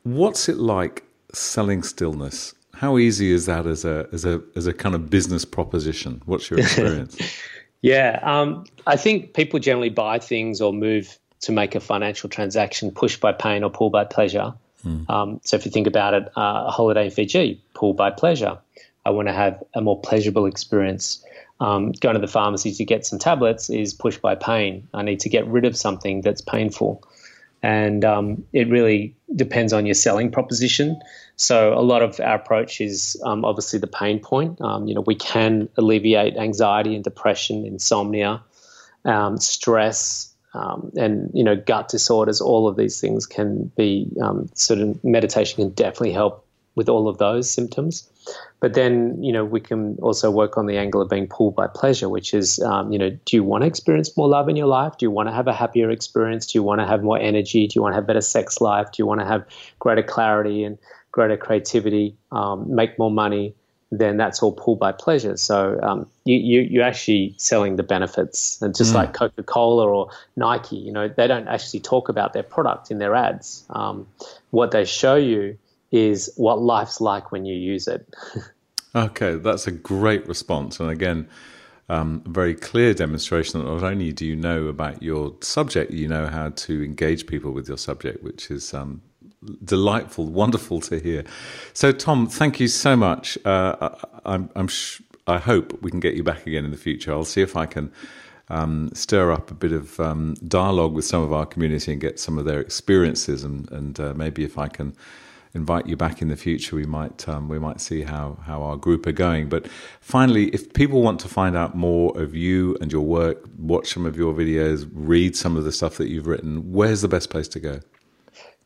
what's 0.02 0.48
it 0.48 0.56
like 0.56 1.04
selling 1.32 1.82
stillness 1.82 2.54
how 2.82 2.98
easy 2.98 3.30
is 3.30 3.46
that 3.46 3.64
as 3.64 3.84
a 3.84 4.08
as 4.12 4.24
a 4.24 4.42
as 4.56 4.66
a 4.66 4.72
kind 4.72 4.96
of 4.96 5.08
business 5.08 5.44
proposition? 5.44 6.20
What's 6.26 6.50
your 6.50 6.58
experience? 6.58 7.16
yeah, 7.80 8.18
um, 8.22 8.64
I 8.88 8.96
think 8.96 9.34
people 9.34 9.60
generally 9.60 9.88
buy 9.88 10.18
things 10.18 10.60
or 10.60 10.72
move 10.72 11.16
to 11.42 11.52
make 11.52 11.76
a 11.76 11.80
financial 11.80 12.28
transaction 12.28 12.90
push 12.90 13.16
by 13.16 13.32
pain 13.32 13.62
or 13.62 13.70
pull 13.70 13.90
by 13.90 14.04
pleasure. 14.04 14.52
Mm. 14.84 15.08
Um, 15.08 15.40
so 15.44 15.56
if 15.56 15.64
you 15.64 15.70
think 15.70 15.86
about 15.86 16.12
it, 16.14 16.24
uh, 16.36 16.64
a 16.66 16.70
holiday 16.72 17.04
in 17.04 17.12
Fiji, 17.12 17.62
pull 17.74 17.94
by 17.94 18.10
pleasure. 18.10 18.58
I 19.06 19.10
want 19.10 19.28
to 19.28 19.32
have 19.32 19.62
a 19.74 19.80
more 19.80 20.00
pleasurable 20.00 20.46
experience. 20.46 21.24
Um, 21.60 21.92
going 21.92 22.14
to 22.14 22.20
the 22.20 22.26
pharmacy 22.26 22.72
to 22.74 22.84
get 22.84 23.06
some 23.06 23.20
tablets 23.20 23.70
is 23.70 23.94
pushed 23.94 24.20
by 24.20 24.34
pain. 24.34 24.88
I 24.92 25.02
need 25.02 25.20
to 25.20 25.28
get 25.28 25.46
rid 25.46 25.64
of 25.64 25.76
something 25.76 26.22
that's 26.22 26.40
painful. 26.40 27.04
And 27.62 28.04
um, 28.04 28.44
it 28.52 28.68
really 28.68 29.14
depends 29.36 29.72
on 29.72 29.86
your 29.86 29.94
selling 29.94 30.32
proposition. 30.32 31.00
So 31.42 31.76
a 31.76 31.82
lot 31.82 32.02
of 32.02 32.20
our 32.20 32.36
approach 32.36 32.80
is 32.80 33.20
um, 33.24 33.44
obviously 33.44 33.80
the 33.80 33.88
pain 33.88 34.20
point. 34.20 34.60
Um, 34.60 34.86
you 34.86 34.94
know, 34.94 35.00
we 35.00 35.16
can 35.16 35.68
alleviate 35.76 36.36
anxiety 36.36 36.94
and 36.94 37.02
depression, 37.02 37.66
insomnia, 37.66 38.44
um, 39.04 39.38
stress, 39.38 40.32
um, 40.54 40.92
and 40.96 41.32
you 41.34 41.42
know, 41.42 41.56
gut 41.56 41.88
disorders. 41.88 42.40
All 42.40 42.68
of 42.68 42.76
these 42.76 43.00
things 43.00 43.26
can 43.26 43.72
be 43.76 44.08
um, 44.22 44.50
sort 44.54 44.78
of 44.78 45.02
meditation 45.02 45.56
can 45.56 45.70
definitely 45.70 46.12
help 46.12 46.46
with 46.76 46.88
all 46.88 47.08
of 47.08 47.18
those 47.18 47.52
symptoms. 47.52 48.08
But 48.60 48.74
then, 48.74 49.20
you 49.20 49.32
know, 49.32 49.44
we 49.44 49.60
can 49.60 49.98
also 50.00 50.30
work 50.30 50.56
on 50.56 50.66
the 50.66 50.78
angle 50.78 51.02
of 51.02 51.10
being 51.10 51.26
pulled 51.26 51.56
by 51.56 51.66
pleasure, 51.66 52.08
which 52.08 52.32
is, 52.34 52.60
um, 52.60 52.92
you 52.92 52.98
know, 53.00 53.10
do 53.10 53.36
you 53.36 53.42
want 53.42 53.62
to 53.62 53.66
experience 53.66 54.16
more 54.16 54.28
love 54.28 54.48
in 54.48 54.54
your 54.54 54.68
life? 54.68 54.96
Do 54.96 55.04
you 55.04 55.10
want 55.10 55.28
to 55.28 55.34
have 55.34 55.48
a 55.48 55.52
happier 55.52 55.90
experience? 55.90 56.46
Do 56.46 56.58
you 56.58 56.62
want 56.62 56.80
to 56.80 56.86
have 56.86 57.02
more 57.02 57.18
energy? 57.18 57.66
Do 57.66 57.72
you 57.74 57.82
want 57.82 57.94
to 57.94 57.96
have 57.96 58.06
better 58.06 58.20
sex 58.20 58.60
life? 58.60 58.92
Do 58.92 59.02
you 59.02 59.06
want 59.06 59.20
to 59.20 59.26
have 59.26 59.44
greater 59.80 60.04
clarity 60.04 60.62
and 60.62 60.78
greater 61.12 61.36
creativity, 61.36 62.16
um, 62.32 62.74
make 62.74 62.98
more 62.98 63.10
money? 63.10 63.54
Then 63.94 64.16
that's 64.16 64.42
all 64.42 64.52
pulled 64.52 64.78
by 64.78 64.92
pleasure. 64.92 65.36
So 65.36 65.78
um, 65.82 66.06
you, 66.24 66.36
you 66.38 66.60
you're 66.62 66.84
actually 66.84 67.34
selling 67.36 67.76
the 67.76 67.82
benefits, 67.82 68.60
and 68.62 68.74
just 68.74 68.92
mm. 68.92 68.96
like 68.96 69.12
Coca 69.12 69.42
Cola 69.42 69.86
or 69.86 70.10
Nike, 70.34 70.76
you 70.76 70.90
know, 70.90 71.08
they 71.08 71.26
don't 71.26 71.46
actually 71.46 71.80
talk 71.80 72.08
about 72.08 72.32
their 72.32 72.42
product 72.42 72.90
in 72.90 72.98
their 72.98 73.14
ads. 73.14 73.66
Um, 73.68 74.06
what 74.50 74.70
they 74.70 74.86
show 74.86 75.16
you 75.16 75.58
is 75.90 76.32
what 76.36 76.60
life's 76.60 77.02
like 77.02 77.30
when 77.30 77.44
you 77.44 77.54
use 77.54 77.86
it. 77.86 78.08
okay, 78.94 79.36
that's 79.36 79.66
a 79.66 79.72
great 79.72 80.26
response. 80.26 80.80
And 80.80 80.90
again, 80.90 81.28
um, 81.88 82.22
very 82.26 82.54
clear 82.54 82.94
demonstration 82.94 83.60
that 83.60 83.70
not 83.70 83.82
only 83.82 84.12
do 84.12 84.24
you 84.24 84.34
know 84.34 84.66
about 84.66 85.02
your 85.02 85.34
subject, 85.42 85.92
you 85.92 86.08
know 86.08 86.26
how 86.26 86.48
to 86.48 86.82
engage 86.82 87.26
people 87.26 87.52
with 87.52 87.68
your 87.68 87.76
subject, 87.76 88.22
which 88.22 88.50
is 88.50 88.72
um, 88.72 89.02
delightful, 89.64 90.26
wonderful 90.26 90.80
to 90.82 90.98
hear. 90.98 91.24
So, 91.72 91.92
Tom, 91.92 92.26
thank 92.26 92.60
you 92.60 92.68
so 92.68 92.96
much. 92.96 93.38
Uh, 93.44 93.90
I, 94.24 94.34
am 94.34 94.50
I'm 94.54 94.68
sh- 94.68 95.02
I 95.26 95.38
hope 95.38 95.80
we 95.82 95.90
can 95.90 96.00
get 96.00 96.14
you 96.14 96.22
back 96.22 96.46
again 96.46 96.64
in 96.64 96.70
the 96.70 96.76
future. 96.76 97.12
I'll 97.12 97.24
see 97.24 97.42
if 97.42 97.56
I 97.56 97.66
can. 97.66 97.92
Um, 98.48 98.90
stir 98.92 99.32
up 99.32 99.50
a 99.50 99.54
bit 99.54 99.72
of 99.72 99.98
um, 99.98 100.34
dialogue 100.46 100.92
with 100.92 101.06
some 101.06 101.22
of 101.22 101.32
our 101.32 101.46
community 101.46 101.92
and 101.92 101.98
get 101.98 102.18
some 102.18 102.36
of 102.36 102.44
their 102.44 102.60
experiences, 102.60 103.44
and, 103.44 103.70
and 103.70 103.98
uh, 103.98 104.12
maybe 104.14 104.44
if 104.44 104.58
I 104.58 104.68
can 104.68 104.94
invite 105.54 105.86
you 105.86 105.96
back 105.96 106.22
in 106.22 106.28
the 106.28 106.36
future. 106.36 106.76
We 106.76 106.86
might 106.86 107.28
um, 107.28 107.48
we 107.48 107.58
might 107.58 107.80
see 107.80 108.02
how 108.02 108.38
how 108.44 108.62
our 108.62 108.76
group 108.76 109.06
are 109.06 109.12
going. 109.12 109.48
But 109.48 109.68
finally, 110.00 110.46
if 110.48 110.72
people 110.72 111.02
want 111.02 111.20
to 111.20 111.28
find 111.28 111.56
out 111.56 111.76
more 111.76 112.16
of 112.20 112.34
you 112.34 112.76
and 112.80 112.90
your 112.92 113.02
work, 113.02 113.44
watch 113.58 113.92
some 113.92 114.06
of 114.06 114.16
your 114.16 114.32
videos, 114.32 114.88
read 114.92 115.36
some 115.36 115.56
of 115.56 115.64
the 115.64 115.72
stuff 115.72 115.96
that 115.96 116.08
you've 116.08 116.26
written, 116.26 116.72
where's 116.72 117.02
the 117.02 117.08
best 117.08 117.30
place 117.30 117.48
to 117.48 117.60
go? 117.60 117.80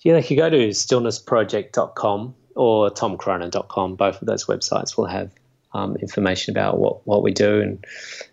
Yeah, 0.00 0.14
they 0.14 0.22
could 0.22 0.36
go 0.36 0.50
to 0.50 0.68
stillnessproject.com 0.68 2.34
or 2.54 2.90
tomcronin.com. 2.90 3.96
Both 3.96 4.22
of 4.22 4.26
those 4.26 4.46
websites 4.46 4.96
will 4.96 5.06
have 5.06 5.32
um, 5.72 5.96
information 5.96 6.52
about 6.52 6.78
what, 6.78 7.06
what 7.06 7.22
we 7.22 7.32
do 7.32 7.60
and 7.60 7.84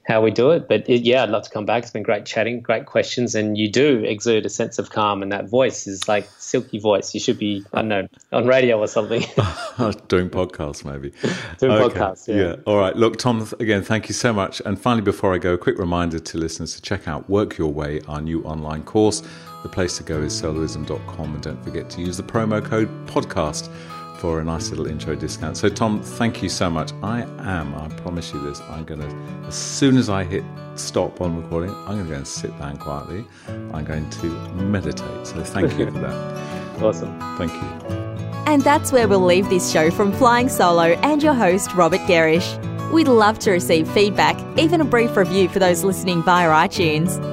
how 0.08 0.22
we 0.22 0.32
do 0.32 0.52
it. 0.52 0.68
But 0.68 0.90
it, 0.90 1.02
yeah, 1.02 1.24
I'd 1.24 1.30
love 1.30 1.44
to 1.44 1.50
come 1.50 1.66
back. 1.66 1.84
It's 1.84 1.92
been 1.92 2.04
great 2.04 2.26
chatting, 2.26 2.62
great 2.62 2.86
questions, 2.86 3.36
and 3.36 3.58
you 3.58 3.70
do 3.70 4.04
exude 4.04 4.46
a 4.46 4.50
sense 4.50 4.80
of 4.80 4.90
calm, 4.90 5.22
and 5.22 5.32
that 5.32 5.50
voice 5.50 5.88
is 5.88 6.08
like 6.08 6.28
silky 6.38 6.80
voice. 6.80 7.14
You 7.14 7.20
should 7.20 7.38
be, 7.38 7.66
I 7.74 7.82
don't 7.82 7.90
know, 7.90 8.08
on 8.32 8.48
radio 8.48 8.80
or 8.80 8.88
something. 8.88 9.22
Doing 10.08 10.30
podcasts, 10.30 10.86
maybe. 10.86 11.14
Doing 11.58 11.74
okay. 11.74 12.00
podcasts, 12.00 12.28
yeah. 12.28 12.36
yeah. 12.36 12.56
All 12.66 12.78
right. 12.78 12.96
Look, 12.96 13.18
Tom, 13.18 13.48
again, 13.60 13.84
thank 13.84 14.08
you 14.08 14.14
so 14.14 14.34
much. 14.34 14.62
And 14.66 14.80
finally, 14.80 15.04
before 15.04 15.34
I 15.34 15.38
go, 15.38 15.54
a 15.54 15.58
quick 15.58 15.78
reminder 15.78 16.20
to 16.20 16.38
listeners 16.38 16.76
to 16.76 16.82
check 16.82 17.08
out 17.08 17.30
Work 17.30 17.58
Your 17.58 17.72
Way, 17.72 18.02
our 18.08 18.22
new 18.22 18.44
online 18.44 18.84
course. 18.84 19.22
The 19.64 19.70
place 19.70 19.98
to 19.98 20.04
go 20.04 20.22
is 20.22 20.40
soloism.com, 20.40 21.34
and 21.34 21.42
don't 21.42 21.64
forget 21.64 21.90
to 21.92 22.02
use 22.02 22.18
the 22.18 22.24
promo 22.24 22.64
code 22.64 22.90
podcast 23.08 23.70
for 24.24 24.40
a 24.40 24.44
nice 24.46 24.70
little 24.70 24.88
intro 24.88 25.16
discount. 25.16 25.58
So, 25.58 25.68
Tom, 25.68 26.02
thank 26.02 26.42
you 26.42 26.48
so 26.48 26.70
much. 26.70 26.94
I 27.04 27.24
am, 27.40 27.76
I 27.76 27.90
promise 27.90 28.34
you 28.34 28.42
this, 28.42 28.62
I'm 28.70 28.86
going 28.86 29.02
to, 29.02 29.48
as 29.48 29.54
soon 29.54 29.98
as 29.98 30.10
I 30.10 30.24
hit 30.24 30.46
stop 30.76 31.20
on 31.20 31.36
recording, 31.36 31.72
I'm 31.72 31.96
going 31.96 32.06
to 32.06 32.10
go 32.12 32.16
and 32.16 32.28
sit 32.28 32.58
down 32.58 32.78
quietly. 32.78 33.26
I'm 33.74 33.84
going 33.84 34.10
to 34.10 34.28
meditate. 34.54 35.28
So, 35.28 35.44
thank 35.44 35.78
you 35.78 35.92
for 35.92 36.00
that. 36.00 36.64
Awesome. 36.82 37.18
Thank 37.38 37.54
you. 37.54 37.94
And 38.52 38.62
that's 38.64 38.92
where 38.92 39.08
we'll 39.08 39.20
leave 39.20 39.48
this 39.50 39.72
show 39.72 39.92
from 39.92 40.12
Flying 40.12 40.50
Solo 40.50 40.94
and 41.04 41.22
your 41.22 41.36
host, 41.36 41.74
Robert 41.76 42.02
Gerrish. 42.02 42.92
We'd 42.92 43.08
love 43.08 43.40
to 43.40 43.52
receive 43.52 43.88
feedback, 43.92 44.38
even 44.58 44.82
a 44.82 44.86
brief 44.86 45.16
review 45.16 45.50
for 45.50 45.60
those 45.60 45.84
listening 45.84 46.24
via 46.24 46.50
iTunes. 46.50 47.33